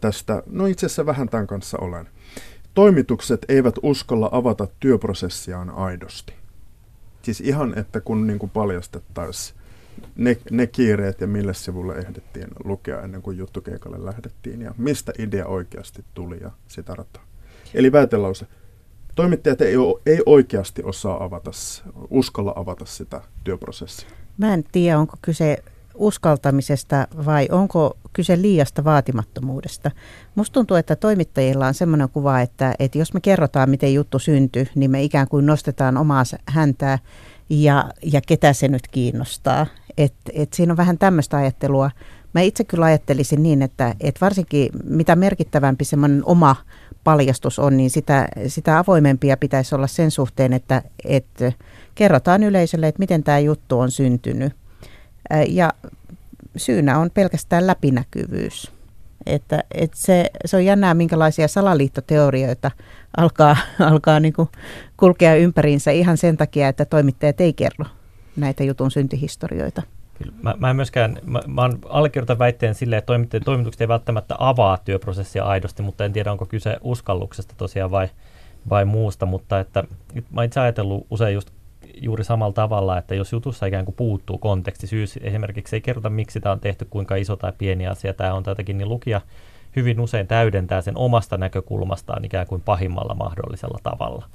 tästä, 0.00 0.42
no 0.46 0.66
itse 0.66 0.86
asiassa 0.86 1.06
vähän 1.06 1.28
tämän 1.28 1.46
kanssa 1.46 1.78
olen. 1.78 2.08
Toimitukset 2.76 3.44
eivät 3.48 3.74
uskalla 3.82 4.28
avata 4.32 4.68
työprosessiaan 4.80 5.70
aidosti. 5.70 6.34
Siis 7.22 7.40
ihan, 7.40 7.78
että 7.78 8.00
kun 8.00 8.26
niin 8.26 8.38
kuin 8.38 8.50
paljastettaisiin 8.50 9.58
ne, 10.16 10.36
ne 10.50 10.66
kiireet 10.66 11.20
ja 11.20 11.26
mille 11.26 11.54
sivulle 11.54 11.94
ehdittiin 11.94 12.48
lukea 12.64 13.02
ennen 13.02 13.22
kuin 13.22 13.38
juttukeikalle 13.38 14.04
lähdettiin 14.04 14.62
ja 14.62 14.74
mistä 14.78 15.12
idea 15.18 15.46
oikeasti 15.46 16.04
tuli 16.14 16.38
ja 16.40 16.50
sitä 16.68 16.94
rataa. 16.94 17.24
Eli 17.74 17.92
väitelause. 17.92 18.46
Toimittajat 19.14 19.60
ei, 19.60 19.74
ei 20.06 20.22
oikeasti 20.26 20.82
osaa 20.84 21.24
avata, 21.24 21.50
uskalla 22.10 22.52
avata 22.56 22.84
sitä 22.84 23.20
työprosessia. 23.44 24.08
Mä 24.38 24.54
en 24.54 24.64
tiedä, 24.72 24.98
onko 24.98 25.16
kyse 25.22 25.62
uskaltamisesta 25.96 27.08
vai 27.26 27.48
onko 27.50 27.96
kyse 28.12 28.42
liiasta 28.42 28.84
vaatimattomuudesta. 28.84 29.90
Musta 30.34 30.54
tuntuu, 30.54 30.76
että 30.76 30.96
toimittajilla 30.96 31.66
on 31.66 31.74
semmoinen 31.74 32.08
kuva, 32.08 32.40
että, 32.40 32.74
että 32.78 32.98
jos 32.98 33.14
me 33.14 33.20
kerrotaan, 33.20 33.70
miten 33.70 33.94
juttu 33.94 34.18
syntyi, 34.18 34.68
niin 34.74 34.90
me 34.90 35.02
ikään 35.02 35.28
kuin 35.28 35.46
nostetaan 35.46 35.96
omaa 35.96 36.22
häntää 36.48 36.98
ja, 37.48 37.90
ja 38.02 38.20
ketä 38.26 38.52
se 38.52 38.68
nyt 38.68 38.88
kiinnostaa. 38.88 39.66
Et, 39.98 40.14
et 40.32 40.52
siinä 40.52 40.72
on 40.72 40.76
vähän 40.76 40.98
tämmöistä 40.98 41.36
ajattelua. 41.36 41.90
Mä 42.32 42.40
itse 42.40 42.64
kyllä 42.64 42.84
ajattelisin 42.84 43.42
niin, 43.42 43.62
että, 43.62 43.94
että 44.00 44.20
varsinkin 44.20 44.68
mitä 44.84 45.16
merkittävämpi 45.16 45.84
semmoinen 45.84 46.22
oma 46.24 46.56
paljastus 47.04 47.58
on, 47.58 47.76
niin 47.76 47.90
sitä, 47.90 48.28
sitä 48.46 48.78
avoimempia 48.78 49.36
pitäisi 49.36 49.74
olla 49.74 49.86
sen 49.86 50.10
suhteen, 50.10 50.52
että, 50.52 50.82
että 51.04 51.52
kerrotaan 51.94 52.42
yleisölle, 52.42 52.88
että 52.88 52.98
miten 52.98 53.22
tämä 53.22 53.38
juttu 53.38 53.78
on 53.78 53.90
syntynyt. 53.90 54.52
Ja 55.48 55.72
syynä 56.56 56.98
on 56.98 57.10
pelkästään 57.14 57.66
läpinäkyvyys. 57.66 58.72
Että, 59.26 59.64
että 59.74 59.96
se, 60.00 60.30
se 60.44 60.56
on 60.56 60.64
jännää, 60.64 60.94
minkälaisia 60.94 61.48
salaliittoteorioita 61.48 62.70
alkaa, 63.16 63.56
alkaa 63.90 64.20
niin 64.20 64.32
kuin 64.32 64.48
kulkea 64.96 65.34
ympäriinsä 65.34 65.90
ihan 65.90 66.16
sen 66.16 66.36
takia, 66.36 66.68
että 66.68 66.84
toimittajat 66.84 67.40
ei 67.40 67.52
kerro 67.52 67.84
näitä 68.36 68.64
jutun 68.64 68.90
syntyhistorioita. 68.90 69.82
Kyllä, 70.18 70.32
mä, 70.42 70.54
mä 70.58 70.70
en 70.70 70.76
myöskään, 70.76 71.18
mä, 71.24 71.40
mä 71.46 71.70
allekirjoitan 71.88 72.38
väitteen 72.38 72.74
silleen, 72.74 72.98
että 72.98 73.40
toimitukset 73.44 73.80
ei 73.80 73.88
välttämättä 73.88 74.34
avaa 74.38 74.78
työprosessia 74.84 75.44
aidosti, 75.44 75.82
mutta 75.82 76.04
en 76.04 76.12
tiedä, 76.12 76.32
onko 76.32 76.46
kyse 76.46 76.76
uskalluksesta 76.80 77.54
tosiaan 77.56 77.90
vai, 77.90 78.08
vai 78.70 78.84
muusta, 78.84 79.26
mutta 79.26 79.60
että 79.60 79.84
mä 80.30 80.44
itse 80.44 80.60
ajatellut 80.60 81.06
usein 81.10 81.34
just 81.34 81.50
juuri 81.96 82.24
samalla 82.24 82.52
tavalla, 82.52 82.98
että 82.98 83.14
jos 83.14 83.32
jutussa 83.32 83.66
ikään 83.66 83.84
kuin 83.84 83.94
puuttuu 83.94 84.38
konteksti, 84.38 84.86
syys 84.86 85.18
esimerkiksi 85.22 85.76
ei 85.76 85.80
kerrota, 85.80 86.10
miksi 86.10 86.40
tämä 86.40 86.52
on 86.52 86.60
tehty, 86.60 86.86
kuinka 86.90 87.16
iso 87.16 87.36
tai 87.36 87.52
pieni 87.58 87.86
asia 87.86 88.14
tämä 88.14 88.34
on 88.34 88.42
tätäkin, 88.42 88.78
niin 88.78 88.88
lukija 88.88 89.20
hyvin 89.76 90.00
usein 90.00 90.26
täydentää 90.26 90.80
sen 90.80 90.96
omasta 90.96 91.36
näkökulmastaan 91.36 92.24
ikään 92.24 92.46
kuin 92.46 92.62
pahimmalla 92.62 93.14
mahdollisella 93.14 93.78
tavalla. 93.82 94.26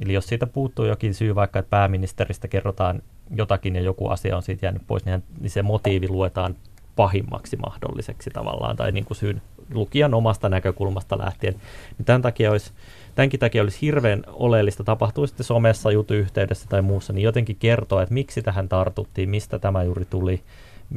Eli 0.00 0.12
jos 0.12 0.26
siitä 0.26 0.46
puuttuu 0.46 0.84
jokin 0.84 1.14
syy, 1.14 1.34
vaikka 1.34 1.58
että 1.58 1.70
pääministeristä 1.70 2.48
kerrotaan 2.48 3.02
jotakin 3.30 3.76
ja 3.76 3.82
joku 3.82 4.08
asia 4.08 4.36
on 4.36 4.42
siitä 4.42 4.66
jäänyt 4.66 4.82
pois, 4.86 5.04
niin, 5.04 5.22
niin 5.40 5.50
se 5.50 5.62
motiivi 5.62 6.08
luetaan 6.08 6.56
pahimmaksi 6.96 7.56
mahdolliseksi 7.56 8.30
tavallaan, 8.30 8.76
tai 8.76 8.92
niin 8.92 9.04
kuin 9.04 9.16
syyn 9.16 9.42
lukijan 9.74 10.14
omasta 10.14 10.48
näkökulmasta 10.48 11.18
lähtien. 11.18 11.54
Niin 11.98 12.04
tämän 12.04 12.22
takia 12.22 12.50
olisi, 12.50 12.72
tämänkin 13.14 13.40
takia 13.40 13.62
olisi 13.62 13.80
hirveän 13.80 14.22
oleellista, 14.26 14.84
tapahtuu 14.84 15.26
sitten 15.26 15.44
somessa, 15.44 15.90
jutuyhteydessä 15.90 16.66
tai 16.68 16.82
muussa, 16.82 17.12
niin 17.12 17.24
jotenkin 17.24 17.56
kertoa, 17.56 18.02
että 18.02 18.14
miksi 18.14 18.42
tähän 18.42 18.68
tartuttiin, 18.68 19.30
mistä 19.30 19.58
tämä 19.58 19.82
juuri 19.82 20.04
tuli, 20.04 20.42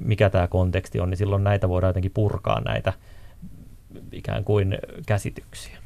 mikä 0.05 0.29
tämä 0.29 0.47
konteksti 0.47 0.99
on, 0.99 1.09
niin 1.09 1.17
silloin 1.17 1.43
näitä 1.43 1.69
voidaan 1.69 1.89
jotenkin 1.89 2.11
purkaa 2.13 2.61
näitä 2.61 2.93
ikään 4.11 4.43
kuin 4.43 4.77
käsityksiä. 5.05 5.77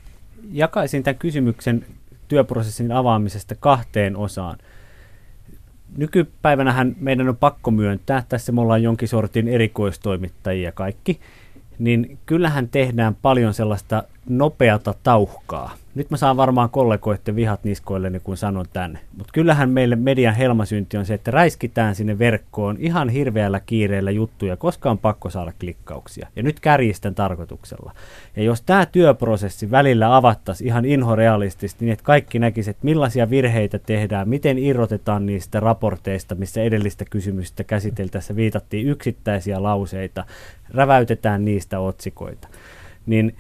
Jakaisin 0.52 1.04
tämän 1.04 1.20
kysymyksen 1.20 1.86
työprosessin 2.28 2.91
avaamisesta 2.91 3.56
kahteen 3.56 4.17
osaan. 4.17 4.58
Nykypäivänähän 5.98 6.96
meidän 7.00 7.30
on 7.30 7.38
pakko 7.38 7.72
myöntää, 7.72 8.24
tässä 8.30 8.52
me 8.52 8.62
ollaan 8.62 8.84
jonkin 8.84 9.08
sortin 9.08 9.48
erikoistoimittajia 9.48 10.72
kaikki, 10.72 11.20
niin 11.80 12.17
kyllähän 12.26 12.70
tehdään 12.70 13.15
paljon 13.15 13.54
sellaista 13.54 14.04
nopeata 14.30 14.94
tauhkaa. 15.04 15.76
Nyt 15.95 16.10
mä 16.10 16.17
saan 16.17 16.38
varmaan 16.38 16.69
kollegoiden 16.69 17.36
vihat 17.36 17.63
niskoilleni, 17.63 18.19
kun 18.19 18.38
sanon 18.38 18.65
tänne. 18.73 18.99
Mutta 19.17 19.34
kyllähän 19.34 19.69
meille 19.69 19.95
median 19.95 20.36
helmasynti 20.36 20.97
on 20.97 21.06
se, 21.06 21.13
että 21.13 21.32
räiskitään 21.32 21.95
sinne 21.95 22.19
verkkoon 22.19 22.77
ihan 22.80 23.10
hirveällä 23.10 23.60
kiireellä 23.60 24.12
juttuja, 24.12 24.58
koska 24.58 24.91
on 24.91 24.97
pakko 24.97 25.30
saada 25.30 25.54
klikkauksia. 25.60 26.27
Ja 26.36 26.43
nyt 26.43 26.60
kärjistän 26.60 27.15
tarkoituksella. 27.15 27.93
Ja 28.36 28.43
jos 28.43 28.62
tämä 28.62 28.86
työprosessi 28.86 29.71
välillä 29.71 30.15
avattaisiin 30.15 30.67
ihan 30.67 30.86
inhorealistisesti, 30.86 31.86
niin 31.86 31.93
että 31.93 32.06
kaikki 32.06 32.39
näkisivät, 32.39 32.75
että 32.75 32.86
millaisia 32.86 33.30
virheitä 33.30 33.80
tehdään, 33.80 34.30
miten 34.30 34.58
irrotetaan 34.58 35.25
niistä 35.25 35.60
raporteista, 35.60 36.36
missä 36.36 36.62
edellistä 36.62 37.06
kysymystä 37.06 37.63
käsiteltäessä 37.63 38.36
viitattiin 38.36 38.88
yksittäisiä 38.88 39.63
lauseita, 39.63 40.25
räväytetään 40.69 41.45
niistä 41.45 41.80
otsikoita, 41.80 42.47
niin 43.06 43.36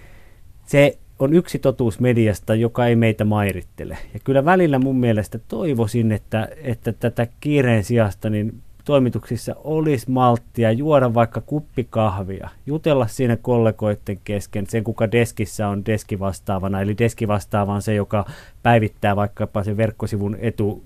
se 0.65 0.97
on 1.21 1.33
yksi 1.33 1.59
totuus 1.59 1.99
mediasta, 1.99 2.55
joka 2.55 2.85
ei 2.85 2.95
meitä 2.95 3.25
mairittele. 3.25 3.97
Ja 4.13 4.19
kyllä 4.23 4.45
välillä 4.45 4.79
mun 4.79 4.99
mielestä 4.99 5.39
toivoisin, 5.47 6.11
että, 6.11 6.47
että 6.63 6.93
tätä 6.93 7.27
kiireen 7.39 7.83
sijasta 7.83 8.29
niin 8.29 8.61
toimituksissa 8.85 9.55
olisi 9.63 10.11
malttia 10.11 10.71
juoda 10.71 11.13
vaikka 11.13 11.41
kuppikahvia, 11.41 12.49
jutella 12.65 13.07
siinä 13.07 13.37
kollegoiden 13.37 14.19
kesken, 14.23 14.67
sen 14.67 14.83
kuka 14.83 15.11
deskissä 15.11 15.67
on 15.67 15.85
deskivastaavana, 15.85 16.81
eli 16.81 16.97
deskivastaava 16.97 17.73
on 17.73 17.81
se, 17.81 17.95
joka 17.95 18.25
päivittää 18.63 19.15
vaikkapa 19.15 19.63
sen 19.63 19.77
verkkosivun 19.77 20.37
etu 20.39 20.83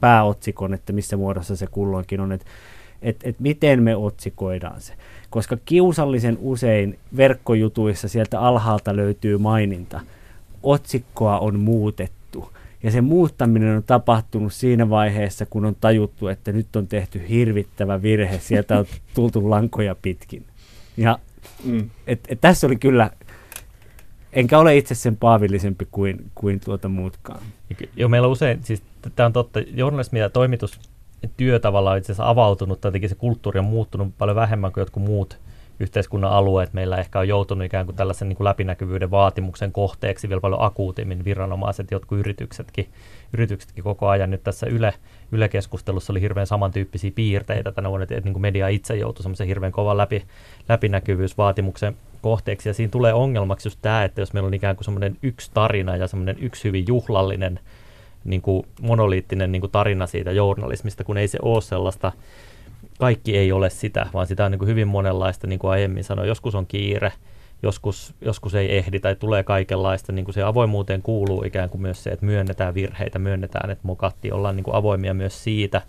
pääotsikon, 0.00 0.74
että 0.74 0.92
missä 0.92 1.16
muodossa 1.16 1.56
se 1.56 1.66
kulloinkin 1.66 2.20
on, 2.20 2.32
että 2.32 2.46
et, 3.02 3.16
et 3.24 3.40
miten 3.40 3.82
me 3.82 3.96
otsikoidaan 3.96 4.80
se 4.80 4.94
koska 5.30 5.56
kiusallisen 5.64 6.38
usein 6.40 6.98
verkkojutuissa 7.16 8.08
sieltä 8.08 8.40
alhaalta 8.40 8.96
löytyy 8.96 9.38
maininta. 9.38 10.00
Otsikkoa 10.62 11.38
on 11.38 11.58
muutettu. 11.58 12.52
Ja 12.82 12.90
se 12.90 13.00
muuttaminen 13.00 13.76
on 13.76 13.82
tapahtunut 13.82 14.52
siinä 14.52 14.90
vaiheessa, 14.90 15.46
kun 15.46 15.64
on 15.64 15.76
tajuttu, 15.80 16.28
että 16.28 16.52
nyt 16.52 16.76
on 16.76 16.86
tehty 16.86 17.28
hirvittävä 17.28 18.02
virhe. 18.02 18.38
Sieltä 18.38 18.78
on 18.78 18.86
tultu 19.14 19.50
lankoja 19.50 19.96
pitkin. 20.02 20.44
Ja 20.96 21.18
mm. 21.64 21.90
et, 22.06 22.20
et 22.28 22.40
tässä 22.40 22.66
oli 22.66 22.76
kyllä, 22.76 23.10
enkä 24.32 24.58
ole 24.58 24.76
itse 24.76 24.94
sen 24.94 25.16
paavillisempi 25.16 25.88
kuin, 25.90 26.30
kuin 26.34 26.60
tuota 26.60 26.88
muutkaan. 26.88 27.40
Joo, 27.96 28.08
meillä 28.08 28.26
on 28.26 28.32
usein, 28.32 28.60
siis 28.64 28.82
tämä 29.16 29.26
on 29.26 29.32
totta, 29.32 29.60
journalismi 29.60 30.18
ja 30.18 30.30
toimitus 30.30 30.80
työ 31.36 31.58
tavallaan 31.58 31.98
itse 31.98 32.12
asiassa 32.12 32.30
avautunut, 32.30 32.80
tai 32.80 33.08
se 33.08 33.14
kulttuuri 33.14 33.58
on 33.58 33.64
muuttunut 33.64 34.08
paljon 34.18 34.36
vähemmän 34.36 34.72
kuin 34.72 34.82
jotkut 34.82 35.02
muut 35.02 35.38
yhteiskunnan 35.80 36.32
alueet. 36.32 36.72
Meillä 36.72 36.96
ehkä 36.96 37.18
on 37.18 37.28
joutunut 37.28 37.64
ikään 37.64 37.86
kuin 37.86 37.96
tällaisen 37.96 38.28
niin 38.28 38.36
kuin 38.36 38.44
läpinäkyvyyden 38.44 39.10
vaatimuksen 39.10 39.72
kohteeksi 39.72 40.28
vielä 40.28 40.40
paljon 40.40 40.62
akuutimmin 40.62 41.24
viranomaiset, 41.24 41.90
jotkut 41.90 42.18
yrityksetkin, 42.18 42.88
yrityksetkin 43.32 43.84
koko 43.84 44.08
ajan. 44.08 44.30
Nyt 44.30 44.44
tässä 44.44 44.66
Yle, 44.66 44.94
Yle-keskustelussa 45.32 46.12
oli 46.12 46.20
hirveän 46.20 46.46
samantyyppisiä 46.46 47.10
piirteitä 47.14 47.72
tänä 47.72 47.88
vuonna, 47.88 48.02
että, 48.02 48.14
että 48.14 48.26
niin 48.26 48.34
kuin 48.34 48.42
media 48.42 48.68
itse 48.68 48.96
joutui 48.96 49.22
semmoisen 49.22 49.46
hirveän 49.46 49.72
kovan 49.72 49.96
läpi, 49.96 50.24
läpinäkyvyysvaatimuksen 50.68 51.96
kohteeksi. 52.22 52.68
Ja 52.68 52.74
siinä 52.74 52.90
tulee 52.90 53.14
ongelmaksi 53.14 53.68
just 53.68 53.78
tämä, 53.82 54.04
että 54.04 54.20
jos 54.20 54.32
meillä 54.32 54.46
on 54.46 54.54
ikään 54.54 54.76
kuin 54.76 54.84
semmoinen 54.84 55.16
yksi 55.22 55.50
tarina 55.54 55.96
ja 55.96 56.08
semmoinen 56.08 56.36
yksi 56.40 56.64
hyvin 56.64 56.84
juhlallinen 56.88 57.60
niin 58.24 58.42
kuin 58.42 58.66
monoliittinen 58.80 59.52
niin 59.52 59.60
kuin 59.60 59.70
tarina 59.70 60.06
siitä 60.06 60.32
journalismista, 60.32 61.04
kun 61.04 61.18
ei 61.18 61.28
se 61.28 61.38
ole 61.42 61.60
sellaista, 61.60 62.12
kaikki 62.98 63.36
ei 63.36 63.52
ole 63.52 63.70
sitä, 63.70 64.06
vaan 64.14 64.26
sitä 64.26 64.44
on 64.44 64.50
niin 64.50 64.58
kuin 64.58 64.68
hyvin 64.68 64.88
monenlaista, 64.88 65.46
niin 65.46 65.58
kuin 65.58 65.70
aiemmin 65.70 66.04
sanoin, 66.04 66.28
joskus 66.28 66.54
on 66.54 66.66
kiire, 66.66 67.12
joskus, 67.62 68.14
joskus 68.20 68.54
ei 68.54 68.76
ehdi 68.76 69.00
tai 69.00 69.16
tulee 69.16 69.42
kaikenlaista, 69.42 70.12
niin 70.12 70.24
kuin 70.24 70.34
se 70.34 70.42
avoimuuteen 70.42 71.02
kuuluu 71.02 71.42
ikään 71.44 71.70
kuin 71.70 71.82
myös 71.82 72.02
se, 72.02 72.10
että 72.10 72.26
myönnetään 72.26 72.74
virheitä, 72.74 73.18
myönnetään, 73.18 73.70
että 73.70 73.86
mokatti, 73.86 74.32
ollaan 74.32 74.56
niin 74.56 74.64
kuin 74.64 74.74
avoimia 74.74 75.14
myös 75.14 75.44
siitä, 75.44 75.82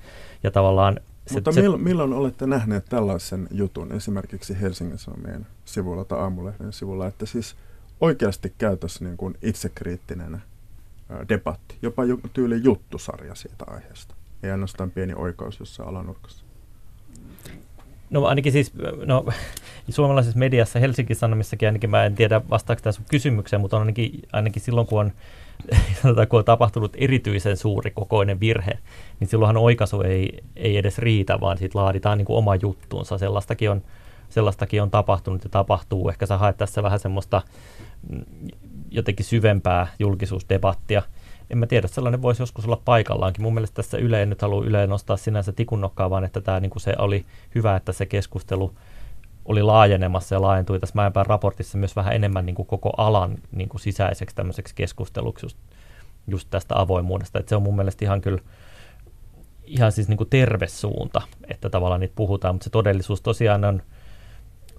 ja 0.43 0.51
tavallaan 0.51 0.99
se, 1.27 1.33
Mutta 1.33 1.51
se, 1.51 1.61
milloin 1.77 2.13
olette 2.13 2.47
nähneet 2.47 2.85
tällaisen 2.85 3.47
jutun 3.51 3.91
esimerkiksi 3.91 4.61
Helsingin 4.61 4.97
Sanomien 4.97 5.47
sivulla 5.65 6.05
tai 6.05 6.19
Aamulehden 6.19 6.73
sivulla, 6.73 7.07
että 7.07 7.25
siis 7.25 7.55
oikeasti 8.01 8.53
käytössä 8.57 9.05
niin 9.05 9.17
kuin 9.17 9.37
itsekriittinen 9.41 10.41
debatti, 11.29 11.75
jopa 11.81 12.03
tyyli 12.33 12.63
juttusarja 12.63 13.35
siitä 13.35 13.65
aiheesta. 13.67 14.15
Ei 14.43 14.51
ainoastaan 14.51 14.91
pieni 14.91 15.13
oikaus 15.13 15.59
jossain 15.59 15.89
alanurkassa. 15.89 16.45
No 18.09 18.25
ainakin 18.25 18.51
siis, 18.51 18.73
no 19.05 19.25
suomalaisessa 19.89 20.39
mediassa, 20.39 20.79
Helsingin 20.79 21.15
Sanomissakin 21.15 21.67
ainakin, 21.67 21.89
mä 21.89 22.05
en 22.05 22.15
tiedä 22.15 22.41
vastaako 22.49 22.81
tämä 22.81 22.91
sun 22.91 23.05
kysymykseen, 23.09 23.61
mutta 23.61 23.77
on 23.77 23.81
ainakin, 23.81 24.21
ainakin 24.33 24.61
silloin, 24.61 24.87
kun 24.87 24.99
on, 24.99 25.11
sanotaan, 26.01 26.27
kun 26.27 26.39
on 26.39 26.45
tapahtunut 26.45 26.93
erityisen 26.95 27.57
suuri 27.57 27.91
kokoinen 27.91 28.39
virhe, 28.39 28.79
niin 29.19 29.27
silloinhan 29.27 29.57
oikaisu 29.57 30.01
ei, 30.01 30.43
ei 30.55 30.77
edes 30.77 30.97
riitä, 30.97 31.39
vaan 31.39 31.57
siitä 31.57 31.79
laaditaan 31.79 32.17
niin 32.17 32.25
kuin 32.25 32.37
oma 32.37 32.55
juttuunsa. 32.55 33.17
Sellaistakin 33.17 33.71
on, 33.71 33.81
sellaistakin 34.29 34.81
on 34.81 34.91
tapahtunut 34.91 35.43
ja 35.43 35.49
tapahtuu. 35.49 36.09
Ehkä 36.09 36.25
sä 36.25 36.37
haet 36.37 36.57
tässä 36.57 36.83
vähän 36.83 36.99
semmoista 36.99 37.41
jotenkin 38.91 39.25
syvempää 39.25 39.87
julkisuusdebattia. 39.99 41.01
En 41.49 41.57
mä 41.57 41.67
tiedä, 41.67 41.87
sellainen 41.87 42.21
voisi 42.21 42.41
joskus 42.41 42.65
olla 42.65 42.81
paikallaankin. 42.85 43.43
Mun 43.43 43.53
mielestä 43.53 43.75
tässä 43.75 43.97
Yle, 43.97 44.21
en 44.21 44.29
nyt 44.29 44.41
halua 44.41 44.65
Yle 44.65 44.87
nostaa 44.87 45.17
sinänsä 45.17 45.51
tikunnokkaa, 45.51 46.09
vaan 46.09 46.23
että 46.23 46.41
tämä 46.41 46.59
niin 46.59 46.71
se 46.77 46.95
oli 46.97 47.25
hyvä, 47.55 47.75
että 47.75 47.91
se 47.91 48.05
keskustelu 48.05 48.73
oli 49.45 49.63
laajenemassa 49.63 50.35
ja 50.35 50.41
laajentui 50.41 50.79
tässä 50.79 50.95
Mäenpään 50.95 51.25
raportissa 51.25 51.77
myös 51.77 51.95
vähän 51.95 52.13
enemmän 52.13 52.45
niin 52.45 52.55
kuin 52.55 52.65
koko 52.65 52.93
alan 52.97 53.37
niin 53.51 53.69
kuin 53.69 53.81
sisäiseksi 53.81 54.35
tämmöiseksi 54.35 54.75
keskusteluksi 54.75 55.45
just, 55.45 55.57
just 56.27 56.47
tästä 56.49 56.81
avoimuudesta. 56.81 57.39
että 57.39 57.49
se 57.49 57.55
on 57.55 57.63
mun 57.63 57.75
mielestä 57.75 58.05
ihan 58.05 58.21
kyllä 58.21 58.39
ihan 59.63 59.91
siis 59.91 60.07
niin 60.07 60.17
kuin 60.17 60.29
terve 60.29 60.67
suunta, 60.67 61.21
että 61.47 61.69
tavallaan 61.69 61.99
niitä 61.99 62.15
puhutaan, 62.15 62.55
mutta 62.55 62.63
se 62.63 62.69
todellisuus 62.69 63.21
tosiaan 63.21 63.65
on, 63.65 63.81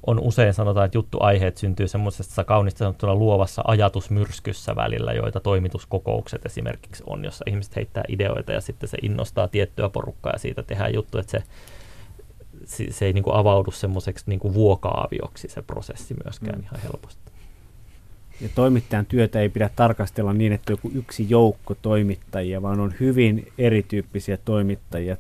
on 0.06 0.20
usein 0.20 0.54
sanotaan, 0.54 0.86
että 0.86 0.98
juttuaiheet 0.98 1.56
syntyy 1.56 1.88
semmoisessa 1.88 2.44
kaunista 2.44 2.78
sanottuna 2.78 3.14
luovassa 3.14 3.62
ajatusmyrskyssä 3.66 4.76
välillä, 4.76 5.12
joita 5.12 5.40
toimituskokoukset 5.40 6.46
esimerkiksi 6.46 7.02
on, 7.06 7.24
jossa 7.24 7.44
ihmiset 7.48 7.76
heittää 7.76 8.04
ideoita 8.08 8.52
ja 8.52 8.60
sitten 8.60 8.88
se 8.88 8.98
innostaa 9.02 9.48
tiettyä 9.48 9.88
porukkaa 9.88 10.32
ja 10.32 10.38
siitä 10.38 10.62
tehdään 10.62 10.94
juttu, 10.94 11.18
että 11.18 11.42
se, 12.64 12.86
se, 12.90 13.06
ei 13.06 13.12
niin 13.12 13.24
kuin 13.24 13.36
avaudu 13.36 13.70
semmoiseksi 13.70 14.24
niin 14.26 14.40
kuin 14.40 14.54
vuokaavioksi 14.54 15.48
se 15.48 15.62
prosessi 15.62 16.14
myöskään 16.24 16.58
mm. 16.58 16.64
ihan 16.64 16.80
helposti. 16.80 17.22
Ja 18.40 18.48
toimittajan 18.54 19.06
työtä 19.06 19.40
ei 19.40 19.48
pidä 19.48 19.70
tarkastella 19.76 20.32
niin, 20.32 20.52
että 20.52 20.72
joku 20.72 20.90
yksi 20.94 21.26
joukko 21.30 21.74
toimittajia, 21.74 22.62
vaan 22.62 22.80
on 22.80 22.94
hyvin 23.00 23.52
erityyppisiä 23.58 24.36
toimittajia. 24.36 25.16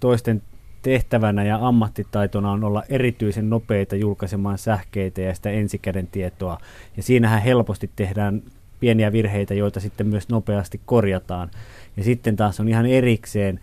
Toisten 0.00 0.42
tehtävänä 0.82 1.44
ja 1.44 1.58
ammattitaitona 1.60 2.50
on 2.50 2.64
olla 2.64 2.82
erityisen 2.88 3.50
nopeita 3.50 3.96
julkaisemaan 3.96 4.58
sähkeitä 4.58 5.20
ja 5.20 5.34
sitä 5.34 5.50
ensikäden 5.50 6.06
tietoa. 6.06 6.58
Ja 6.96 7.02
siinähän 7.02 7.42
helposti 7.42 7.90
tehdään 7.96 8.42
pieniä 8.80 9.12
virheitä, 9.12 9.54
joita 9.54 9.80
sitten 9.80 10.06
myös 10.06 10.28
nopeasti 10.28 10.80
korjataan. 10.86 11.50
Ja 11.96 12.04
sitten 12.04 12.36
taas 12.36 12.60
on 12.60 12.68
ihan 12.68 12.86
erikseen 12.86 13.60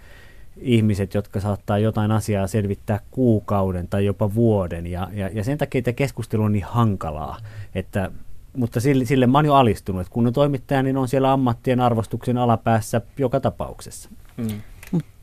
ihmiset, 0.58 1.14
jotka 1.14 1.40
saattaa 1.40 1.78
jotain 1.78 2.12
asiaa 2.12 2.48
selvittää 2.48 3.00
kuukauden 3.12 3.88
tai 3.88 4.06
jopa 4.06 4.34
vuoden. 4.34 4.88
Ja, 4.88 5.08
ja, 5.14 5.30
ja 5.34 5.44
sen 5.44 5.58
takia 5.58 5.82
tämä 5.82 5.94
keskustelu 5.94 6.44
on 6.44 6.52
niin 6.52 6.66
hankalaa, 6.66 7.38
että 7.76 8.12
mutta 8.58 8.80
sille, 8.80 9.06
sille 9.06 9.28
mä 9.28 9.38
oon 9.38 9.46
jo 9.46 9.56
alistunut, 9.56 10.02
että 10.02 10.14
kun 10.14 10.28
on 10.28 10.34
toimittaja, 10.34 10.84
niin 10.84 10.98
on 10.98 11.08
siellä 11.08 11.34
ammattien 11.34 11.80
arvostuksen 11.80 12.38
alapäässä 12.38 13.02
joka 13.18 13.40
tapauksessa. 13.40 14.10
Mm. 14.38 14.62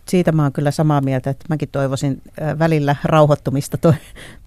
Siitä 0.08 0.32
mä 0.32 0.42
oon 0.42 0.52
kyllä 0.52 0.70
samaa 0.70 1.00
mieltä, 1.00 1.30
että 1.30 1.46
mäkin 1.48 1.68
toivoisin 1.72 2.22
välillä 2.58 2.96
rauhoittumista 3.04 3.76
to- 3.76 3.94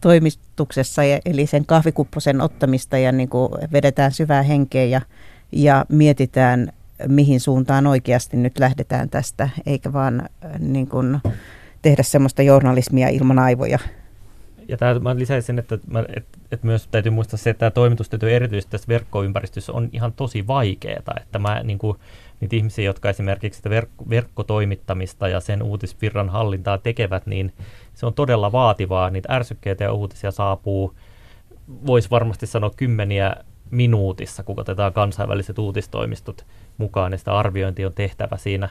toimituksessa, 0.02 1.04
ja, 1.04 1.20
eli 1.26 1.46
sen 1.46 1.65
kahvikupposen 1.65 2.41
ottamista 2.41 2.98
ja 2.98 3.12
niin 3.12 3.30
kuin 3.30 3.52
vedetään 3.72 4.12
syvää 4.12 4.44
henkeä 4.44 4.86
ja, 4.86 5.02
ja 5.52 5.86
mietitään, 5.89 6.74
mihin 7.08 7.39
suuntaan 7.39 7.88
oikeasti 7.88 8.38
nyt 8.38 8.60
lähdetään 8.60 9.10
tästä, 9.10 9.50
eikä 9.65 9.94
vaan 9.94 10.30
niin 10.60 10.88
kuin 10.88 11.20
tehdä 11.82 12.04
semmoista 12.04 12.41
journalismia 12.41 13.10
ilman 13.10 13.39
aivoja 13.39 13.80
ja 14.67 14.78
tämä, 14.78 14.99
mä 14.99 15.15
lisäisin, 15.15 15.60
että, 15.60 15.75
että, 16.15 16.38
että 16.51 16.65
myös 16.67 16.88
täytyy 16.88 17.12
muistaa 17.12 17.38
se, 17.38 17.49
että 17.49 17.60
tämä 17.60 17.71
toimitustyö 17.71 18.30
erityisesti 18.30 18.71
tässä 18.71 18.88
verkkoympäristössä 18.88 19.73
on 19.73 19.89
ihan 19.91 20.13
tosi 20.13 20.47
vaikeaa, 20.47 21.15
että 21.21 21.39
mä 21.39 21.63
niin 21.63 21.78
kuin, 21.78 21.97
niitä 22.39 22.56
ihmisiä, 22.56 22.86
jotka 22.86 23.10
esimerkiksi 23.10 23.58
sitä 23.58 23.69
verkko, 23.69 24.06
verkkotoimittamista 24.10 25.28
ja 25.28 25.39
sen 25.39 25.63
uutisvirran 25.63 26.30
hallintaa 26.30 26.78
tekevät, 26.78 27.25
niin 27.25 27.54
se 27.93 28.06
on 28.06 28.13
todella 28.13 28.51
vaativaa. 28.51 29.10
Niitä 29.10 29.34
ärsykkeitä 29.34 29.84
ja 29.84 29.93
uutisia 29.93 30.32
saapuu, 30.32 30.95
voisi 31.86 32.10
varmasti 32.10 32.47
sanoa 32.47 32.71
kymmeniä 32.78 33.36
minuutissa, 33.71 34.43
kun 34.43 34.60
otetaan 34.60 34.93
kansainväliset 34.93 35.60
uutistoimistot 35.60 36.45
mukaan, 36.78 37.12
niin 37.12 37.19
sitä 37.19 37.38
arviointia 37.38 37.88
on 37.88 37.93
tehtävä 37.93 38.38
siinä 38.38 38.69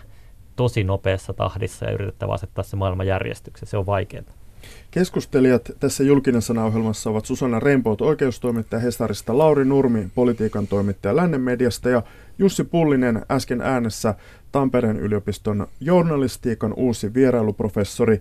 tosi 0.56 0.84
nopeassa 0.84 1.32
tahdissa 1.32 1.86
ja 1.86 1.92
yritettävä 1.92 2.32
asettaa 2.32 2.64
se 2.64 2.76
maailman 2.76 3.06
järjestykseen. 3.06 3.70
Se 3.70 3.76
on 3.76 3.86
vaikeaa. 3.86 4.43
Keskustelijat 4.90 5.70
tässä 5.80 6.04
julkinen 6.04 6.42
sanaohjelmassa 6.42 7.10
ovat 7.10 7.26
Susanna 7.26 7.60
Rempoot 7.60 8.00
oikeustoimittaja 8.00 8.80
Hesarista, 8.80 9.38
Lauri 9.38 9.64
Nurmi 9.64 10.08
politiikan 10.14 10.66
toimittaja 10.66 11.16
Lännen 11.16 11.40
mediasta 11.40 11.88
ja 11.88 12.02
Jussi 12.38 12.64
Pullinen 12.64 13.22
äsken 13.30 13.60
äänessä 13.60 14.14
Tampereen 14.52 15.00
yliopiston 15.00 15.66
journalistiikan 15.80 16.74
uusi 16.76 17.14
vierailuprofessori. 17.14 18.20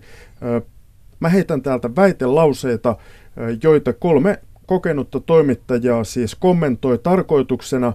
Mä 1.20 1.28
heitän 1.28 1.62
täältä 1.62 1.90
väitelauseita, 1.96 2.96
joita 3.62 3.92
kolme 3.92 4.40
kokenutta 4.66 5.20
toimittajaa 5.20 6.04
siis 6.04 6.34
kommentoi 6.34 6.98
tarkoituksena 6.98 7.92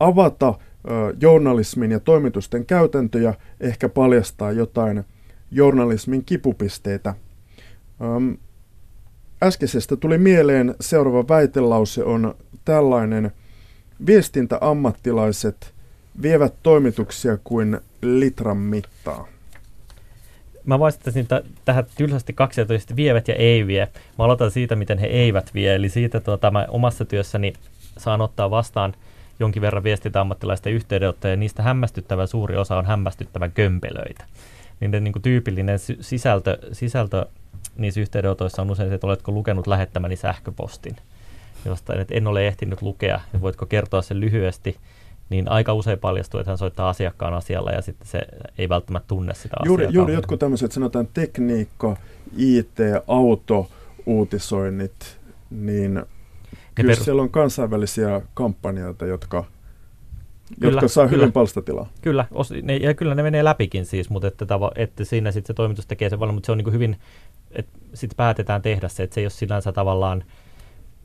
avata 0.00 0.54
journalismin 1.20 1.90
ja 1.90 2.00
toimitusten 2.00 2.66
käytäntöjä, 2.66 3.34
ehkä 3.60 3.88
paljastaa 3.88 4.52
jotain 4.52 5.04
journalismin 5.50 6.24
kipupisteitä 6.24 7.14
Äskeisestä 9.42 9.96
tuli 9.96 10.18
mieleen 10.18 10.74
seuraava 10.80 11.28
väitelause 11.28 12.04
on 12.04 12.34
tällainen. 12.64 13.32
Viestintäammattilaiset 14.06 15.74
vievät 16.22 16.54
toimituksia 16.62 17.38
kuin 17.44 17.80
litran 18.02 18.56
mittaa. 18.56 19.28
Mä 20.64 20.78
vastaisin 20.78 21.26
t- 21.26 21.64
tähän 21.64 21.84
tylsästi 21.96 22.32
kaksi 22.32 22.60
että 22.60 22.96
vievät 22.96 23.28
ja 23.28 23.34
ei 23.34 23.66
vie. 23.66 23.88
Mä 24.18 24.24
aloitan 24.24 24.50
siitä, 24.50 24.76
miten 24.76 24.98
he 24.98 25.06
eivät 25.06 25.54
vie. 25.54 25.74
Eli 25.74 25.88
siitä 25.88 26.20
tuota, 26.20 26.50
mä 26.50 26.66
omassa 26.68 27.04
työssäni 27.04 27.52
saan 27.98 28.20
ottaa 28.20 28.50
vastaan 28.50 28.94
jonkin 29.40 29.62
verran 29.62 29.84
viestintäammattilaisten 29.84 30.72
yhteydenottoja, 30.72 31.32
ja 31.32 31.36
niistä 31.36 31.62
hämmästyttävä 31.62 32.26
suuri 32.26 32.56
osa 32.56 32.76
on 32.76 32.86
hämmästyttävän 32.86 33.52
kömpelöitä. 33.52 34.24
Niiden 34.80 35.04
niin 35.04 35.12
kuin 35.12 35.22
tyypillinen 35.22 35.78
sisältö, 36.00 36.58
sisältö 36.72 37.26
niissä 37.80 38.00
yhteydenotoissa 38.00 38.62
on 38.62 38.70
usein 38.70 38.88
se, 38.88 38.94
että 38.94 39.06
oletko 39.06 39.32
lukenut 39.32 39.66
lähettämäni 39.66 40.16
sähköpostin, 40.16 40.96
josta 41.64 41.94
että 41.94 42.14
en 42.14 42.26
ole 42.26 42.48
ehtinyt 42.48 42.82
lukea, 42.82 43.20
ja 43.32 43.40
voitko 43.40 43.66
kertoa 43.66 44.02
sen 44.02 44.20
lyhyesti, 44.20 44.76
niin 45.30 45.50
aika 45.50 45.74
usein 45.74 45.98
paljastuu, 45.98 46.40
että 46.40 46.50
hän 46.50 46.58
soittaa 46.58 46.88
asiakkaan 46.88 47.34
asialla 47.34 47.70
ja 47.70 47.82
sitten 47.82 48.08
se 48.08 48.20
ei 48.58 48.68
välttämättä 48.68 49.08
tunne 49.08 49.34
sitä 49.34 49.56
juuri, 49.64 49.86
asiaa. 49.86 50.00
Juuri 50.00 50.14
jotkut 50.14 50.40
tämmöiset 50.40 50.72
sanotaan 50.72 51.08
tekniikka, 51.14 51.96
IT, 52.36 52.76
auto, 53.06 53.70
uutisoinnit, 54.06 55.18
niin 55.50 55.94
ne 55.94 56.06
kyllä 56.74 56.94
per... 56.94 57.04
siellä 57.04 57.22
on 57.22 57.30
kansainvälisiä 57.30 58.20
kampanjoita, 58.34 59.06
jotka 59.06 59.44
Kyllä, 60.60 60.72
jotka 60.72 60.88
saa 60.88 61.08
kyllä. 61.08 61.20
hyvin 61.20 61.32
palstatilaa. 61.32 61.88
Kyllä, 62.02 62.26
os, 62.32 62.52
ne, 62.62 62.76
ja 62.76 62.94
kyllä 62.94 63.14
ne 63.14 63.22
menee 63.22 63.44
läpikin 63.44 63.86
siis, 63.86 64.10
mutta 64.10 64.28
että, 64.28 64.46
tavo, 64.46 64.70
että 64.74 65.04
siinä 65.04 65.32
sitten 65.32 65.46
se 65.46 65.54
toimitus 65.54 65.86
tekee 65.86 66.10
sen 66.10 66.20
vallan, 66.20 66.34
mutta 66.34 66.46
se 66.46 66.52
on 66.52 66.58
niin 66.58 66.72
hyvin 66.72 66.96
että 67.52 67.78
sitten 67.94 68.16
päätetään 68.16 68.62
tehdä 68.62 68.88
se, 68.88 69.02
että 69.02 69.14
se 69.14 69.20
ei 69.20 69.24
ole 69.24 69.30
sinänsä 69.30 69.72
tavallaan, 69.72 70.24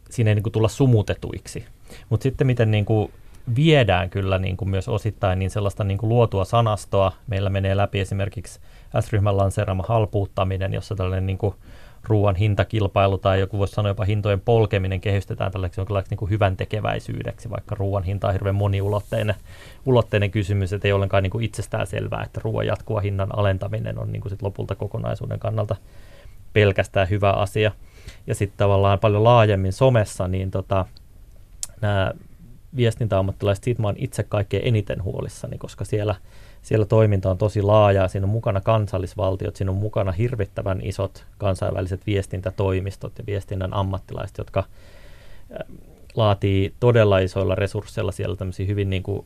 siinä 0.09 0.31
ei 0.31 0.35
niin 0.35 0.43
kuin 0.43 0.53
tulla 0.53 0.67
sumutetuiksi. 0.67 1.65
Mutta 2.09 2.23
sitten 2.23 2.47
miten 2.47 2.71
niin 2.71 2.85
kuin 2.85 3.11
viedään 3.55 4.09
kyllä 4.09 4.39
niin 4.39 4.57
kuin 4.57 4.69
myös 4.69 4.89
osittain 4.89 5.39
niin 5.39 5.51
sellaista 5.51 5.83
niin 5.83 5.97
kuin 5.97 6.09
luotua 6.09 6.45
sanastoa. 6.45 7.11
Meillä 7.27 7.49
menee 7.49 7.77
läpi 7.77 7.99
esimerkiksi 7.99 8.59
S-ryhmän 8.99 9.37
lanseerama 9.37 9.83
halpuuttaminen, 9.87 10.73
jossa 10.73 10.95
tällainen 10.95 11.25
niin 11.25 11.37
kuin 11.37 11.55
ruoan 12.03 12.35
hintakilpailu 12.35 13.17
tai 13.17 13.39
joku 13.39 13.57
voisi 13.57 13.73
sanoa 13.73 13.89
jopa 13.89 14.05
hintojen 14.05 14.41
polkeminen 14.41 15.01
kehystetään 15.01 15.51
tällaiseksi 15.51 15.81
jonkinlaiseksi 15.81 16.15
niin 16.15 16.29
hyvän 16.29 16.57
tekeväisyydeksi, 16.57 17.49
vaikka 17.49 17.75
ruoan 17.75 18.03
hinta 18.03 18.27
on 18.27 18.33
hirveän 18.33 18.55
moniulotteinen 18.55 19.35
ulotteinen 19.85 20.31
kysymys, 20.31 20.73
että 20.73 20.87
ei 20.87 20.91
ollenkaan 20.91 21.23
niin 21.23 21.31
kuin 21.31 21.45
itsestään 21.45 21.87
selvää, 21.87 22.23
että 22.23 22.41
ruoan 22.43 22.67
jatkuva 22.67 22.99
hinnan 22.99 23.39
alentaminen 23.39 23.99
on 23.99 24.11
niin 24.11 24.21
kuin 24.21 24.29
sit 24.29 24.41
lopulta 24.41 24.75
kokonaisuuden 24.75 25.39
kannalta 25.39 25.75
pelkästään 26.55 27.09
hyvä 27.09 27.31
asia. 27.31 27.71
Ja 28.27 28.35
sitten 28.35 28.57
tavallaan 28.57 28.99
paljon 28.99 29.23
laajemmin 29.23 29.73
somessa, 29.73 30.27
niin 30.27 30.51
tota, 30.51 30.85
nämä 31.81 32.13
viestintäammattilaiset, 32.75 33.63
siitä 33.63 33.81
mä 33.81 33.87
oon 33.87 33.95
itse 33.97 34.23
kaikkein 34.23 34.67
eniten 34.67 35.03
huolissani, 35.03 35.57
koska 35.57 35.85
siellä, 35.85 36.15
siellä 36.61 36.85
toiminta 36.85 37.31
on 37.31 37.37
tosi 37.37 37.61
laajaa, 37.61 38.07
siinä 38.07 38.25
on 38.25 38.31
mukana 38.31 38.61
kansallisvaltiot, 38.61 39.55
siinä 39.55 39.71
on 39.71 39.77
mukana 39.77 40.11
hirvittävän 40.11 40.79
isot 40.83 41.25
kansainväliset 41.37 42.05
viestintätoimistot 42.05 43.17
ja 43.17 43.23
viestinnän 43.27 43.73
ammattilaiset, 43.73 44.37
jotka 44.37 44.63
laatii 46.15 46.73
todella 46.79 47.19
isoilla 47.19 47.55
resursseilla 47.55 48.11
siellä 48.11 48.35
tämmöisiä 48.35 48.65
hyvin 48.65 48.89
niin 48.89 49.03
kuin, 49.03 49.25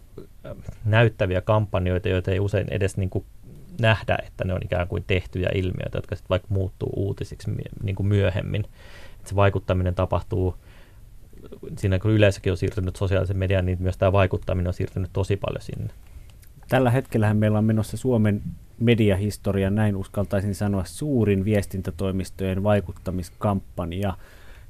näyttäviä 0.86 1.42
kampanjoita, 1.42 2.10
joita 2.10 2.32
ei 2.32 2.40
usein 2.40 2.68
edes 2.72 2.98
niin 2.98 3.10
kuin 3.10 3.26
nähdä, 3.80 4.18
että 4.28 4.46
ne 4.46 4.54
on 4.54 4.62
ikään 4.64 4.88
kuin 4.88 5.04
tehtyjä 5.08 5.50
ilmiöitä, 5.56 5.98
jotka 5.98 6.16
sitten 6.16 6.30
vaikka 6.30 6.48
muuttuu 6.50 6.90
uutisiksi 6.96 7.52
niin 7.84 7.96
kuin 7.96 8.08
myöhemmin. 8.08 8.66
Että 9.18 9.30
se 9.30 9.36
vaikuttaminen 9.36 9.96
tapahtuu, 9.96 10.56
siinä 11.78 12.00
kun 12.00 12.12
yleisökin 12.12 12.52
on 12.52 12.58
siirtynyt 12.58 12.96
sosiaalisen 12.96 13.38
median, 13.38 13.66
niin 13.66 13.78
myös 13.82 13.98
tämä 13.98 14.12
vaikuttaminen 14.12 14.68
on 14.68 14.74
siirtynyt 14.74 15.10
tosi 15.14 15.38
paljon 15.38 15.62
sinne. 15.62 15.94
Tällä 16.70 16.92
hetkellä 16.92 17.34
meillä 17.34 17.58
on 17.58 17.66
menossa 17.66 17.98
Suomen 17.98 18.42
mediahistoria, 18.80 19.70
näin 19.70 19.96
uskaltaisin 19.96 20.56
sanoa, 20.56 20.84
suurin 20.86 21.46
viestintätoimistojen 21.46 22.64
vaikuttamiskampanja, 22.64 24.14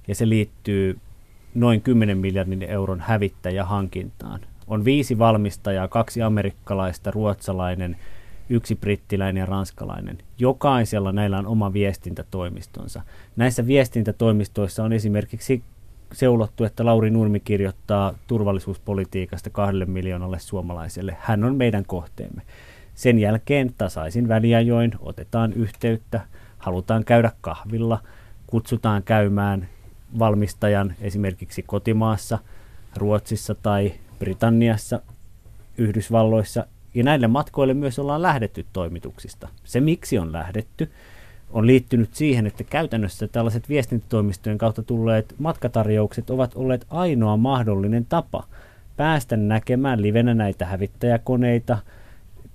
ja 0.08 0.16
se 0.16 0.30
liittyy 0.30 1.00
noin 1.56 1.82
10 1.82 2.18
miljardin 2.18 2.64
euron 2.64 3.00
hävittäjähankintaan. 3.00 4.40
On 4.68 4.86
viisi 4.86 5.20
valmistajaa, 5.20 5.88
kaksi 5.88 6.22
amerikkalaista, 6.22 7.12
ruotsalainen, 7.12 7.98
yksi 8.50 8.76
brittiläinen 8.76 9.40
ja 9.40 9.46
ranskalainen. 9.46 10.18
Jokaisella 10.38 11.12
näillä 11.12 11.38
on 11.38 11.48
oma 11.48 11.74
viestintätoimistonsa. 11.74 13.02
Näissä 13.36 13.68
viestintätoimistoissa 13.68 14.84
on 14.84 14.94
esimerkiksi 14.94 15.64
seulottu, 16.14 16.64
että 16.64 16.86
Lauri 16.86 17.10
Nurmi 17.10 17.40
kirjoittaa 17.40 18.14
turvallisuuspolitiikasta 18.28 19.50
kahdelle 19.50 19.86
miljoonalle 19.86 20.40
suomalaiselle. 20.40 21.18
Hän 21.20 21.44
on 21.44 21.56
meidän 21.56 21.86
kohteemme. 21.86 22.42
Sen 22.96 23.20
jälkeen 23.20 23.74
tasaisin 23.78 24.28
väliajoin 24.28 24.92
otetaan 25.00 25.54
yhteyttä, 25.54 26.22
halutaan 26.58 27.06
käydä 27.06 27.32
kahvilla, 27.42 28.00
kutsutaan 28.48 29.04
käymään 29.04 29.68
valmistajan 30.20 30.94
esimerkiksi 31.02 31.64
kotimaassa, 31.64 32.40
Ruotsissa 32.96 33.56
tai 33.56 33.94
Britanniassa, 34.20 35.02
Yhdysvalloissa 35.78 36.66
ja 37.00 37.04
näille 37.04 37.28
matkoille 37.28 37.74
myös 37.74 38.00
ollaan 38.00 38.22
lähdetty 38.22 38.66
toimituksista. 38.74 39.48
Se, 39.64 39.80
miksi 39.80 40.20
on 40.20 40.32
lähdetty, 40.32 40.92
on 41.50 41.68
liittynyt 41.68 42.14
siihen, 42.14 42.48
että 42.48 42.64
käytännössä 42.64 43.28
tällaiset 43.28 43.70
viestintätoimistojen 43.70 44.58
kautta 44.58 44.84
tulleet 44.84 45.36
matkatarjoukset 45.38 46.30
ovat 46.30 46.52
olleet 46.56 46.86
ainoa 46.90 47.38
mahdollinen 47.38 48.06
tapa 48.06 48.44
päästä 48.98 49.38
näkemään 49.38 50.02
livenä 50.02 50.34
näitä 50.34 50.66
hävittäjäkoneita, 50.66 51.78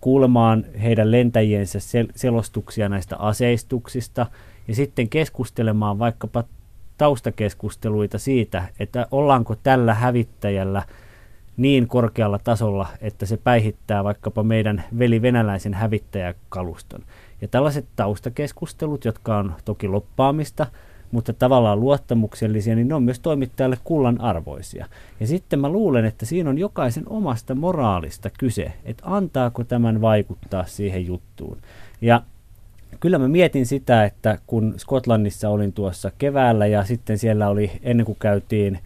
kuulemaan 0.01 0.64
heidän 0.83 1.11
lentäjiensä 1.11 1.79
sel- 1.79 2.12
selostuksia 2.16 2.89
näistä 2.89 3.16
aseistuksista 3.16 4.27
ja 4.69 4.75
sitten 4.75 5.09
keskustelemaan 5.09 5.99
vaikkapa 5.99 6.45
taustakeskusteluita 6.99 8.19
siitä, 8.19 8.64
että 8.81 9.07
ollaanko 9.11 9.55
tällä 9.55 9.95
hävittäjällä– 9.95 10.83
niin 11.57 11.89
korkealla 11.89 12.39
tasolla, 12.39 12.87
että 13.01 13.27
se 13.27 13.37
päihittää 13.37 14.05
vaikkapa 14.05 14.43
meidän 14.43 14.85
veli 14.99 15.23
venäläisen 15.23 15.75
hävittäjäkaluston. 15.75 17.01
Ja 17.41 17.49
tällaiset 17.49 17.87
taustakeskustelut, 17.97 19.05
jotka 19.05 19.39
on 19.39 19.55
toki 19.65 19.89
loppaamista, 19.89 20.67
mutta 21.11 21.33
tavallaan 21.33 21.81
luottamuksellisia, 21.81 22.75
niin 22.75 22.89
ne 22.89 22.95
on 22.95 23.03
myös 23.03 23.21
toimittajalle 23.21 23.79
kullan 23.85 24.21
arvoisia. 24.21 24.87
Ja 25.21 25.27
sitten 25.27 25.59
mä 25.59 25.69
luulen, 25.69 26.05
että 26.05 26.27
siinä 26.27 26.51
on 26.51 26.59
jokaisen 26.59 27.05
omasta 27.09 27.55
moraalista 27.55 28.31
kyse, 28.39 28.73
että 28.85 29.03
antaako 29.07 29.65
tämän 29.65 30.01
vaikuttaa 30.01 30.65
siihen 30.65 31.07
juttuun. 31.07 31.59
Ja 32.01 32.23
kyllä 33.01 33.19
mä 33.19 33.29
mietin 33.29 33.67
sitä, 33.67 34.05
että 34.05 34.39
kun 34.47 34.75
Skotlannissa 34.77 35.49
olin 35.49 35.73
tuossa 35.73 36.11
keväällä 36.19 36.67
ja 36.67 36.85
sitten 36.85 37.19
siellä 37.19 37.49
oli 37.49 37.71
ennen 37.83 38.07
kuin 38.07 38.19
käytiin 38.21 38.79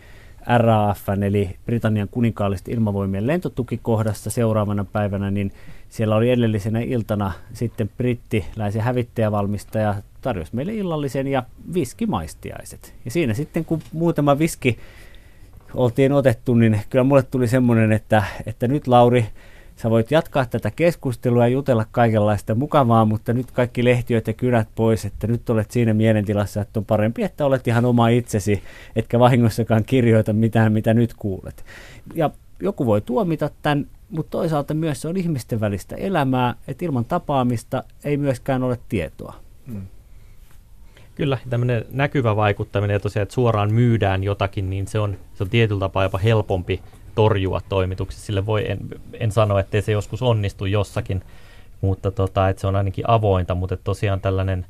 RAF, 0.56 1.08
eli 1.26 1.56
Britannian 1.66 2.08
kuninkaallisten 2.10 2.74
ilmavoimien 2.74 3.26
lentotukikohdassa 3.26 4.30
seuraavana 4.30 4.84
päivänä, 4.84 5.30
niin 5.30 5.52
siellä 5.88 6.16
oli 6.16 6.30
edellisenä 6.30 6.80
iltana 6.80 7.32
sitten 7.52 7.90
brittiläisen 7.96 8.82
hävittäjävalmistaja 8.82 9.94
tarjosi 10.20 10.56
meille 10.56 10.74
illallisen 10.74 11.26
ja 11.26 11.42
viskimaistiaiset. 11.74 12.94
Ja 13.04 13.10
siinä 13.10 13.34
sitten 13.34 13.64
kun 13.64 13.80
muutama 13.92 14.38
viski 14.38 14.78
oltiin 15.74 16.12
otettu, 16.12 16.54
niin 16.54 16.80
kyllä 16.90 17.04
mulle 17.04 17.22
tuli 17.22 17.48
semmoinen, 17.48 17.92
että, 17.92 18.22
että 18.46 18.68
nyt 18.68 18.86
Lauri, 18.86 19.26
sä 19.82 19.90
voit 19.90 20.10
jatkaa 20.10 20.46
tätä 20.46 20.70
keskustelua 20.70 21.46
ja 21.46 21.48
jutella 21.48 21.86
kaikenlaista 21.90 22.54
mukavaa, 22.54 23.04
mutta 23.04 23.32
nyt 23.32 23.50
kaikki 23.50 23.84
lehtiöt 23.84 24.26
ja 24.26 24.32
kynät 24.32 24.68
pois, 24.74 25.04
että 25.04 25.26
nyt 25.26 25.50
olet 25.50 25.70
siinä 25.70 25.94
mielentilassa, 25.94 26.60
että 26.60 26.80
on 26.80 26.84
parempi, 26.84 27.22
että 27.22 27.46
olet 27.46 27.68
ihan 27.68 27.84
oma 27.84 28.08
itsesi, 28.08 28.62
etkä 28.96 29.18
vahingossakaan 29.18 29.84
kirjoita 29.84 30.32
mitään, 30.32 30.72
mitä 30.72 30.94
nyt 30.94 31.14
kuulet. 31.14 31.64
Ja 32.14 32.30
joku 32.62 32.86
voi 32.86 33.00
tuomita 33.00 33.50
tämän, 33.62 33.86
mutta 34.10 34.30
toisaalta 34.30 34.74
myös 34.74 35.00
se 35.00 35.08
on 35.08 35.16
ihmisten 35.16 35.60
välistä 35.60 35.96
elämää, 35.96 36.54
että 36.68 36.84
ilman 36.84 37.04
tapaamista 37.04 37.84
ei 38.04 38.16
myöskään 38.16 38.62
ole 38.62 38.78
tietoa. 38.88 39.34
Hmm. 39.72 39.82
Kyllä, 41.14 41.38
tämmöinen 41.50 41.84
näkyvä 41.90 42.36
vaikuttaminen 42.36 42.94
ja 42.94 43.00
tosiaan, 43.00 43.22
että 43.22 43.34
suoraan 43.34 43.74
myydään 43.74 44.24
jotakin, 44.24 44.70
niin 44.70 44.86
se 44.86 44.98
on, 44.98 45.16
se 45.34 45.42
on 45.44 45.50
tietyllä 45.50 45.80
tapaa 45.80 46.02
jopa 46.02 46.18
helpompi 46.18 46.82
torjua 47.18 47.60
toimituksessa. 47.68 48.26
Sille 48.26 48.46
voi, 48.46 48.70
en, 48.70 48.78
en 49.12 49.32
sano, 49.32 49.58
että 49.58 49.80
se 49.80 49.92
joskus 49.92 50.22
onnistu 50.22 50.66
jossakin, 50.66 51.22
mutta 51.80 52.10
tota, 52.10 52.48
että 52.48 52.60
se 52.60 52.66
on 52.66 52.76
ainakin 52.76 53.04
avointa, 53.08 53.54
mutta 53.54 53.76
tosiaan 53.76 54.20
tällainen 54.20 54.66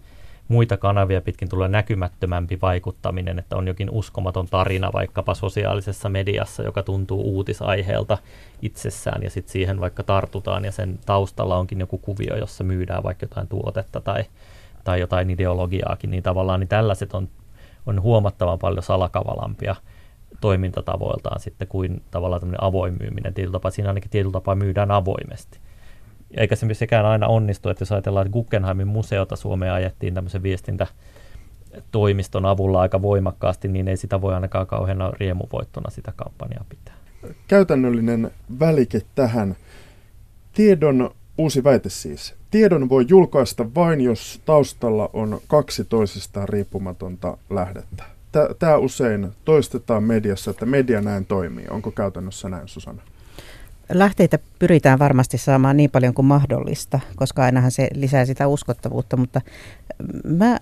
muita 0.48 0.76
kanavia 0.76 1.20
pitkin 1.20 1.48
tulee 1.48 1.68
näkymättömämpi 1.68 2.58
vaikuttaminen, 2.62 3.38
että 3.38 3.56
on 3.56 3.66
jokin 3.66 3.90
uskomaton 3.90 4.46
tarina 4.46 4.90
vaikkapa 4.92 5.34
sosiaalisessa 5.34 6.08
mediassa, 6.08 6.62
joka 6.62 6.82
tuntuu 6.82 7.22
uutisaiheelta 7.22 8.18
itsessään 8.62 9.22
ja 9.22 9.30
sitten 9.30 9.52
siihen 9.52 9.80
vaikka 9.80 10.02
tartutaan 10.02 10.64
ja 10.64 10.72
sen 10.72 10.98
taustalla 11.06 11.56
onkin 11.56 11.80
joku 11.80 11.98
kuvio, 11.98 12.36
jossa 12.36 12.64
myydään 12.64 13.02
vaikka 13.02 13.24
jotain 13.24 13.48
tuotetta 13.48 14.00
tai, 14.00 14.24
tai 14.84 15.00
jotain 15.00 15.30
ideologiaakin, 15.30 16.10
niin 16.10 16.22
tavallaan 16.22 16.60
niin 16.60 16.68
tällaiset 16.68 17.14
on, 17.14 17.28
on 17.86 18.02
huomattavan 18.02 18.58
paljon 18.58 18.82
salakavalampia 18.82 19.76
toimintatavoiltaan 20.40 21.40
sitten 21.40 21.68
kuin 21.68 22.02
tavallaan 22.10 22.40
tämmöinen 22.40 22.64
avoin 22.64 22.96
myyminen. 23.00 23.34
Tietyllä 23.34 23.52
tapaa, 23.52 23.70
siinä 23.70 23.90
ainakin 23.90 24.10
tietyllä 24.10 24.32
tapaa 24.32 24.54
myydään 24.54 24.90
avoimesti. 24.90 25.58
Eikä 26.36 26.56
se 26.56 26.74
sekään 26.74 27.06
aina 27.06 27.26
onnistu, 27.26 27.68
että 27.68 27.82
jos 27.82 27.92
ajatellaan, 27.92 28.26
että 28.26 28.32
Guggenheimin 28.32 28.86
museota 28.86 29.36
Suomeen 29.36 29.72
ajettiin 29.72 30.14
tämmöisen 30.14 30.42
viestintä 30.42 30.86
toimiston 31.92 32.46
avulla 32.46 32.80
aika 32.80 33.02
voimakkaasti, 33.02 33.68
niin 33.68 33.88
ei 33.88 33.96
sitä 33.96 34.20
voi 34.20 34.34
ainakaan 34.34 34.66
kauheana 34.66 35.10
riemuvoittona 35.10 35.90
sitä 35.90 36.12
kampanjaa 36.16 36.64
pitää. 36.68 36.94
Käytännöllinen 37.48 38.30
välike 38.60 39.00
tähän. 39.14 39.56
Tiedon 40.52 41.10
uusi 41.38 41.64
väite 41.64 41.88
siis. 41.88 42.34
Tiedon 42.50 42.88
voi 42.88 43.04
julkaista 43.08 43.74
vain, 43.74 44.00
jos 44.00 44.40
taustalla 44.44 45.10
on 45.12 45.40
kaksi 45.46 45.84
toisistaan 45.84 46.48
riippumatonta 46.48 47.38
lähdettä 47.50 48.17
tämä 48.58 48.76
usein 48.76 49.32
toistetaan 49.44 50.02
mediassa, 50.02 50.50
että 50.50 50.66
media 50.66 51.00
näin 51.00 51.26
toimii. 51.26 51.66
Onko 51.70 51.90
käytännössä 51.90 52.48
näin, 52.48 52.68
Susanna? 52.68 53.02
Lähteitä 53.92 54.38
pyritään 54.58 54.98
varmasti 54.98 55.38
saamaan 55.38 55.76
niin 55.76 55.90
paljon 55.90 56.14
kuin 56.14 56.26
mahdollista, 56.26 57.00
koska 57.16 57.44
ainahan 57.44 57.70
se 57.70 57.88
lisää 57.94 58.24
sitä 58.24 58.46
uskottavuutta, 58.46 59.16
mutta 59.16 59.40
mä 60.24 60.58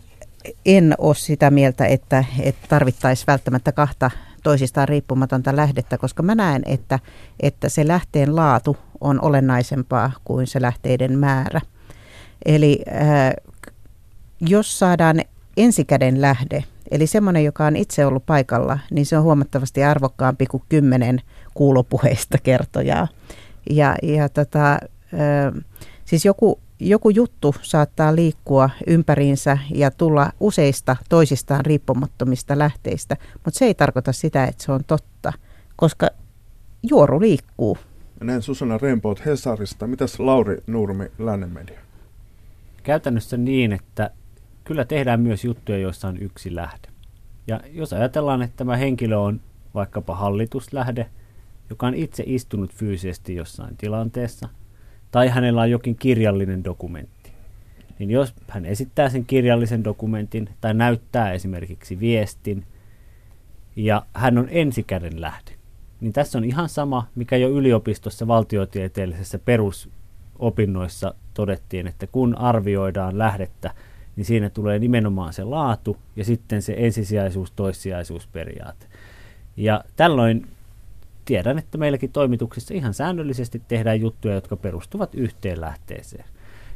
en 0.66 0.94
ole 0.98 1.14
sitä 1.14 1.50
mieltä, 1.50 1.86
että, 1.86 2.24
että 2.40 2.68
tarvittaisiin 2.68 3.26
välttämättä 3.26 3.72
kahta 3.72 4.10
toisistaan 4.42 4.88
riippumatonta 4.88 5.56
lähdettä, 5.56 5.98
koska 5.98 6.22
mä 6.22 6.34
näen, 6.34 6.62
että, 6.66 6.98
että 7.40 7.68
se 7.68 7.86
lähteen 7.86 8.36
laatu 8.36 8.76
on 9.00 9.24
olennaisempaa 9.24 10.12
kuin 10.24 10.46
se 10.46 10.62
lähteiden 10.62 11.18
määrä. 11.18 11.60
Eli 12.44 12.82
äh, 12.88 13.32
jos 14.40 14.78
saadaan 14.78 15.20
ensikäden 15.56 16.20
lähde, 16.20 16.64
Eli 16.90 17.06
semmoinen, 17.06 17.44
joka 17.44 17.66
on 17.66 17.76
itse 17.76 18.06
ollut 18.06 18.26
paikalla, 18.26 18.78
niin 18.90 19.06
se 19.06 19.18
on 19.18 19.24
huomattavasti 19.24 19.84
arvokkaampi 19.84 20.46
kuin 20.46 20.62
kymmenen 20.68 21.22
kuulopuheista 21.54 22.38
kertojaa. 22.42 23.08
Ja, 23.70 23.96
ja 24.02 24.28
tota, 24.28 24.78
siis 26.04 26.24
joku, 26.24 26.60
joku 26.80 27.10
juttu 27.10 27.54
saattaa 27.62 28.16
liikkua 28.16 28.70
ympäriinsä 28.86 29.58
ja 29.74 29.90
tulla 29.90 30.32
useista 30.40 30.96
toisistaan 31.08 31.66
riippumattomista 31.66 32.58
lähteistä, 32.58 33.16
mutta 33.44 33.58
se 33.58 33.64
ei 33.64 33.74
tarkoita 33.74 34.12
sitä, 34.12 34.44
että 34.44 34.64
se 34.64 34.72
on 34.72 34.84
totta, 34.86 35.32
koska 35.76 36.08
juoru 36.82 37.20
liikkuu. 37.20 37.78
Näin 38.20 38.42
Susanna 38.42 38.78
Rempoot 38.78 39.26
Hesarista. 39.26 39.86
Mitäs 39.86 40.20
Lauri 40.20 40.58
Nurmi, 40.66 41.04
Lännen 41.18 41.50
media? 41.50 41.80
Käytännössä 42.82 43.36
niin, 43.36 43.72
että 43.72 44.10
kyllä 44.66 44.84
tehdään 44.84 45.20
myös 45.20 45.44
juttuja, 45.44 45.78
joissa 45.78 46.08
on 46.08 46.22
yksi 46.22 46.54
lähde. 46.54 46.88
Ja 47.46 47.60
jos 47.72 47.92
ajatellaan, 47.92 48.42
että 48.42 48.56
tämä 48.56 48.76
henkilö 48.76 49.16
on 49.16 49.40
vaikkapa 49.74 50.14
hallituslähde, 50.14 51.06
joka 51.70 51.86
on 51.86 51.94
itse 51.94 52.22
istunut 52.26 52.74
fyysisesti 52.74 53.34
jossain 53.34 53.76
tilanteessa, 53.76 54.48
tai 55.10 55.28
hänellä 55.28 55.60
on 55.60 55.70
jokin 55.70 55.96
kirjallinen 55.96 56.64
dokumentti, 56.64 57.32
niin 57.98 58.10
jos 58.10 58.34
hän 58.48 58.66
esittää 58.66 59.08
sen 59.08 59.24
kirjallisen 59.24 59.84
dokumentin 59.84 60.48
tai 60.60 60.74
näyttää 60.74 61.32
esimerkiksi 61.32 62.00
viestin, 62.00 62.66
ja 63.76 64.06
hän 64.14 64.38
on 64.38 64.48
ensikäden 64.50 65.20
lähde, 65.20 65.52
niin 66.00 66.12
tässä 66.12 66.38
on 66.38 66.44
ihan 66.44 66.68
sama, 66.68 67.06
mikä 67.14 67.36
jo 67.36 67.48
yliopistossa 67.48 68.26
valtiotieteellisessä 68.26 69.38
perusopinnoissa 69.38 71.14
todettiin, 71.34 71.86
että 71.86 72.06
kun 72.06 72.38
arvioidaan 72.38 73.18
lähdettä, 73.18 73.74
niin 74.16 74.24
siinä 74.24 74.50
tulee 74.50 74.78
nimenomaan 74.78 75.32
se 75.32 75.44
laatu 75.44 75.96
ja 76.16 76.24
sitten 76.24 76.62
se 76.62 76.74
ensisijaisuus, 76.76 77.50
toissijaisuusperiaate. 77.50 78.86
Ja 79.56 79.84
tällöin 79.96 80.46
tiedän, 81.24 81.58
että 81.58 81.78
meilläkin 81.78 82.12
toimituksissa 82.12 82.74
ihan 82.74 82.94
säännöllisesti 82.94 83.62
tehdään 83.68 84.00
juttuja, 84.00 84.34
jotka 84.34 84.56
perustuvat 84.56 85.14
yhteen 85.14 85.60
lähteeseen. 85.60 86.24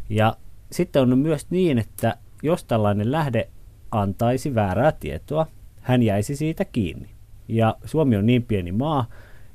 Ja 0.09 0.36
sitten 0.72 1.03
on 1.03 1.18
myös 1.18 1.47
niin, 1.51 1.78
että 1.78 2.16
jos 2.43 2.64
tällainen 2.64 3.12
lähde 3.12 3.49
antaisi 3.91 4.55
väärää 4.55 4.93
tietoa, 4.93 5.47
hän 5.80 6.03
jäisi 6.03 6.36
siitä 6.36 6.64
kiinni. 6.64 7.09
Ja 7.49 7.76
Suomi 7.84 8.16
on 8.16 8.26
niin 8.26 8.43
pieni 8.43 8.72
maa, 8.72 9.07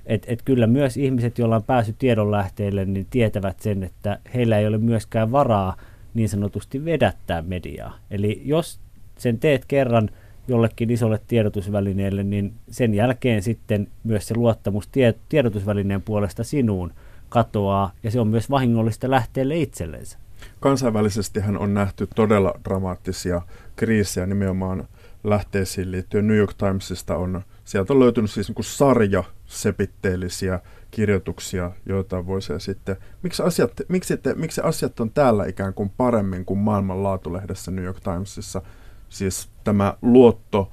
että 0.06 0.34
et 0.34 0.42
kyllä 0.42 0.68
myös 0.68 0.98
ihmiset, 0.98 1.38
joilla 1.38 1.56
on 1.56 1.64
päässyt 1.64 1.98
tiedonlähteille, 1.98 2.86
niin 2.86 3.08
tietävät 3.10 3.60
sen, 3.60 3.84
että 3.84 4.20
heillä 4.34 4.60
ei 4.60 4.68
ole 4.68 4.78
myöskään 4.78 5.32
varaa 5.32 5.78
niin 6.16 6.30
sanotusti 6.30 6.86
vedättää 6.86 7.42
mediaa. 7.42 7.98
Eli 8.12 8.42
jos 8.46 8.80
sen 9.18 9.40
teet 9.40 9.66
kerran 9.66 10.10
jollekin 10.48 10.90
isolle 10.90 11.20
tiedotusvälineelle, 11.28 12.24
niin 12.24 12.54
sen 12.70 12.94
jälkeen 12.94 13.44
sitten 13.44 13.88
myös 14.04 14.28
se 14.28 14.36
luottamus 14.36 14.88
tie- 14.88 15.16
tiedotusvälineen 15.30 16.02
puolesta 16.02 16.44
sinuun 16.44 16.94
katoaa, 17.30 17.92
ja 18.04 18.12
se 18.12 18.20
on 18.20 18.28
myös 18.28 18.50
vahingollista 18.50 19.12
lähteelle 19.12 19.58
itsellensä. 19.58 20.18
Kansainvälisesti 20.60 21.40
hän 21.40 21.58
on 21.58 21.74
nähty 21.74 22.08
todella 22.16 22.54
dramaattisia 22.64 23.42
kriisejä 23.76 24.26
nimenomaan 24.26 24.88
lähteisiin 25.24 25.92
liittyen. 25.92 26.28
New 26.28 26.38
York 26.38 26.54
Timesista 26.54 27.16
on, 27.18 27.42
sieltä 27.64 27.94
on 27.94 28.00
löytynyt 28.00 28.32
siis 28.32 28.48
niin 28.48 28.56
kuin 28.56 28.66
sarja 28.66 29.24
sepitteellisiä 29.46 30.60
kirjoituksia, 30.92 31.72
joita 31.86 32.26
voisi 32.26 32.54
sitten, 32.58 32.98
miksi, 33.24 33.44
asiat, 33.44 33.72
miksi, 33.88 34.18
te, 34.18 34.34
miksi 34.34 34.62
asiat 34.62 35.00
on 35.00 35.12
täällä 35.12 35.46
ikään 35.46 35.74
kuin 35.74 35.92
paremmin 35.98 36.46
kuin 36.46 36.60
maailman 36.60 37.04
laatulehdessä 37.04 37.72
New 37.72 37.86
York 37.86 38.00
Timesissa, 38.00 38.62
siis 39.10 39.50
tämä 39.64 39.98
luotto 40.02 40.72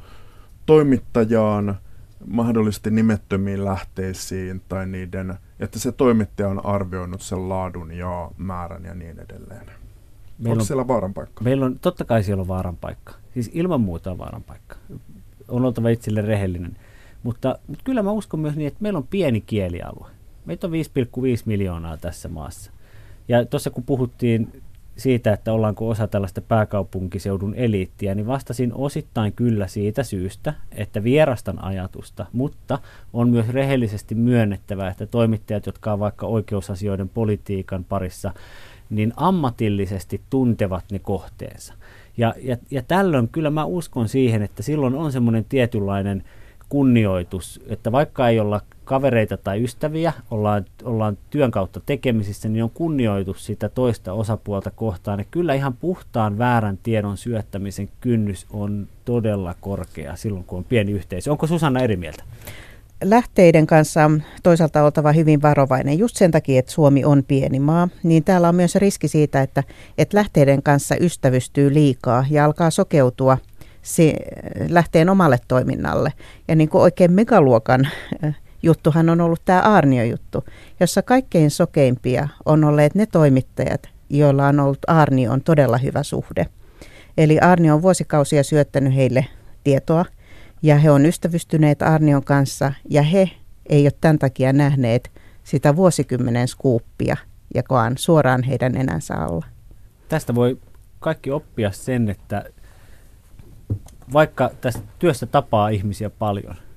toimittajaan, 0.66 1.78
mahdollisesti 2.26 2.90
nimettömiin 2.90 3.64
lähteisiin 3.64 4.62
tai 4.68 4.86
niiden, 4.86 5.34
että 5.60 5.78
se 5.78 5.92
toimittaja 5.92 6.48
on 6.48 6.66
arvioinut 6.66 7.22
sen 7.22 7.48
laadun 7.48 7.92
ja 7.92 8.30
määrän 8.36 8.84
ja 8.84 8.94
niin 8.94 9.18
edelleen. 9.18 9.66
Meillä 9.66 10.52
Onko 10.52 10.62
on, 10.62 10.66
siellä 10.66 10.88
vaaran 10.88 11.14
paikka? 11.14 11.44
Meillä 11.44 11.66
on, 11.66 11.78
totta 11.78 12.04
kai 12.04 12.22
siellä 12.22 12.40
on 12.40 12.48
vaaran 12.48 12.76
paikka. 12.76 13.14
Siis 13.34 13.50
ilman 13.52 13.80
muuta 13.80 14.10
on 14.10 14.18
vaaran 14.18 14.42
paikka. 14.42 14.76
On 15.48 15.64
oltava 15.64 15.88
itselle 15.88 16.20
rehellinen. 16.22 16.76
Mutta, 17.22 17.58
mutta 17.66 17.84
kyllä 17.84 18.02
mä 18.02 18.10
uskon 18.10 18.40
myös 18.40 18.56
niin, 18.56 18.68
että 18.68 18.82
meillä 18.82 18.96
on 18.96 19.06
pieni 19.06 19.40
kielialue. 19.40 20.10
Meitä 20.44 20.66
on 20.66 20.72
5,5 20.72 20.78
miljoonaa 21.44 21.96
tässä 21.96 22.28
maassa. 22.28 22.70
Ja 23.28 23.44
tuossa 23.46 23.70
kun 23.70 23.84
puhuttiin 23.84 24.62
siitä, 24.96 25.32
että 25.32 25.52
ollaanko 25.52 25.88
osa 25.88 26.08
tällaista 26.08 26.40
pääkaupunkiseudun 26.40 27.54
eliittiä, 27.54 28.14
niin 28.14 28.26
vastasin 28.26 28.72
osittain 28.74 29.32
kyllä 29.32 29.66
siitä 29.66 30.02
syystä, 30.02 30.54
että 30.72 31.04
vierastan 31.04 31.64
ajatusta, 31.64 32.26
mutta 32.32 32.78
on 33.12 33.30
myös 33.30 33.48
rehellisesti 33.48 34.14
myönnettävää, 34.14 34.90
että 34.90 35.06
toimittajat, 35.06 35.66
jotka 35.66 35.92
ovat 35.92 36.00
vaikka 36.00 36.26
oikeusasioiden 36.26 37.08
politiikan 37.08 37.84
parissa, 37.84 38.32
niin 38.90 39.12
ammatillisesti 39.16 40.20
tuntevat 40.30 40.84
ne 40.92 40.98
kohteensa. 40.98 41.74
Ja, 42.16 42.34
ja, 42.42 42.56
ja 42.70 42.82
tällöin 42.82 43.28
kyllä 43.28 43.50
mä 43.50 43.64
uskon 43.64 44.08
siihen, 44.08 44.42
että 44.42 44.62
silloin 44.62 44.94
on 44.94 45.12
semmoinen 45.12 45.44
tietynlainen 45.44 46.24
kunnioitus, 46.72 47.60
että 47.66 47.92
vaikka 47.92 48.28
ei 48.28 48.40
olla 48.40 48.60
kavereita 48.84 49.36
tai 49.36 49.64
ystäviä, 49.64 50.12
ollaan, 50.30 50.64
ollaan 50.84 51.18
työn 51.30 51.50
kautta 51.50 51.80
tekemisissä, 51.86 52.48
niin 52.48 52.64
on 52.64 52.70
kunnioitus 52.70 53.46
sitä 53.46 53.68
toista 53.68 54.12
osapuolta 54.12 54.70
kohtaan. 54.70 55.18
Ja 55.18 55.24
kyllä 55.30 55.54
ihan 55.54 55.74
puhtaan 55.76 56.38
väärän 56.38 56.78
tiedon 56.82 57.16
syöttämisen 57.16 57.88
kynnys 58.00 58.46
on 58.50 58.88
todella 59.04 59.54
korkea 59.60 60.16
silloin, 60.16 60.44
kun 60.44 60.58
on 60.58 60.64
pieni 60.64 60.92
yhteisö. 60.92 61.30
Onko 61.30 61.46
Susanna 61.46 61.80
eri 61.80 61.96
mieltä? 61.96 62.24
lähteiden 63.04 63.66
kanssa 63.66 64.04
on 64.04 64.22
toisaalta 64.42 64.84
oltava 64.84 65.12
hyvin 65.12 65.42
varovainen. 65.42 65.98
Just 65.98 66.16
sen 66.16 66.30
takia, 66.30 66.58
että 66.58 66.72
Suomi 66.72 67.04
on 67.04 67.24
pieni 67.28 67.60
maa, 67.60 67.88
niin 68.02 68.24
täällä 68.24 68.48
on 68.48 68.54
myös 68.54 68.74
riski 68.74 69.08
siitä, 69.08 69.42
että, 69.42 69.62
että 69.98 70.16
lähteiden 70.16 70.62
kanssa 70.62 70.96
ystävystyy 71.00 71.74
liikaa 71.74 72.24
ja 72.30 72.44
alkaa 72.44 72.70
sokeutua 72.70 73.38
se, 73.82 74.14
lähteen 74.68 75.08
omalle 75.08 75.38
toiminnalle. 75.48 76.12
Ja 76.48 76.54
niin 76.54 76.68
kuin 76.68 76.82
oikein 76.82 77.12
megaluokan 77.12 77.88
juttuhan 78.62 79.10
on 79.10 79.20
ollut 79.20 79.40
tämä 79.44 79.60
Aarnio-juttu, 79.60 80.44
jossa 80.80 81.02
kaikkein 81.02 81.50
sokeimpia 81.50 82.28
on 82.44 82.64
olleet 82.64 82.94
ne 82.94 83.06
toimittajat, 83.06 83.88
joilla 84.10 84.46
on 84.46 84.60
ollut 84.60 84.78
Aarnioon 84.86 85.42
todella 85.42 85.76
hyvä 85.76 86.02
suhde. 86.02 86.46
Eli 87.18 87.38
Aarnio 87.40 87.74
on 87.74 87.82
vuosikausia 87.82 88.42
syöttänyt 88.42 88.94
heille 88.94 89.26
tietoa, 89.64 90.04
ja 90.62 90.78
he 90.78 90.90
on 90.90 91.06
ystävystyneet 91.06 91.82
Arnion 91.82 92.24
kanssa, 92.24 92.72
ja 92.90 93.02
he 93.02 93.30
ei 93.68 93.84
ole 93.84 93.92
tämän 94.00 94.18
takia 94.18 94.52
nähneet 94.52 95.10
sitä 95.44 95.76
vuosikymmenen 95.76 96.48
skuuppia, 96.48 97.16
joka 97.54 97.82
on 97.82 97.98
suoraan 97.98 98.42
heidän 98.42 98.76
enänsä 98.76 99.14
alla. 99.14 99.46
Tästä 100.08 100.34
voi 100.34 100.58
kaikki 101.00 101.30
oppia 101.30 101.70
sen, 101.70 102.10
että 102.10 102.44
vaikka 104.12 104.50
tästä 104.60 104.82
työstä 104.98 105.26
tapaa 105.26 105.68
ihmisiä 105.68 106.10
paljon– 106.10 106.54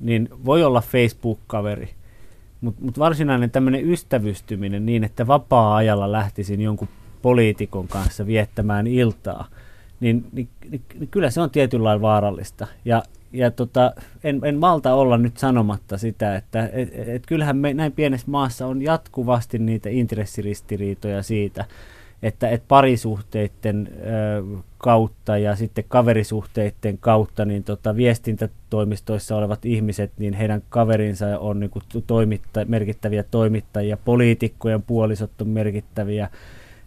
niin 0.00 0.28
voi 0.44 0.64
olla 0.64 0.80
Facebook-kaveri, 0.80 1.90
mutta 2.60 2.84
mut 2.84 2.98
varsinainen 2.98 3.50
tämmöinen 3.50 3.90
ystävystyminen 3.90 4.86
niin, 4.86 5.04
että 5.04 5.26
vapaa-ajalla 5.26 6.12
lähtisin 6.12 6.60
jonkun 6.60 6.88
poliitikon 7.22 7.88
kanssa 7.88 8.26
viettämään 8.26 8.86
iltaa, 8.86 9.48
niin, 10.00 10.26
niin, 10.32 10.48
niin, 10.70 10.82
niin 10.98 11.08
kyllä 11.08 11.30
se 11.30 11.40
on 11.40 11.50
tietynlailla 11.50 12.02
vaarallista. 12.02 12.66
Ja, 12.84 13.02
ja 13.32 13.50
tota, 13.50 13.92
en, 14.24 14.40
en 14.44 14.58
malta 14.58 14.94
olla 14.94 15.18
nyt 15.18 15.36
sanomatta 15.36 15.98
sitä, 15.98 16.36
että 16.36 16.70
et, 16.72 17.08
et 17.08 17.26
kyllähän 17.26 17.56
me 17.56 17.74
näin 17.74 17.92
pienessä 17.92 18.30
maassa 18.30 18.66
on 18.66 18.82
jatkuvasti 18.82 19.58
niitä 19.58 19.88
intressiristiriitoja 19.88 21.22
siitä, 21.22 21.64
että, 22.22 22.48
että 22.48 22.64
parisuhteiden 22.68 23.88
kautta 24.78 25.38
ja 25.38 25.56
sitten 25.56 25.84
kaverisuhteiden 25.88 26.98
kautta 27.00 27.44
niin 27.44 27.64
tota, 27.64 27.96
viestintätoimistoissa 27.96 29.36
olevat 29.36 29.64
ihmiset, 29.64 30.12
niin 30.18 30.34
heidän 30.34 30.62
kaverinsa 30.68 31.38
on 31.38 31.60
niin 31.60 31.70
kuin, 31.70 31.82
toimitta, 32.06 32.64
merkittäviä 32.64 33.22
toimittajia, 33.22 33.96
poliitikkojen 33.96 34.82
puolisot 34.82 35.40
on 35.40 35.48
merkittäviä 35.48 36.30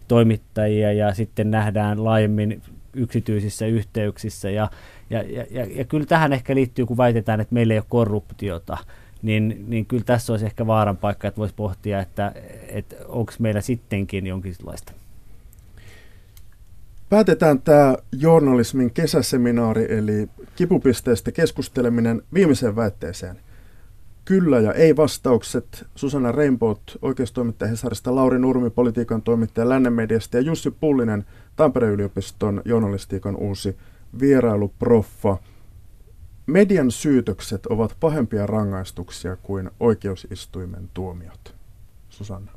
toimittajia 0.08 0.92
ja 0.92 1.14
sitten 1.14 1.50
nähdään 1.50 2.04
laajemmin 2.04 2.62
yksityisissä 2.94 3.66
yhteyksissä. 3.66 4.50
Ja, 4.50 4.70
ja, 5.10 5.22
ja, 5.22 5.46
ja, 5.50 5.66
ja 5.70 5.84
kyllä 5.84 6.06
tähän 6.06 6.32
ehkä 6.32 6.54
liittyy, 6.54 6.86
kun 6.86 6.96
väitetään, 6.96 7.40
että 7.40 7.54
meillä 7.54 7.74
ei 7.74 7.78
ole 7.78 7.86
korruptiota, 7.88 8.78
niin, 9.22 9.64
niin 9.68 9.86
kyllä 9.86 10.04
tässä 10.04 10.32
olisi 10.32 10.46
ehkä 10.46 10.66
vaaran 10.66 10.96
paikka, 10.96 11.28
että 11.28 11.38
voisi 11.38 11.54
pohtia, 11.54 12.00
että, 12.00 12.32
että 12.68 12.96
onko 13.08 13.32
meillä 13.38 13.60
sittenkin 13.60 14.26
jonkinlaista 14.26 14.92
Päätetään 17.12 17.62
tämä 17.62 17.96
journalismin 18.12 18.90
kesäseminaari, 18.90 19.94
eli 19.94 20.28
kipupisteestä 20.56 21.32
keskusteleminen 21.32 22.22
viimeiseen 22.34 22.76
väitteeseen. 22.76 23.40
Kyllä 24.24 24.60
ja 24.60 24.72
ei 24.72 24.96
vastaukset. 24.96 25.86
Susanna 25.94 26.32
Rainbow, 26.32 26.74
oikeustoimittaja 27.02 27.70
Hesarista, 27.70 28.14
Lauri 28.14 28.38
Nurmi, 28.38 28.70
politiikan 28.70 29.22
toimittaja 29.22 29.68
Lännemediasta 29.68 30.36
ja 30.36 30.40
Jussi 30.40 30.70
Pullinen, 30.70 31.24
Tampereen 31.56 31.92
yliopiston 31.92 32.62
journalistiikan 32.64 33.36
uusi 33.36 33.76
vierailuproffa. 34.20 35.36
Median 36.46 36.90
syytökset 36.90 37.66
ovat 37.66 37.96
pahempia 38.00 38.46
rangaistuksia 38.46 39.36
kuin 39.36 39.70
oikeusistuimen 39.80 40.90
tuomiot. 40.94 41.54
Susanna. 42.08 42.52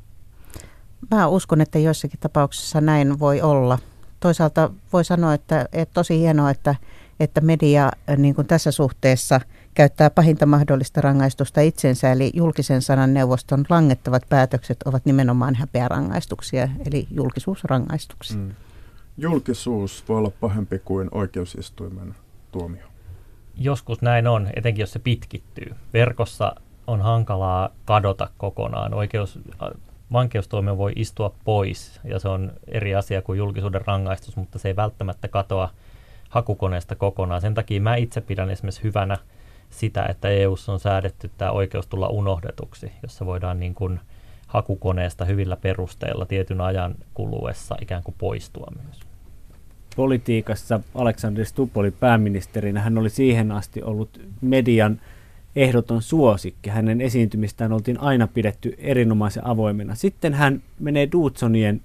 Mä 1.10 1.28
uskon, 1.28 1.60
että 1.60 1.78
joissakin 1.78 2.20
tapauksissa 2.20 2.80
näin 2.80 3.18
voi 3.18 3.40
olla 3.40 3.78
toisaalta 4.20 4.70
voi 4.92 5.04
sanoa, 5.04 5.34
että, 5.34 5.68
että 5.72 5.94
tosi 5.94 6.18
hienoa, 6.18 6.50
että, 6.50 6.74
että 7.20 7.40
media 7.40 7.90
niin 8.16 8.34
kuin 8.34 8.46
tässä 8.46 8.70
suhteessa 8.70 9.40
käyttää 9.74 10.10
pahinta 10.10 10.46
mahdollista 10.46 11.00
rangaistusta 11.00 11.60
itsensä, 11.60 12.12
eli 12.12 12.30
julkisen 12.34 12.82
sanan 12.82 13.14
neuvoston 13.14 13.64
langettavat 13.68 14.22
päätökset 14.28 14.82
ovat 14.82 15.04
nimenomaan 15.04 15.54
häpeärangaistuksia, 15.54 16.68
eli 16.86 17.06
julkisuusrangaistuksia. 17.10 18.36
Mm. 18.36 18.54
Julkisuus 19.18 20.04
voi 20.08 20.18
olla 20.18 20.32
pahempi 20.40 20.78
kuin 20.78 21.08
oikeusistuimen 21.12 22.14
tuomio. 22.52 22.86
Joskus 23.56 24.02
näin 24.02 24.26
on, 24.26 24.48
etenkin 24.56 24.82
jos 24.82 24.92
se 24.92 24.98
pitkittyy. 24.98 25.74
Verkossa 25.92 26.54
on 26.86 27.00
hankalaa 27.00 27.70
kadota 27.84 28.30
kokonaan. 28.38 28.94
Oikeus, 28.94 29.38
vankeustuomio 30.12 30.78
voi 30.78 30.92
istua 30.96 31.34
pois 31.44 32.00
ja 32.04 32.18
se 32.18 32.28
on 32.28 32.52
eri 32.68 32.94
asia 32.94 33.22
kuin 33.22 33.38
julkisuuden 33.38 33.86
rangaistus, 33.86 34.36
mutta 34.36 34.58
se 34.58 34.68
ei 34.68 34.76
välttämättä 34.76 35.28
katoa 35.28 35.70
hakukoneesta 36.28 36.94
kokonaan. 36.94 37.40
Sen 37.40 37.54
takia 37.54 37.80
mä 37.80 37.96
itse 37.96 38.20
pidän 38.20 38.50
esimerkiksi 38.50 38.82
hyvänä 38.82 39.16
sitä, 39.70 40.06
että 40.06 40.28
EU:ssa 40.28 40.72
on 40.72 40.80
säädetty 40.80 41.30
tämä 41.38 41.50
oikeus 41.50 41.86
tulla 41.86 42.08
unohdetuksi, 42.08 42.92
jossa 43.02 43.26
voidaan 43.26 43.60
niin 43.60 43.74
kuin 43.74 44.00
hakukoneesta 44.46 45.24
hyvillä 45.24 45.56
perusteilla 45.56 46.26
tietyn 46.26 46.60
ajan 46.60 46.94
kuluessa 47.14 47.76
ikään 47.82 48.02
kuin 48.02 48.14
poistua 48.18 48.72
myös. 48.84 49.00
Politiikassa 49.96 50.80
Aleksander 50.94 51.44
Stubb 51.44 51.76
oli 51.76 51.90
pääministerinä. 51.90 52.80
Hän 52.80 52.98
oli 52.98 53.10
siihen 53.10 53.52
asti 53.52 53.82
ollut 53.82 54.20
median 54.40 55.00
ehdoton 55.56 56.02
suosikki. 56.02 56.70
Hänen 56.70 57.00
esiintymistään 57.00 57.72
oltiin 57.72 58.00
aina 58.00 58.26
pidetty 58.26 58.74
erinomaisen 58.78 59.46
avoimena. 59.46 59.94
Sitten 59.94 60.34
hän 60.34 60.62
menee 60.80 61.08
Dudsonien 61.12 61.80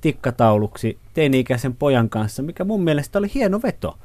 tikkatauluksi 0.00 0.98
teini-ikäisen 1.14 1.76
pojan 1.76 2.10
kanssa, 2.10 2.42
mikä 2.42 2.64
mun 2.64 2.82
mielestä 2.82 3.18
oli 3.18 3.30
hieno 3.34 3.62
veto. 3.62 3.98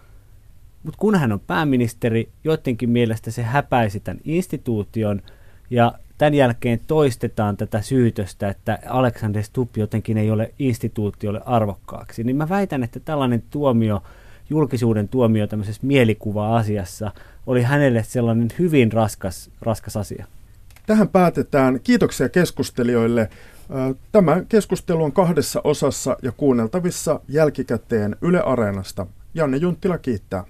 Mutta 0.84 0.98
kun 1.00 1.16
hän 1.16 1.32
on 1.32 1.40
pääministeri, 1.40 2.30
joidenkin 2.44 2.90
mielestä 2.90 3.32
se 3.32 3.44
häpäisi 3.44 4.00
tämän 4.00 4.22
instituution 4.26 5.22
ja 5.70 5.94
tämän 6.18 6.34
jälkeen 6.34 6.80
toistetaan 6.88 7.58
tätä 7.58 7.82
syytöstä, 7.82 8.50
että 8.50 8.80
Alexander 8.90 9.44
Stubb 9.44 9.78
jotenkin 9.78 10.18
ei 10.18 10.32
ole 10.32 10.54
instituutiolle 10.60 11.42
arvokkaaksi, 11.46 12.24
niin 12.24 12.36
mä 12.36 12.50
väitän, 12.50 12.84
että 12.84 13.00
tällainen 13.00 13.44
tuomio, 13.50 14.04
julkisuuden 14.50 15.08
tuomio 15.08 15.48
tämmöisessä 15.48 15.82
mielikuva-asiassa– 15.88 17.12
oli 17.48 17.64
hänelle 17.64 18.04
sellainen 18.04 18.48
hyvin 18.60 18.92
raskas, 18.92 19.50
raskas 19.62 19.98
asia. 19.98 20.26
Tähän 20.86 21.08
päätetään. 21.10 21.80
Kiitoksia 21.84 22.30
keskustelijoille. 22.30 23.30
Tämä 24.12 24.44
keskustelu 24.50 25.04
on 25.04 25.12
kahdessa 25.12 25.62
osassa 25.64 26.18
ja 26.22 26.32
kuunneltavissa 26.32 27.20
jälkikäteen 27.28 28.16
Yle 28.22 28.42
Areenasta. 28.42 29.08
Janne 29.34 29.58
Junttila 29.58 29.98
kiittää. 29.98 30.44